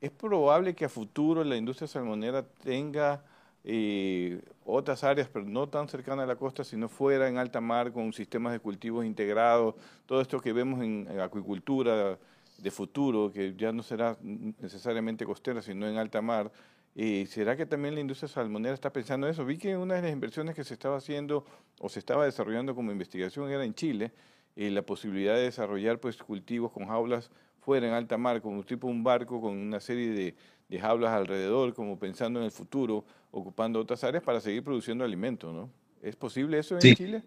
¿Es 0.00 0.10
probable 0.10 0.74
que 0.74 0.86
a 0.86 0.88
futuro 0.88 1.44
la 1.44 1.56
industria 1.56 1.86
salmonera 1.86 2.42
tenga 2.64 3.22
eh, 3.64 4.40
otras 4.64 5.04
áreas, 5.04 5.28
pero 5.30 5.44
no 5.44 5.68
tan 5.68 5.88
cercanas 5.88 6.24
a 6.24 6.26
la 6.26 6.36
costa, 6.36 6.64
sino 6.64 6.88
fuera 6.88 7.28
en 7.28 7.36
alta 7.36 7.60
mar, 7.60 7.92
con 7.92 8.10
sistemas 8.14 8.52
de 8.52 8.60
cultivos 8.60 9.04
integrados, 9.04 9.74
todo 10.06 10.22
esto 10.22 10.40
que 10.40 10.54
vemos 10.54 10.82
en, 10.82 11.06
acuicultura 11.20 12.18
de 12.56 12.70
futuro, 12.70 13.30
que 13.30 13.54
ya 13.54 13.72
no 13.72 13.82
será 13.82 14.16
necesariamente 14.22 15.26
costera, 15.26 15.60
sino 15.60 15.86
en 15.86 15.98
alta 15.98 16.22
mar? 16.22 16.50
Eh, 16.96 17.26
¿Será 17.28 17.54
que 17.54 17.66
también 17.66 17.94
la 17.94 18.00
industria 18.00 18.28
salmonera 18.28 18.74
está 18.74 18.90
pensando 18.90 19.26
en 19.26 19.34
eso? 19.34 19.44
Vi 19.44 19.58
que 19.58 19.76
una 19.76 19.96
de 19.96 20.02
las 20.02 20.12
inversiones 20.12 20.54
que 20.54 20.64
se 20.64 20.72
estaba 20.72 20.96
haciendo 20.96 21.44
o 21.78 21.90
se 21.90 21.98
estaba 21.98 22.24
desarrollando 22.24 22.74
como 22.74 22.90
investigación 22.90 23.50
era 23.50 23.64
en 23.64 23.74
Chile, 23.74 24.12
eh, 24.56 24.70
la 24.70 24.80
posibilidad 24.82 25.34
de 25.34 25.42
desarrollar 25.42 25.98
pues, 25.98 26.16
cultivos 26.16 26.72
con 26.72 26.86
jaulas 26.86 27.30
fuera 27.60 27.86
en 27.86 27.94
alta 27.94 28.16
mar, 28.16 28.40
como 28.40 28.62
tipo 28.64 28.86
un 28.86 29.02
barco 29.02 29.40
con 29.40 29.56
una 29.56 29.80
serie 29.80 30.10
de, 30.10 30.34
de 30.68 30.78
jaulas 30.78 31.12
alrededor, 31.12 31.74
como 31.74 31.98
pensando 31.98 32.38
en 32.38 32.46
el 32.46 32.50
futuro, 32.50 33.04
ocupando 33.30 33.80
otras 33.80 34.02
áreas 34.04 34.22
para 34.22 34.40
seguir 34.40 34.62
produciendo 34.62 35.04
alimentos, 35.04 35.52
¿no? 35.52 35.70
¿Es 36.02 36.16
posible 36.16 36.58
eso 36.58 36.78
en 36.80 36.94
Chile? 36.94 37.22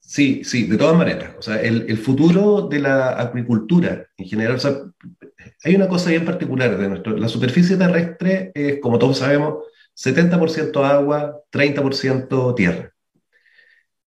Sí, 0.00 0.42
sí, 0.44 0.66
de 0.66 0.76
todas 0.76 0.96
maneras. 0.96 1.36
O 1.38 1.42
sea, 1.42 1.62
el, 1.62 1.86
el, 1.88 1.96
futuro 1.96 2.62
de 2.62 2.80
la 2.80 3.20
acuicultura 3.20 4.08
en 4.16 4.26
general, 4.26 4.56
o 4.56 4.58
sea, 4.58 4.76
hay 5.64 5.76
una 5.76 5.88
cosa 5.88 6.10
bien 6.10 6.24
particular 6.24 6.76
de 6.76 6.88
nuestro, 6.88 7.16
la 7.16 7.28
superficie 7.28 7.76
terrestre 7.76 8.50
es, 8.54 8.80
como 8.80 8.98
todos 8.98 9.18
sabemos, 9.18 9.64
70% 9.94 10.84
agua, 10.84 11.40
30% 11.50 12.54
tierra. 12.54 12.92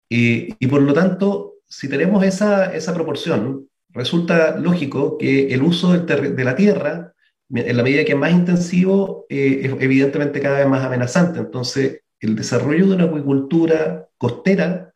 Y, 0.09 0.53
y, 0.59 0.67
por 0.67 0.81
lo 0.81 0.93
tanto, 0.93 1.55
si 1.67 1.87
tenemos 1.89 2.23
esa, 2.23 2.75
esa 2.75 2.93
proporción, 2.93 3.67
resulta 3.95 4.57
lógico 4.57 5.17
que 5.17 5.53
el 5.53 5.63
uso 5.63 5.97
de 5.97 6.43
la 6.43 6.55
tierra, 6.55 7.13
en 7.49 7.77
la 7.77 7.83
medida 7.83 8.03
que 8.03 8.11
es 8.11 8.17
más 8.17 8.31
intensivo, 8.31 9.25
eh, 9.29 9.61
es 9.63 9.71
evidentemente 9.81 10.41
cada 10.41 10.59
vez 10.59 10.67
más 10.67 10.83
amenazante. 10.83 11.39
Entonces, 11.39 12.01
el 12.19 12.35
desarrollo 12.35 12.87
de 12.87 12.95
una 12.95 13.05
acuicultura 13.05 14.07
costera 14.17 14.93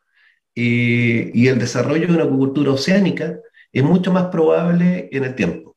eh, 0.54 1.30
y 1.32 1.48
el 1.48 1.58
desarrollo 1.58 2.06
de 2.06 2.14
una 2.14 2.24
acuicultura 2.24 2.72
oceánica 2.72 3.38
es 3.72 3.82
mucho 3.82 4.12
más 4.12 4.26
probable 4.26 5.08
en 5.12 5.24
el 5.24 5.34
tiempo. 5.34 5.76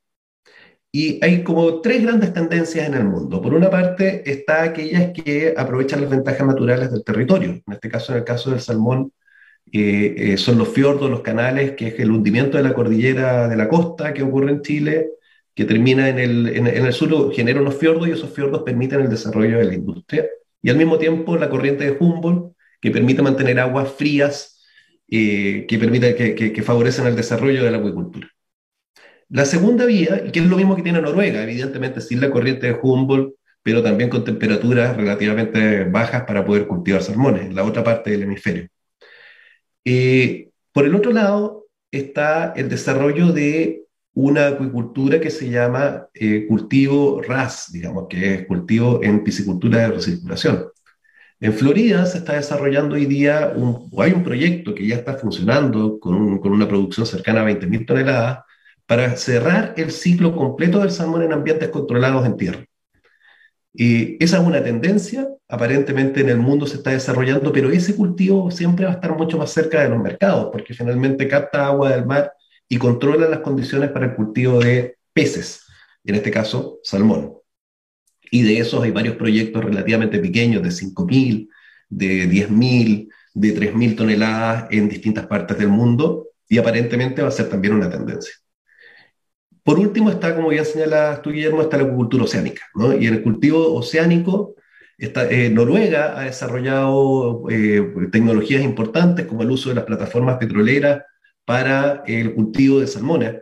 Y 0.91 1.23
hay 1.23 1.43
como 1.43 1.81
tres 1.81 2.03
grandes 2.03 2.33
tendencias 2.33 2.87
en 2.87 2.93
el 2.93 3.05
mundo. 3.05 3.41
Por 3.41 3.53
una 3.53 3.69
parte 3.69 4.29
está 4.29 4.63
aquellas 4.63 5.11
que 5.11 5.53
aprovechan 5.57 6.01
las 6.01 6.09
ventajas 6.11 6.45
naturales 6.45 6.91
del 6.91 7.03
territorio. 7.03 7.51
En 7.51 7.73
este 7.73 7.89
caso, 7.89 8.11
en 8.11 8.19
el 8.19 8.25
caso 8.25 8.51
del 8.51 8.59
salmón, 8.61 9.11
eh, 9.75 10.37
son 10.37 10.57
los 10.59 10.69
fiordos, 10.69 11.09
los 11.09 11.21
canales, 11.21 11.71
que 11.71 11.87
es 11.87 11.99
el 11.99 12.11
hundimiento 12.11 12.57
de 12.57 12.63
la 12.63 12.73
cordillera 12.73 13.47
de 13.47 13.55
la 13.55 13.67
costa 13.67 14.13
que 14.13 14.21
ocurre 14.21 14.51
en 14.51 14.61
Chile, 14.61 15.09
que 15.55 15.65
termina 15.65 16.09
en 16.09 16.19
el, 16.19 16.47
en, 16.47 16.67
el 16.67 16.93
sur, 16.93 17.33
genera 17.33 17.61
unos 17.61 17.75
fiordos 17.77 18.07
y 18.07 18.11
esos 18.11 18.31
fiordos 18.33 18.63
permiten 18.63 19.01
el 19.01 19.09
desarrollo 19.09 19.57
de 19.57 19.65
la 19.65 19.73
industria. 19.73 20.25
Y 20.61 20.69
al 20.69 20.77
mismo 20.77 20.97
tiempo 20.97 21.37
la 21.37 21.49
corriente 21.49 21.85
de 21.85 21.97
Humboldt, 21.99 22.55
que 22.81 22.91
permite 22.91 23.21
mantener 23.21 23.59
aguas 23.59 23.91
frías, 23.91 24.63
eh, 25.09 25.65
que, 25.67 25.77
permite, 25.77 26.15
que, 26.15 26.53
que, 26.53 26.63
favorecen 26.63 27.05
el 27.07 27.15
desarrollo 27.15 27.63
de 27.63 27.71
la 27.71 27.77
acuicultura. 27.77 28.27
La 29.29 29.45
segunda 29.45 29.85
vía, 29.85 30.31
que 30.31 30.39
es 30.39 30.45
lo 30.45 30.57
mismo 30.57 30.75
que 30.75 30.83
tiene 30.83 31.01
Noruega, 31.01 31.43
evidentemente 31.43 32.01
sin 32.01 32.21
la 32.21 32.29
corriente 32.29 32.67
de 32.67 32.79
Humboldt, 32.81 33.35
pero 33.63 33.81
también 33.81 34.09
con 34.09 34.23
temperaturas 34.23 34.95
relativamente 34.97 35.85
bajas 35.85 36.23
para 36.25 36.45
poder 36.45 36.67
cultivar 36.67 37.01
salmones, 37.01 37.45
en 37.45 37.55
la 37.55 37.63
otra 37.63 37.83
parte 37.83 38.11
del 38.11 38.23
hemisferio. 38.23 38.67
Eh, 39.85 40.49
por 40.71 40.85
el 40.85 40.95
otro 40.95 41.11
lado 41.11 41.65
está 41.91 42.53
el 42.55 42.69
desarrollo 42.69 43.31
de 43.31 43.83
una 44.13 44.47
acuicultura 44.47 45.19
que 45.19 45.31
se 45.31 45.49
llama 45.49 46.07
eh, 46.13 46.45
cultivo 46.47 47.21
RAS, 47.21 47.71
digamos, 47.71 48.07
que 48.09 48.33
es 48.35 48.47
cultivo 48.47 48.99
en 49.03 49.23
piscicultura 49.23 49.79
de 49.79 49.87
recirculación. 49.89 50.65
En 51.39 51.53
Florida 51.53 52.05
se 52.05 52.19
está 52.19 52.33
desarrollando 52.35 52.95
hoy 52.95 53.05
día, 53.05 53.53
un, 53.55 53.89
o 53.91 54.01
hay 54.01 54.13
un 54.13 54.23
proyecto 54.23 54.73
que 54.73 54.87
ya 54.87 54.95
está 54.95 55.15
funcionando 55.17 55.99
con, 55.99 56.39
con 56.39 56.51
una 56.53 56.67
producción 56.67 57.05
cercana 57.05 57.41
a 57.41 57.45
20.000 57.45 57.85
toneladas 57.85 58.39
para 58.85 59.15
cerrar 59.17 59.73
el 59.77 59.91
ciclo 59.91 60.35
completo 60.35 60.79
del 60.79 60.91
salmón 60.91 61.23
en 61.23 61.33
ambientes 61.33 61.69
controlados 61.69 62.25
en 62.25 62.37
tierra. 62.37 62.65
Y 63.73 64.23
esa 64.23 64.37
es 64.37 64.45
una 64.45 64.63
tendencia, 64.63 65.27
aparentemente 65.47 66.21
en 66.21 66.29
el 66.29 66.37
mundo 66.37 66.67
se 66.67 66.77
está 66.77 66.91
desarrollando, 66.91 67.51
pero 67.51 67.71
ese 67.71 67.95
cultivo 67.95 68.51
siempre 68.51 68.85
va 68.85 68.91
a 68.91 68.95
estar 68.95 69.17
mucho 69.17 69.37
más 69.37 69.51
cerca 69.51 69.81
de 69.81 69.89
los 69.89 69.99
mercados, 69.99 70.49
porque 70.51 70.75
finalmente 70.75 71.27
capta 71.27 71.65
agua 71.65 71.89
del 71.89 72.05
mar 72.05 72.33
y 72.69 72.77
controla 72.77 73.27
las 73.27 73.39
condiciones 73.39 73.89
para 73.89 74.05
el 74.05 74.15
cultivo 74.15 74.59
de 74.59 74.97
peces, 75.11 75.65
en 76.03 76.15
este 76.15 76.29
caso 76.29 76.79
salmón. 76.83 77.33
Y 78.29 78.43
de 78.43 78.59
esos 78.59 78.83
hay 78.83 78.91
varios 78.91 79.15
proyectos 79.15 79.63
relativamente 79.63 80.19
pequeños, 80.19 80.61
de 80.61 80.69
5.000, 80.69 81.49
de 81.89 82.29
10.000, 82.29 83.09
de 83.33 83.55
3.000 83.55 83.95
toneladas 83.95 84.67
en 84.71 84.87
distintas 84.87 85.25
partes 85.25 85.57
del 85.57 85.69
mundo, 85.69 86.27
y 86.47 86.59
aparentemente 86.59 87.23
va 87.23 87.29
a 87.29 87.31
ser 87.31 87.49
también 87.49 87.73
una 87.73 87.89
tendencia. 87.89 88.33
Por 89.63 89.79
último 89.79 90.09
está, 90.09 90.35
como 90.35 90.51
ya 90.51 90.65
señalas 90.65 91.21
tú, 91.21 91.31
Guillermo, 91.31 91.61
está 91.61 91.77
la 91.77 91.83
acuicultura 91.83 92.25
oceánica. 92.25 92.63
Y 92.99 93.07
en 93.07 93.13
el 93.13 93.23
cultivo 93.23 93.73
oceánico, 93.73 94.55
está, 94.97 95.29
eh, 95.31 95.49
Noruega 95.49 96.19
ha 96.19 96.25
desarrollado 96.25 97.45
eh, 97.49 97.81
tecnologías 98.11 98.61
importantes 98.61 99.25
como 99.25 99.43
el 99.43 99.51
uso 99.51 99.69
de 99.69 99.75
las 99.75 99.85
plataformas 99.85 100.37
petroleras 100.37 101.03
para 101.45 102.03
el 102.07 102.33
cultivo 102.33 102.79
de 102.79 102.87
salmones 102.87 103.35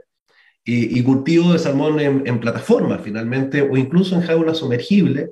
y, 0.63 1.01
cultivo 1.03 1.53
de 1.53 1.59
salmón 1.59 1.99
en, 1.99 2.39
plataformas, 2.39 3.01
finalmente, 3.03 3.63
o 3.63 3.77
incluso 3.77 4.15
en 4.15 4.21
jaulas 4.21 4.59
sumergibles. 4.59 5.31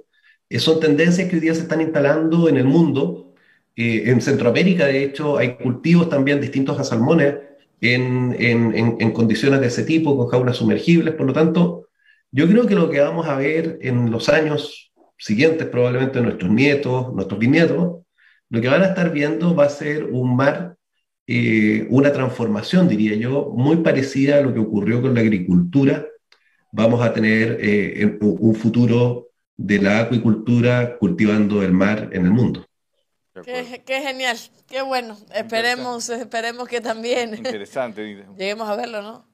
Eh, 0.49 0.59
son 0.59 0.79
tendencias 0.79 1.29
que 1.29 1.35
hoy 1.35 1.41
día 1.41 1.53
se 1.53 1.61
están 1.61 1.81
instalando 1.81 2.49
en 2.49 2.57
el 2.57 2.65
mundo. 2.65 3.35
en 3.75 4.21
Centroamérica, 4.21 4.87
de 4.87 5.03
hecho, 5.03 5.37
hay 5.37 5.55
cultivos 5.57 6.09
también 6.09 6.41
distintos 6.41 6.79
a 6.79 6.83
salmones 6.83 7.35
en, 7.82 9.11
condiciones 9.13 9.61
de 9.61 9.67
ese 9.67 9.84
tipo, 9.84 10.17
con 10.17 10.27
jaulas 10.27 10.57
sumergibles. 10.57 11.13
Por 11.15 11.27
lo 11.27 11.34
tanto, 11.34 11.88
yo 12.32 12.47
creo 12.47 12.67
que 12.67 12.75
lo 12.75 12.89
que 12.89 12.99
vamos 12.99 13.27
a 13.27 13.38
ver 13.38 13.80
en 13.82 14.11
los 14.11 14.30
años 14.30 14.91
siguientes, 15.17 15.67
probablemente 15.67 16.21
nuestros 16.21 16.51
nietos, 16.51 17.13
nuestros 17.13 17.39
bisnietos, 17.39 18.03
lo 18.49 18.61
que 18.61 18.67
van 18.67 18.82
a 18.82 18.88
estar 18.88 19.11
viendo 19.11 19.55
va 19.55 19.65
a 19.65 19.69
ser 19.69 20.05
un 20.05 20.36
mar, 20.36 20.75
eh, 21.27 21.88
una 21.89 22.11
transformación, 22.11 22.88
diría 22.88 23.15
yo, 23.15 23.51
muy 23.55 23.77
parecida 23.77 24.38
a 24.38 24.41
lo 24.41 24.53
que 24.53 24.59
ocurrió 24.59 25.01
con 25.01 25.13
la 25.13 25.21
agricultura. 25.21 26.05
Vamos 26.71 27.01
a 27.01 27.13
tener 27.13 27.57
eh, 27.61 28.17
un 28.21 28.55
futuro 28.55 29.30
de 29.57 29.80
la 29.80 29.99
acuicultura 29.99 30.97
cultivando 30.97 31.63
el 31.63 31.73
mar 31.73 32.09
en 32.13 32.25
el 32.25 32.32
mundo. 32.32 32.68
Qué, 33.43 34.01
genial, 34.01 34.37
qué 34.67 34.81
bueno. 34.81 35.17
Esperemos, 35.33 36.09
esperemos 36.09 36.67
que 36.67 36.81
también 36.81 37.33
Interesante. 37.37 38.25
lleguemos 38.37 38.67
a 38.67 38.75
verlo, 38.75 39.01
¿no? 39.01 39.25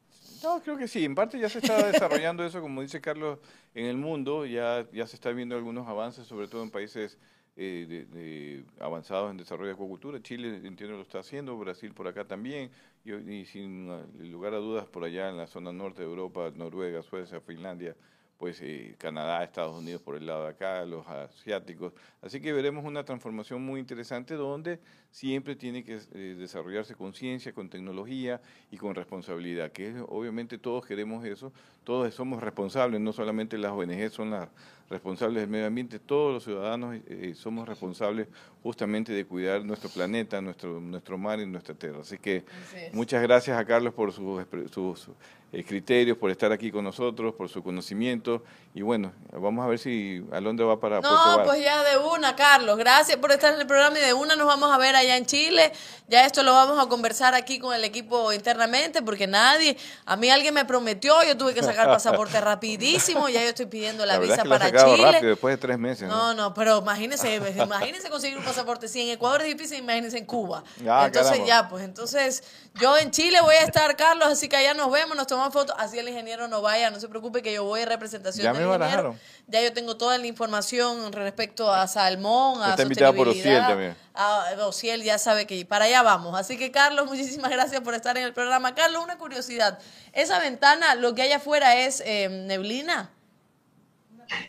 No, 0.43 0.61
creo 0.61 0.77
que 0.77 0.87
sí. 0.87 1.03
En 1.05 1.15
parte 1.15 1.39
ya 1.39 1.49
se 1.49 1.59
está 1.59 1.91
desarrollando 1.91 2.45
eso, 2.45 2.61
como 2.61 2.81
dice 2.81 3.01
Carlos, 3.01 3.39
en 3.73 3.85
el 3.85 3.97
mundo. 3.97 4.45
Ya, 4.45 4.85
ya 4.93 5.07
se 5.07 5.15
está 5.15 5.31
viendo 5.31 5.55
algunos 5.55 5.87
avances, 5.87 6.27
sobre 6.27 6.47
todo 6.47 6.61
en 6.61 6.69
países 6.69 7.17
eh, 7.57 8.63
avanzados 8.79 9.31
en 9.31 9.37
desarrollo 9.37 9.67
de 9.67 9.73
acuacultura. 9.73 10.21
Chile, 10.21 10.61
entiendo, 10.63 10.97
lo 10.97 11.03
está 11.03 11.19
haciendo, 11.19 11.57
Brasil 11.57 11.93
por 11.93 12.07
acá 12.07 12.25
también, 12.25 12.69
y, 13.03 13.13
y 13.13 13.45
sin 13.45 13.87
lugar 14.29 14.53
a 14.53 14.57
dudas 14.57 14.85
por 14.85 15.03
allá 15.03 15.29
en 15.29 15.37
la 15.37 15.47
zona 15.47 15.71
norte 15.71 16.01
de 16.01 16.07
Europa, 16.07 16.51
Noruega, 16.53 17.01
Suecia, 17.01 17.39
Finlandia, 17.41 17.95
pues 18.37 18.59
eh, 18.61 18.95
Canadá, 18.97 19.43
Estados 19.43 19.77
Unidos 19.77 20.01
por 20.01 20.15
el 20.15 20.25
lado 20.25 20.43
de 20.43 20.49
acá, 20.49 20.85
los 20.85 21.07
asiáticos. 21.07 21.93
Así 22.21 22.41
que 22.41 22.51
veremos 22.51 22.83
una 22.83 23.05
transformación 23.05 23.63
muy 23.63 23.79
interesante 23.79 24.35
donde 24.35 24.79
siempre 25.11 25.55
tiene 25.55 25.83
que 25.83 25.99
eh, 26.13 26.35
desarrollarse 26.37 26.95
con 26.95 27.13
ciencia, 27.13 27.53
con 27.53 27.69
tecnología 27.69 28.41
y 28.71 28.77
con 28.77 28.95
responsabilidad, 28.95 29.71
que 29.71 29.95
obviamente 30.07 30.57
todos 30.57 30.85
queremos 30.85 31.25
eso, 31.25 31.53
todos 31.85 32.13
somos 32.13 32.43
responsables, 32.43 32.99
no 32.99 33.13
solamente 33.13 33.57
las 33.57 33.71
ONG 33.71 34.09
son 34.11 34.31
las 34.31 34.49
responsables 34.89 35.41
del 35.41 35.49
medio 35.49 35.67
ambiente, 35.67 35.99
todos 35.99 36.33
los 36.33 36.43
ciudadanos 36.43 36.97
eh, 37.07 37.33
somos 37.35 37.67
responsables 37.67 38.27
justamente 38.61 39.13
de 39.13 39.25
cuidar 39.25 39.63
nuestro 39.63 39.89
planeta, 39.89 40.41
nuestro, 40.41 40.81
nuestro 40.81 41.17
mar 41.17 41.39
y 41.39 41.45
nuestra 41.45 41.73
tierra. 41.73 41.99
Así 42.01 42.17
que 42.17 42.43
muchas 42.91 43.21
gracias 43.21 43.57
a 43.57 43.65
Carlos 43.65 43.93
por 43.93 44.11
sus, 44.11 44.43
sus 44.71 45.09
eh, 45.51 45.63
criterios, 45.63 46.17
por 46.17 46.31
estar 46.31 46.51
aquí 46.51 46.71
con 46.71 46.83
nosotros, 46.83 47.33
por 47.35 47.47
su 47.47 47.63
conocimiento. 47.63 48.43
Y 48.73 48.81
bueno, 48.81 49.13
vamos 49.31 49.63
a 49.63 49.69
ver 49.69 49.79
si 49.79 50.25
Alondra 50.31 50.65
va 50.65 50.79
para 50.79 50.99
No, 50.99 51.43
pues 51.45 51.63
ya 51.63 51.83
de 51.83 51.97
una, 51.97 52.35
Carlos. 52.35 52.77
Gracias 52.77 53.17
por 53.17 53.31
estar 53.31 53.53
en 53.53 53.61
el 53.61 53.67
programa 53.67 53.97
y 53.97 54.01
de 54.01 54.13
una 54.13 54.35
nos 54.35 54.47
vamos 54.47 54.71
a 54.71 54.77
ver 54.77 54.95
allá 54.95 55.15
en 55.15 55.25
Chile. 55.25 55.71
Ya 56.07 56.25
esto 56.25 56.43
lo 56.43 56.51
vamos 56.51 56.83
a 56.83 56.89
conversar 56.89 57.35
aquí 57.35 57.59
con 57.59 57.73
el 57.73 57.83
equipo 57.83 58.33
internamente 58.33 59.01
porque 59.01 59.27
nadie, 59.27 59.77
a 60.05 60.15
mí 60.17 60.29
alguien 60.29 60.53
me 60.53 60.65
prometió, 60.65 61.23
yo 61.23 61.37
tuve 61.37 61.53
que 61.53 61.63
sacar 61.63 61.74
pasaporte 61.83 62.39
rapidísimo, 62.39 63.27
ya 63.29 63.41
yo 63.41 63.49
estoy 63.49 63.65
pidiendo 63.65 64.05
la, 64.05 64.17
visa 64.19 64.43
para 64.43 64.71
Chile. 64.71 65.19
después 65.21 65.53
de 65.53 65.57
tres 65.57 65.77
meses. 65.77 66.07
No, 66.07 66.33
no, 66.33 66.53
pero 66.53 66.79
imagínense, 66.79 67.35
imagínense 67.35 68.09
conseguir 68.09 68.37
un 68.37 68.43
pasaporte. 68.43 68.87
Si 68.87 69.01
en 69.01 69.09
Ecuador 69.09 69.41
es 69.41 69.47
difícil, 69.47 69.79
imagínense 69.79 70.17
en 70.17 70.25
Cuba. 70.25 70.63
Ah, 70.87 71.03
entonces 71.07 71.41
ya, 71.45 71.67
pues 71.67 71.83
entonces 71.83 72.43
yo 72.75 72.97
en 72.97 73.11
Chile 73.11 73.39
voy 73.41 73.55
a 73.55 73.63
estar, 73.63 73.95
Carlos, 73.95 74.27
así 74.27 74.47
que 74.47 74.55
allá 74.55 74.73
nos 74.73 74.91
vemos, 74.91 75.15
nos 75.15 75.27
tomamos 75.27 75.53
fotos. 75.53 75.75
Así 75.77 75.97
el 75.97 76.07
ingeniero 76.07 76.47
no 76.47 76.61
vaya, 76.61 76.89
no 76.89 76.99
se 76.99 77.07
preocupe 77.07 77.41
que 77.41 77.53
yo 77.53 77.63
voy 77.63 77.81
en 77.81 77.89
representación 77.89 78.43
ya 78.43 78.53
del 78.53 78.67
ingeniero. 78.67 79.15
Ya 79.47 79.61
yo 79.61 79.71
tengo 79.73 79.95
toda 79.95 80.17
la 80.17 80.25
información 80.25 81.13
respecto 81.13 81.71
a 81.71 81.87
salmón, 81.87 82.63
a 82.63 82.71
Está 82.71 82.81
invitado 82.81 83.13
por 83.13 83.27
Ociel 83.27 83.59
también. 83.59 83.95
A 84.15 84.55
Ociel 84.61 85.03
ya 85.03 85.19
sabe 85.19 85.45
que 85.45 85.63
para 85.65 85.85
allá 85.85 86.01
vamos. 86.01 86.37
Así 86.37 86.57
que 86.57 86.71
Carlos, 86.71 87.05
muchísimas 87.05 87.51
gracias 87.51 87.81
por 87.81 87.93
estar 87.93 88.17
en 88.17 88.23
el 88.23 88.33
programa. 88.33 88.73
Carlos, 88.73 89.03
una 89.03 89.19
curiosidad. 89.19 89.77
¿Esa 90.13 90.39
ventana, 90.39 90.95
lo 90.95 91.13
que 91.13 91.21
hay 91.21 91.31
afuera 91.31 91.85
es 91.85 92.01
eh, 92.05 92.27
neblina? 92.29 93.11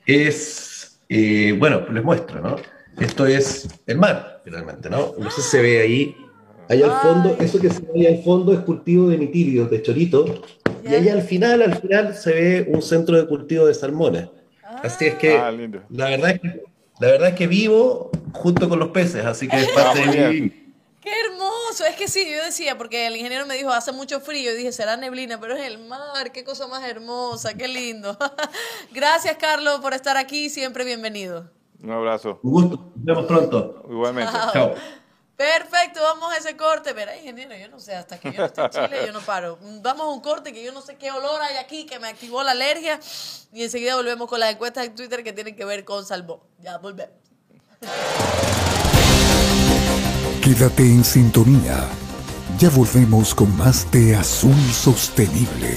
Es, 0.07 0.99
eh, 1.11 1.55
bueno, 1.59 1.87
les 1.91 2.03
muestro, 2.03 2.41
¿no? 2.41 2.57
Esto 2.99 3.27
es 3.27 3.69
el 3.87 3.99
mar, 3.99 4.41
finalmente, 4.45 4.89
¿no? 4.89 5.15
No 5.19 5.31
sé 5.31 5.43
si 5.43 5.51
se 5.51 5.61
ve 5.61 5.81
ahí. 5.83 6.17
Allá 6.71 6.87
al 6.87 7.03
fondo, 7.03 7.37
eso 7.39 7.61
que 7.61 7.69
se 7.69 7.81
ve 7.81 7.91
ahí 7.97 8.07
al 8.07 8.25
fondo 8.25 8.55
es 8.55 8.61
cultivo 8.61 9.11
de 9.11 9.19
mitilios, 9.19 9.71
de 9.71 9.83
chorito. 9.83 10.43
Y 10.83 10.95
allá 10.95 11.13
al 11.13 11.23
final, 11.23 11.61
al 11.61 11.77
final 11.77 12.15
se 12.15 12.33
ve 12.33 12.67
un 12.73 12.81
centro 12.81 13.17
de 13.17 13.27
cultivo 13.27 13.67
de 13.67 13.75
salmones. 13.75 14.29
Así 14.83 15.07
es 15.07 15.15
que, 15.17 15.37
ah, 15.37 15.51
la 15.51 16.11
verdad 16.11 16.31
es 16.31 16.41
que 16.41 16.77
la 16.99 17.09
verdad 17.09 17.29
es 17.31 17.35
que 17.35 17.47
vivo 17.47 18.11
junto 18.33 18.69
con 18.69 18.79
los 18.79 18.89
peces, 18.89 19.25
así 19.25 19.49
que 19.49 19.57
es 19.57 19.69
parte 19.73 20.07
de 20.07 20.29
mi 20.29 20.67
Qué 21.03 21.13
hermoso, 21.21 21.85
es 21.89 21.95
que 21.95 22.09
sí, 22.09 22.25
yo 22.29 22.45
decía, 22.45 22.77
porque 22.77 23.07
el 23.07 23.15
ingeniero 23.15 23.47
me 23.47 23.55
dijo, 23.55 23.71
hace 23.71 23.93
mucho 23.93 24.19
frío, 24.21 24.53
y 24.53 24.57
dije, 24.57 24.73
será 24.73 24.97
neblina, 24.97 25.39
pero 25.39 25.55
es 25.55 25.65
el 25.65 25.79
mar, 25.79 26.33
qué 26.33 26.43
cosa 26.43 26.67
más 26.67 26.83
hermosa, 26.83 27.55
qué 27.55 27.69
lindo. 27.69 28.19
Gracias, 28.93 29.37
Carlos, 29.37 29.79
por 29.81 29.95
estar 29.95 30.17
aquí, 30.17 30.51
siempre 30.51 30.85
bienvenido. 30.85 31.49
Un 31.81 31.93
abrazo. 31.93 32.41
Un 32.43 32.51
gusto, 32.51 32.93
nos 32.97 33.05
vemos 33.05 33.27
pronto. 33.27 33.87
Igualmente. 33.89 34.33
Chao. 34.53 34.75
Perfecto, 35.37 36.01
vamos 36.03 36.33
a 36.33 36.39
ese 36.39 36.57
corte. 36.57 36.95
Verá, 36.95 37.15
ingeniero, 37.17 37.55
yo 37.55 37.69
no 37.69 37.79
sé, 37.79 37.95
hasta 37.95 38.19
que 38.19 38.33
yo 38.33 38.39
no 38.39 38.47
esté 38.47 38.63
en 38.63 38.71
Chile, 38.71 39.07
yo 39.07 39.13
no 39.13 39.21
paro. 39.21 39.59
Vamos 39.83 40.07
a 40.07 40.11
un 40.11 40.21
corte 40.21 40.53
que 40.53 40.65
yo 40.65 40.73
no 40.73 40.81
sé 40.81 40.97
qué 40.97 41.11
olor 41.11 41.43
hay 41.43 41.57
aquí, 41.57 41.85
que 41.85 41.99
me 41.99 42.09
activó 42.09 42.43
la 42.43 42.53
alergia. 42.53 42.99
Y 43.53 43.63
enseguida 43.63 43.97
volvemos 43.97 44.29
con 44.29 44.41
las 44.41 44.53
encuestas 44.53 44.87
en 44.87 44.95
Twitter 44.95 45.23
que 45.23 45.33
tienen 45.35 45.55
que 45.55 45.65
ver 45.65 45.85
con 45.85 46.07
Salvo. 46.07 46.47
Ya, 46.61 46.79
volvemos. 46.79 47.15
Quédate 50.43 50.83
en 50.83 51.05
sintonía. 51.05 51.87
Ya 52.59 52.71
volvemos 52.71 53.35
con 53.35 53.55
más 53.57 53.91
de 53.91 54.17
Azul 54.17 54.57
Sostenible. 54.73 55.77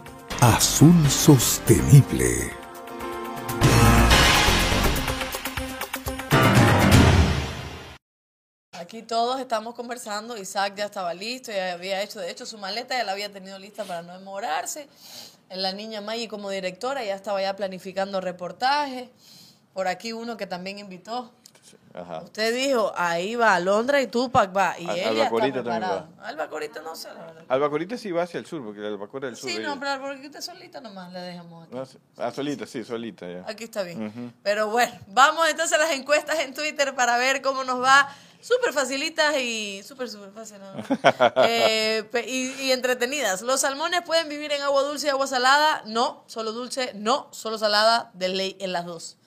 Azul 0.43 1.07
Sostenible. 1.07 2.51
Aquí 8.71 9.03
todos 9.03 9.39
estamos 9.39 9.75
conversando, 9.75 10.35
Isaac 10.35 10.73
ya 10.77 10.85
estaba 10.85 11.13
listo, 11.13 11.51
ya 11.51 11.73
había 11.73 12.01
hecho, 12.01 12.19
de 12.19 12.31
hecho 12.31 12.47
su 12.47 12.57
maleta 12.57 12.97
ya 12.97 13.03
la 13.03 13.11
había 13.11 13.31
tenido 13.31 13.59
lista 13.59 13.83
para 13.83 14.01
no 14.01 14.17
demorarse. 14.17 14.87
La 15.51 15.73
niña 15.73 16.01
Maggie 16.01 16.27
como 16.27 16.49
directora 16.49 17.03
ya 17.03 17.13
estaba 17.13 17.39
ya 17.39 17.55
planificando 17.55 18.19
reportajes. 18.19 19.09
por 19.75 19.87
aquí 19.87 20.11
uno 20.11 20.37
que 20.37 20.47
también 20.47 20.79
invitó. 20.79 21.31
Ajá. 21.93 22.21
Usted 22.23 22.53
dijo, 22.55 22.93
ahí 22.95 23.35
va 23.35 23.55
Alondra 23.55 24.01
y 24.01 24.07
Tupac 24.07 24.55
va. 24.55 24.79
Y 24.79 24.87
Al- 24.87 24.95
ella 24.97 25.07
está 25.09 25.09
Albacorita 25.23 25.63
también 25.63 25.79
preparado. 25.81 26.07
Albacorita 26.23 26.81
no 26.81 26.95
sé, 26.95 27.07
la 27.13 27.25
verdad. 27.25 27.43
Albacorita 27.49 27.97
sí 27.97 28.11
va 28.11 28.23
hacia 28.23 28.39
el 28.39 28.45
sur, 28.45 28.63
porque 28.63 28.79
la 28.79 28.87
albacora 28.87 29.27
del 29.27 29.35
sur. 29.35 29.49
Sí, 29.49 29.57
ella- 29.57 29.67
no, 29.67 29.79
pero 29.79 29.91
Albacorita 29.91 30.41
solita 30.41 30.79
nomás 30.81 31.11
le 31.11 31.19
dejamos 31.19 31.67
aquí. 31.67 31.75
No. 31.75 31.83
Ah, 32.17 32.31
solita, 32.31 32.65
sí, 32.65 32.83
solita 32.83 33.27
ya. 33.29 33.43
Aquí 33.47 33.65
está 33.65 33.83
bien. 33.83 34.33
Pero 34.43 34.69
bueno, 34.69 34.91
vamos 35.07 35.47
entonces 35.49 35.77
a 35.77 35.81
las 35.81 35.91
encuestas 35.91 36.39
en 36.39 36.53
Twitter 36.53 36.95
para 36.95 37.17
ver 37.17 37.41
cómo 37.41 37.63
nos 37.63 37.81
va. 37.81 38.07
Súper 38.39 38.73
facilitas 38.73 39.37
y 39.37 39.83
súper, 39.83 40.09
súper 40.09 40.31
fácil. 40.31 40.57
¿no? 40.59 40.73
Eh, 41.47 42.03
y, 42.27 42.63
y 42.63 42.71
entretenidas. 42.71 43.43
¿Los 43.43 43.61
salmones 43.61 44.01
pueden 44.01 44.29
vivir 44.29 44.51
en 44.51 44.63
agua 44.63 44.81
dulce 44.81 45.05
y 45.07 45.09
agua 45.11 45.27
salada? 45.27 45.83
No, 45.85 46.23
solo 46.25 46.51
dulce, 46.51 46.91
no, 46.95 47.27
solo 47.31 47.59
salada, 47.59 48.09
de 48.15 48.29
ley 48.29 48.57
en 48.59 48.71
las 48.71 48.85
dos. 48.85 49.17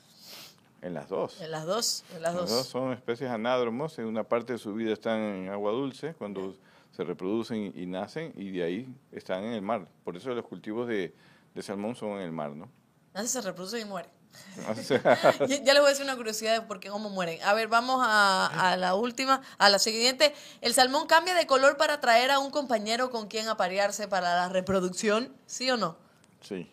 En 0.84 0.92
las 0.94 1.08
dos. 1.08 1.40
En 1.40 1.50
las 1.50 1.64
dos, 1.64 2.04
en 2.14 2.22
las 2.22 2.34
Los 2.34 2.42
dos. 2.50 2.58
dos 2.58 2.66
son 2.68 2.92
especies 2.92 3.30
anádromos, 3.30 3.98
en 3.98 4.04
una 4.04 4.22
parte 4.24 4.52
de 4.52 4.58
su 4.58 4.74
vida 4.74 4.92
están 4.92 5.18
en 5.18 5.48
agua 5.48 5.72
dulce, 5.72 6.12
cuando 6.14 6.54
se 6.94 7.04
reproducen 7.04 7.72
y 7.74 7.86
nacen, 7.86 8.32
y 8.36 8.50
de 8.50 8.62
ahí 8.62 8.94
están 9.10 9.44
en 9.44 9.52
el 9.52 9.62
mar. 9.62 9.88
Por 10.04 10.16
eso 10.16 10.30
los 10.34 10.44
cultivos 10.44 10.86
de, 10.86 11.14
de 11.54 11.62
salmón 11.62 11.96
son 11.96 12.10
en 12.10 12.20
el 12.20 12.32
mar, 12.32 12.50
¿no? 12.50 12.68
Nadie 13.14 13.28
se 13.28 13.40
reproducen 13.40 13.80
y 13.80 13.84
mueren. 13.86 14.10
O 14.68 14.74
sea, 14.74 15.00
ya, 15.48 15.62
ya 15.62 15.72
les 15.72 15.78
voy 15.80 15.86
a 15.86 15.88
decir 15.90 16.04
una 16.04 16.16
curiosidad 16.16 16.52
de 16.52 16.66
por 16.66 16.80
qué 16.80 16.90
cómo 16.90 17.08
mueren. 17.08 17.40
A 17.44 17.54
ver, 17.54 17.68
vamos 17.68 18.00
a, 18.04 18.72
a 18.72 18.76
la 18.76 18.94
última, 18.94 19.40
a 19.58 19.70
la 19.70 19.78
siguiente. 19.78 20.34
¿El 20.60 20.74
salmón 20.74 21.06
cambia 21.06 21.34
de 21.34 21.46
color 21.46 21.76
para 21.78 21.94
atraer 21.94 22.30
a 22.30 22.40
un 22.40 22.50
compañero 22.50 23.10
con 23.10 23.28
quien 23.28 23.48
aparearse 23.48 24.06
para 24.06 24.34
la 24.34 24.48
reproducción? 24.50 25.32
¿Sí 25.46 25.70
o 25.70 25.76
no? 25.76 25.96
sí. 26.40 26.70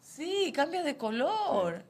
Sí, 0.00 0.52
cambia 0.52 0.82
de 0.82 0.96
color. 0.96 1.84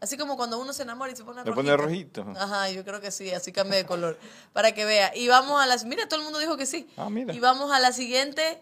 Así 0.00 0.16
como 0.16 0.36
cuando 0.36 0.58
uno 0.58 0.72
se 0.72 0.82
enamora 0.82 1.12
y 1.12 1.16
se 1.16 1.24
pone 1.24 1.42
Se 1.42 1.50
rojito. 1.50 1.54
pone 1.62 1.76
rojito. 1.76 2.26
Ajá, 2.36 2.70
yo 2.70 2.84
creo 2.84 3.00
que 3.02 3.10
sí, 3.10 3.30
así 3.32 3.52
cambia 3.52 3.76
de 3.76 3.84
color. 3.84 4.18
Para 4.54 4.72
que 4.72 4.84
vea. 4.86 5.14
Y 5.14 5.28
vamos 5.28 5.60
a 5.62 5.66
las... 5.66 5.84
Mira, 5.84 6.08
todo 6.08 6.20
el 6.20 6.24
mundo 6.24 6.38
dijo 6.38 6.56
que 6.56 6.64
sí. 6.66 6.88
Ah, 6.96 7.10
mira. 7.10 7.34
Y 7.34 7.38
vamos 7.40 7.70
a 7.70 7.78
la 7.80 7.92
siguiente. 7.92 8.60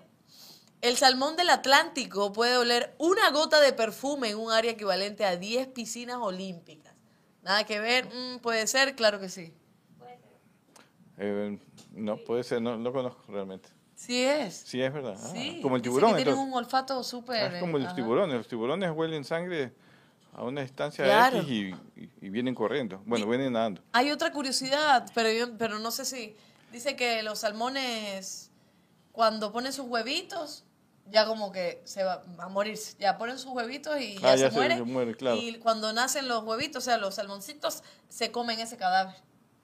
El 0.80 0.96
salmón 0.96 1.36
del 1.36 1.50
Atlántico 1.50 2.32
puede 2.32 2.56
oler 2.56 2.94
una 2.98 3.30
gota 3.30 3.60
de 3.60 3.72
perfume 3.72 4.30
en 4.30 4.38
un 4.38 4.50
área 4.52 4.72
equivalente 4.72 5.24
a 5.24 5.36
10 5.36 5.68
piscinas 5.68 6.16
olímpicas. 6.20 6.92
Nada 7.42 7.64
que 7.64 7.78
ver, 7.80 8.06
mm, 8.06 8.38
puede 8.40 8.66
ser, 8.66 8.94
claro 8.96 9.20
que 9.20 9.28
sí. 9.28 9.54
Eh, 11.18 11.58
no, 11.92 12.16
puede 12.18 12.44
ser, 12.44 12.62
no 12.62 12.76
lo 12.76 12.92
conozco 12.92 13.22
realmente. 13.28 13.68
Sí 13.96 14.22
es. 14.22 14.54
Sí, 14.54 14.80
es 14.80 14.92
verdad. 14.92 15.16
Ah, 15.18 15.28
Sí. 15.32 15.58
como 15.62 15.74
el 15.76 15.82
tiburón, 15.82 16.14
tienen 16.14 16.38
un 16.38 16.52
olfato 16.54 17.02
súper... 17.02 17.42
Ah, 17.52 17.54
es 17.56 17.60
como 17.60 17.78
los 17.78 17.86
ajá. 17.88 17.96
tiburones. 17.96 18.36
Los 18.36 18.46
tiburones 18.48 18.90
huelen 18.94 19.24
sangre 19.24 19.72
a 20.38 20.44
una 20.44 20.60
distancia 20.62 21.04
Claro. 21.04 21.38
X 21.40 21.50
y, 21.50 21.74
y- 22.00 22.10
y 22.20 22.30
vienen 22.30 22.54
corriendo. 22.54 23.02
Bueno, 23.04 23.26
vienen 23.26 23.52
nadando. 23.54 23.82
Hay 23.92 24.12
otra 24.12 24.30
curiosidad, 24.32 25.10
pero 25.12 25.30
yo, 25.32 25.58
pero 25.58 25.80
no 25.80 25.90
sé 25.90 26.04
si 26.04 26.36
dice 26.70 26.94
que 26.94 27.22
los 27.24 27.40
salmones 27.40 28.50
cuando 29.10 29.50
ponen 29.52 29.72
sus 29.72 29.86
huevitos 29.86 30.64
ya 31.10 31.26
como 31.26 31.50
que 31.50 31.80
se 31.84 32.04
va 32.04 32.22
a 32.38 32.48
morir, 32.48 32.78
ya 33.00 33.16
ponen 33.18 33.38
sus 33.38 33.50
huevitos 33.52 33.98
y 34.00 34.18
ya, 34.18 34.32
Ah, 34.32 34.36
se, 34.36 34.42
ya 34.42 34.50
se 34.50 34.56
muere. 34.56 34.82
muere, 34.84 35.16
claro. 35.16 35.38
Y 35.38 35.54
cuando 35.58 35.92
nacen 35.92 36.28
los 36.28 36.44
huevitos, 36.44 36.82
o 36.82 36.84
sea, 36.84 36.98
los 36.98 37.14
salmoncitos 37.16 37.82
se 38.08 38.30
comen 38.30 38.60
ese 38.60 38.76
cadáver. 38.76 39.14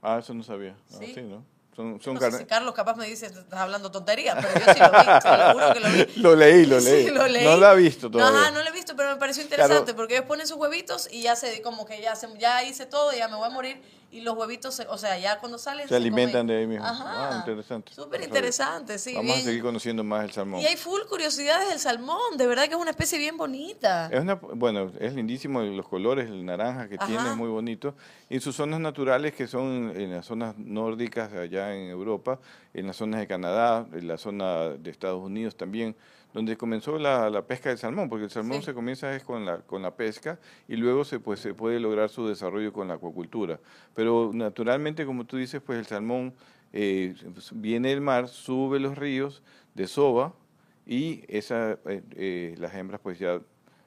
Ah, 0.03 0.19
eso 0.19 0.33
no 0.35 0.43
sabía. 0.43 0.75
Ah, 0.91 0.97
Sí. 0.99 1.13
sí, 1.15 1.23
¿no? 1.23 1.45
Son, 1.75 2.01
son 2.01 2.15
No 2.15 2.21
sé 2.21 2.27
carne- 2.27 2.39
si 2.39 2.45
Carlos 2.45 2.73
capaz 2.75 2.95
me 2.97 3.07
dice, 3.07 3.27
estás 3.27 3.59
hablando 3.61 3.91
tonterías, 3.91 4.37
pero 4.37 4.65
yo 4.65 4.73
sí 4.73 4.79
lo 4.81 4.91
vi, 4.91 5.21
te 5.21 5.37
lo 5.37 5.53
juro 5.53 5.73
que 5.75 5.81
lo 5.81 5.89
vi. 5.89 6.07
Lo 6.23 6.37
leí, 6.37 6.67
lo 6.67 6.79
leí. 6.81 7.05
Sí, 7.07 7.11
lo 7.11 7.27
leí. 7.27 7.45
No 7.45 7.57
lo 7.57 7.67
ha 7.67 7.75
visto 7.75 8.07
No, 8.07 8.13
todavía. 8.19 8.41
Ajá, 8.41 8.51
no 8.53 8.63
lo 8.63 8.69
he 8.69 8.73
visto, 8.73 8.95
pero 8.95 9.11
me 9.11 9.17
pareció 9.17 9.43
interesante 9.43 9.83
Claro. 9.85 9.97
porque 9.97 10.15
ellos 10.15 10.27
ponen 10.27 10.47
sus 10.47 10.57
huevitos 10.57 11.09
y 11.11 11.23
ya 11.23 11.35
se, 11.35 11.61
como 11.63 11.85
que 11.85 12.01
ya, 12.01 12.15
se, 12.15 12.29
ya 12.39 12.63
hice 12.63 12.87
todo, 12.87 13.13
ya 13.13 13.27
me 13.29 13.37
voy 13.37 13.47
a 13.47 13.51
morir. 13.51 13.83
Y 14.15 14.21
los 14.21 14.37
huevitos, 14.37 14.75
se- 14.77 14.87
o 14.87 14.97
sea, 14.97 15.19
ya 15.19 15.41
cuando 15.41 15.59
salen. 15.59 15.89
Se 15.89 15.97
alimentan 15.97 16.43
comen. 16.43 16.47
de 16.47 16.57
ahí 16.59 16.67
mismo. 16.69 16.85
Ajá. 16.87 17.05
Ah, 17.33 17.37
interesante. 17.39 17.93
Súper 17.93 18.23
interesante, 18.23 18.97
sí. 18.99 19.13
Vamos 19.15 19.27
bien. 19.33 19.41
a 19.41 19.43
seguir 19.43 19.61
conociendo 19.63 20.05
más 20.05 20.23
el 20.25 20.31
salmón. 20.31 20.61
Y 20.61 20.67
hay 20.67 20.77
full 20.77 21.01
curiosidades 21.09 21.69
del 21.69 21.81
salmón, 21.81 22.37
de 22.37 22.47
verdad 22.47 22.65
que 22.65 22.75
es 22.75 22.81
una 22.81 22.91
especie 22.93 23.19
bien 23.19 23.37
bonita. 23.37 24.09
Es 24.13 24.21
una, 24.21 24.35
bueno, 24.35 24.93
es 25.01 25.15
lindísimo 25.15 25.61
los 25.63 25.89
colores, 25.89 26.29
el 26.29 26.45
naranja 26.45 26.89
que 26.89 26.97
tiene 26.99 27.29
es 27.29 27.37
muy 27.37 27.49
bonito. 27.49 27.95
Y 28.31 28.39
sus 28.39 28.55
zonas 28.55 28.79
naturales 28.79 29.35
que 29.35 29.49
son 29.49 29.93
en 29.97 30.13
las 30.13 30.27
zonas 30.27 30.57
nórdicas 30.59 31.33
allá 31.33 31.75
en 31.75 31.91
Europa, 31.91 32.39
en 32.73 32.87
las 32.87 32.95
zonas 32.97 33.19
de 33.19 33.27
Canadá, 33.27 33.85
en 33.93 34.07
la 34.07 34.17
zona 34.17 34.69
de 34.71 34.91
Estados 34.91 35.23
Unidos 35.23 35.57
también, 35.57 35.97
donde 36.35 36.57
comenzó 36.59 36.99
la, 36.99 37.31
la 37.31 37.47
pesca 37.47 37.71
del 37.71 37.79
salmón, 37.79 38.09
porque 38.11 38.25
el 38.25 38.31
salmón 38.31 38.59
Sí. 38.59 38.65
se 38.67 38.75
comienza 38.75 39.15
es 39.15 39.23
con 39.23 39.47
la, 39.47 39.59
con 39.63 39.81
la 39.81 39.95
pesca 39.95 40.39
y 40.69 40.77
luego 40.77 41.05
se, 41.05 41.21
pues, 41.21 41.41
se 41.41 41.55
puede 41.55 41.81
lograr 41.81 42.11
su 42.11 42.27
desarrollo 42.27 42.73
con 42.73 42.89
la 42.89 42.95
acuacultura. 42.95 43.61
Pero 43.95 44.31
naturalmente, 44.35 45.07
como 45.07 45.25
tú 45.25 45.37
dices, 45.39 45.63
pues 45.65 45.79
el 45.79 45.87
salmón 45.87 46.35
eh, 46.73 47.15
viene 47.53 47.89
del 47.91 48.01
mar, 48.03 48.29
sube 48.29 48.81
los 48.81 48.99
ríos, 48.99 49.43
desova 49.75 50.35
y 50.87 51.23
esa, 51.29 51.79
eh, 51.87 52.03
eh, 52.17 52.55
las 52.59 52.75
hembras 52.75 53.01
pues 53.01 53.19
ya 53.19 53.41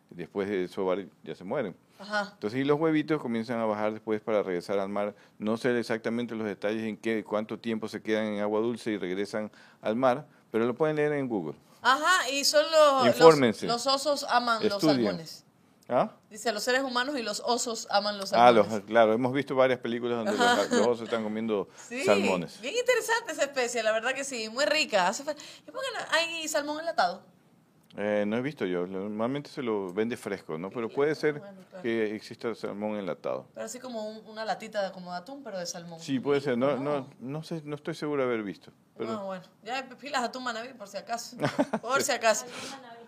después 0.10 0.48
de 0.50 0.68
sobar 0.70 1.06
ya 1.24 1.36
se 1.36 1.44
mueren. 1.44 1.76
Ajá. 2.00 2.30
Entonces, 2.34 2.60
y 2.62 2.64
los 2.64 2.80
huevitos 2.80 3.22
comienzan 3.22 3.60
a 3.60 3.66
bajar 3.66 3.92
después 3.92 4.22
para 4.22 4.42
regresar 4.42 4.80
al 4.80 4.88
mar. 4.88 5.16
No 5.38 5.58
sé 5.58 5.78
exactamente 5.78 6.34
los 6.36 6.48
detalles 6.48 6.84
en 6.84 6.96
qué, 6.96 7.24
cuánto 7.26 7.60
tiempo 7.60 7.88
se 7.90 8.02
quedan 8.02 8.28
en 8.28 8.40
agua 8.40 8.62
dulce 8.62 8.92
y 8.92 8.98
regresan 8.98 9.52
al 9.82 9.96
mar, 9.98 10.28
pero 10.52 10.66
lo 10.66 10.76
pueden 10.76 10.96
leer 10.96 11.12
en 11.14 11.28
Google. 11.28 11.56
Ajá, 11.82 12.30
y 12.30 12.44
son 12.44 12.66
los, 12.72 13.18
los, 13.20 13.62
los 13.64 13.88
osos 13.88 14.26
aman 14.30 14.68
los 14.68 14.82
salmones. 14.82 15.44
¿Ah? 15.90 16.12
Dice, 16.30 16.52
los 16.52 16.64
seres 16.64 16.82
humanos 16.84 17.18
y 17.18 17.22
los 17.24 17.42
osos 17.46 17.88
aman 17.90 18.18
los 18.18 18.34
Ah, 18.34 18.48
salmones. 18.48 18.72
los, 18.72 18.82
claro, 18.84 19.14
hemos 19.14 19.32
visto 19.32 19.56
varias 19.56 19.80
películas 19.80 20.18
donde 20.26 20.34
los, 20.34 20.70
los 20.72 20.88
osos 20.88 21.02
están 21.04 21.24
comiendo 21.24 21.70
Sí, 21.88 22.04
salmones. 22.04 22.60
bien 22.60 22.76
interesante 22.76 23.32
esa 23.32 23.44
especie, 23.44 23.82
la 23.84 23.94
verdad 23.94 24.14
que 24.14 24.26
sí, 24.26 24.50
muy 24.50 24.66
rica. 24.66 25.10
¿Y 25.18 25.24
por 25.24 25.82
qué 25.82 25.88
no 25.94 26.06
hay 26.12 26.48
salmón 26.50 26.80
enlatado? 26.82 27.22
Eh, 27.96 28.26
no 28.28 28.38
he 28.38 28.42
visto 28.42 28.66
yo, 28.66 28.86
normalmente 28.86 29.50
se 29.50 29.64
lo 29.64 29.92
vende 29.92 30.18
fresco, 30.18 30.58
¿no? 30.58 30.70
Pero 30.70 30.88
puede 30.90 31.16
ser 31.16 31.40
Bueno, 31.40 31.62
claro. 31.70 31.82
que 31.82 32.16
exista 32.16 32.54
salmón 32.54 32.98
enlatado. 32.98 33.48
Pero 33.54 33.66
así 33.66 33.80
como 33.80 34.08
un- 34.08 34.28
una 34.28 34.46
latita 34.46 34.84
de, 34.84 34.92
como 34.92 35.12
de 35.12 35.18
atún, 35.18 35.42
pero 35.44 35.58
de 35.58 35.66
salmón. 35.66 36.00
Sí, 36.00 36.20
puede 36.20 36.42
ser, 36.42 36.58
no, 36.58 36.76
no, 36.78 37.10
no 37.20 37.44
sé, 37.44 37.62
no 37.64 37.76
estoy 37.76 37.96
seguro 37.96 38.22
de 38.24 38.28
haber 38.28 38.44
visto. 38.44 38.72
Pero 38.98 39.12
Ah, 39.14 39.24
bueno, 39.24 39.44
ya 39.64 39.88
pilas 40.00 40.24
atún 40.24 40.44
manaví 40.44 40.74
por 40.74 40.88
si 40.88 40.98
acaso. 40.98 41.38
Por 41.82 42.04
si 42.04 42.12
acaso. 42.12 42.46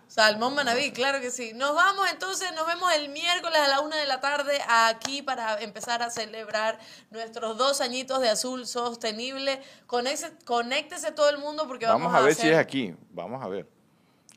Salmón 0.08 0.56
manaví, 0.56 0.90
claro 0.90 1.20
que 1.20 1.30
sí. 1.30 1.52
Nos 1.54 1.72
vamos 1.76 2.08
entonces, 2.10 2.52
nos 2.56 2.66
vemos 2.66 2.92
el 2.94 3.10
miércoles 3.10 3.58
a 3.60 3.68
la 3.68 3.80
una 3.80 3.96
de 3.96 4.06
la 4.06 4.20
tarde 4.20 4.58
aquí 4.66 5.22
para 5.22 5.60
empezar 5.60 6.02
a 6.02 6.10
celebrar 6.10 6.80
nuestros 7.10 7.56
dos 7.56 7.80
añitos 7.80 8.20
de 8.20 8.28
azul 8.28 8.66
sostenible. 8.66 9.60
Conéctese, 9.86 10.32
conéctese 10.44 11.12
todo 11.12 11.30
el 11.30 11.38
mundo 11.38 11.68
porque 11.68 11.86
vamos, 11.86 12.06
vamos 12.10 12.20
a 12.20 12.24
ver 12.24 12.34
si 12.34 12.40
hacer- 12.42 12.52
es 12.54 12.58
aquí, 12.58 12.94
vamos 13.10 13.40
a 13.44 13.46
ver. 13.48 13.68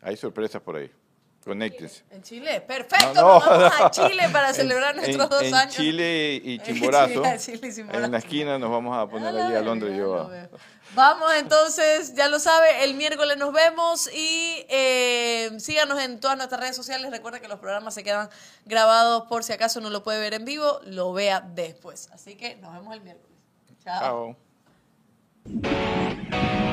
Hay 0.03 0.17
sorpresas 0.17 0.61
por 0.61 0.75
ahí. 0.77 0.91
Conéctense. 1.43 2.03
En 2.09 2.23
Chile, 2.23 2.61
perfecto. 2.61 3.13
No, 3.15 3.21
no. 3.21 3.33
Nos 3.39 3.45
vamos 3.45 3.81
a 3.81 3.91
Chile 3.91 4.23
para 4.31 4.49
En- 4.51 4.55
celebrar 4.55 4.95
nuestros 4.95 5.23
en- 5.25 5.29
dos 5.29 5.41
en 5.43 5.53
años. 5.55 5.75
Chile 5.75 6.41
y 6.41 6.53
En 6.59 6.61
Chimborazo. 6.61 7.13
Chile, 7.21 7.37
Chile 7.39 7.67
y 7.67 7.73
Chimborazo. 7.75 8.05
En 8.05 8.11
la 8.13 8.17
esquina 8.17 8.57
nos 8.57 8.69
vamos 8.71 8.97
a 8.97 9.07
poner 9.09 9.35
Ah, 9.35 9.45
allí 9.47 9.55
a 9.55 9.59
lo 9.59 9.65
Londres 9.65 9.97
yo. 9.97 10.21
a-. 10.21 10.47
Vamos 10.95 11.33
entonces, 11.39 12.13
ya 12.15 12.29
lo 12.29 12.39
sabe, 12.39 12.83
el 12.85 12.93
miércoles 12.93 13.35
nos 13.37 13.51
vemos 13.51 14.07
y 14.13 14.65
eh, 14.69 15.49
síganos 15.57 15.99
en 16.01 16.19
todas 16.21 16.37
nuestras 16.37 16.61
redes 16.61 16.75
sociales. 16.77 17.11
Recuerda 17.11 17.41
que 17.41 17.47
los 17.49 17.59
programas 17.59 17.93
se 17.93 18.03
quedan 18.05 18.29
grabados 18.65 19.23
por 19.27 19.43
si 19.43 19.51
acaso 19.53 19.81
no 19.81 19.89
lo 19.89 20.01
puede 20.03 20.21
ver 20.21 20.35
en 20.35 20.45
vivo, 20.45 20.79
lo 20.85 21.11
vea 21.11 21.41
después. 21.41 22.09
Así 22.13 22.35
que 22.35 22.55
nos 22.57 22.71
vemos 22.73 22.93
el 22.93 23.01
miércoles. 23.01 23.37
Chao. 23.83 24.35
Chao. 25.51 26.72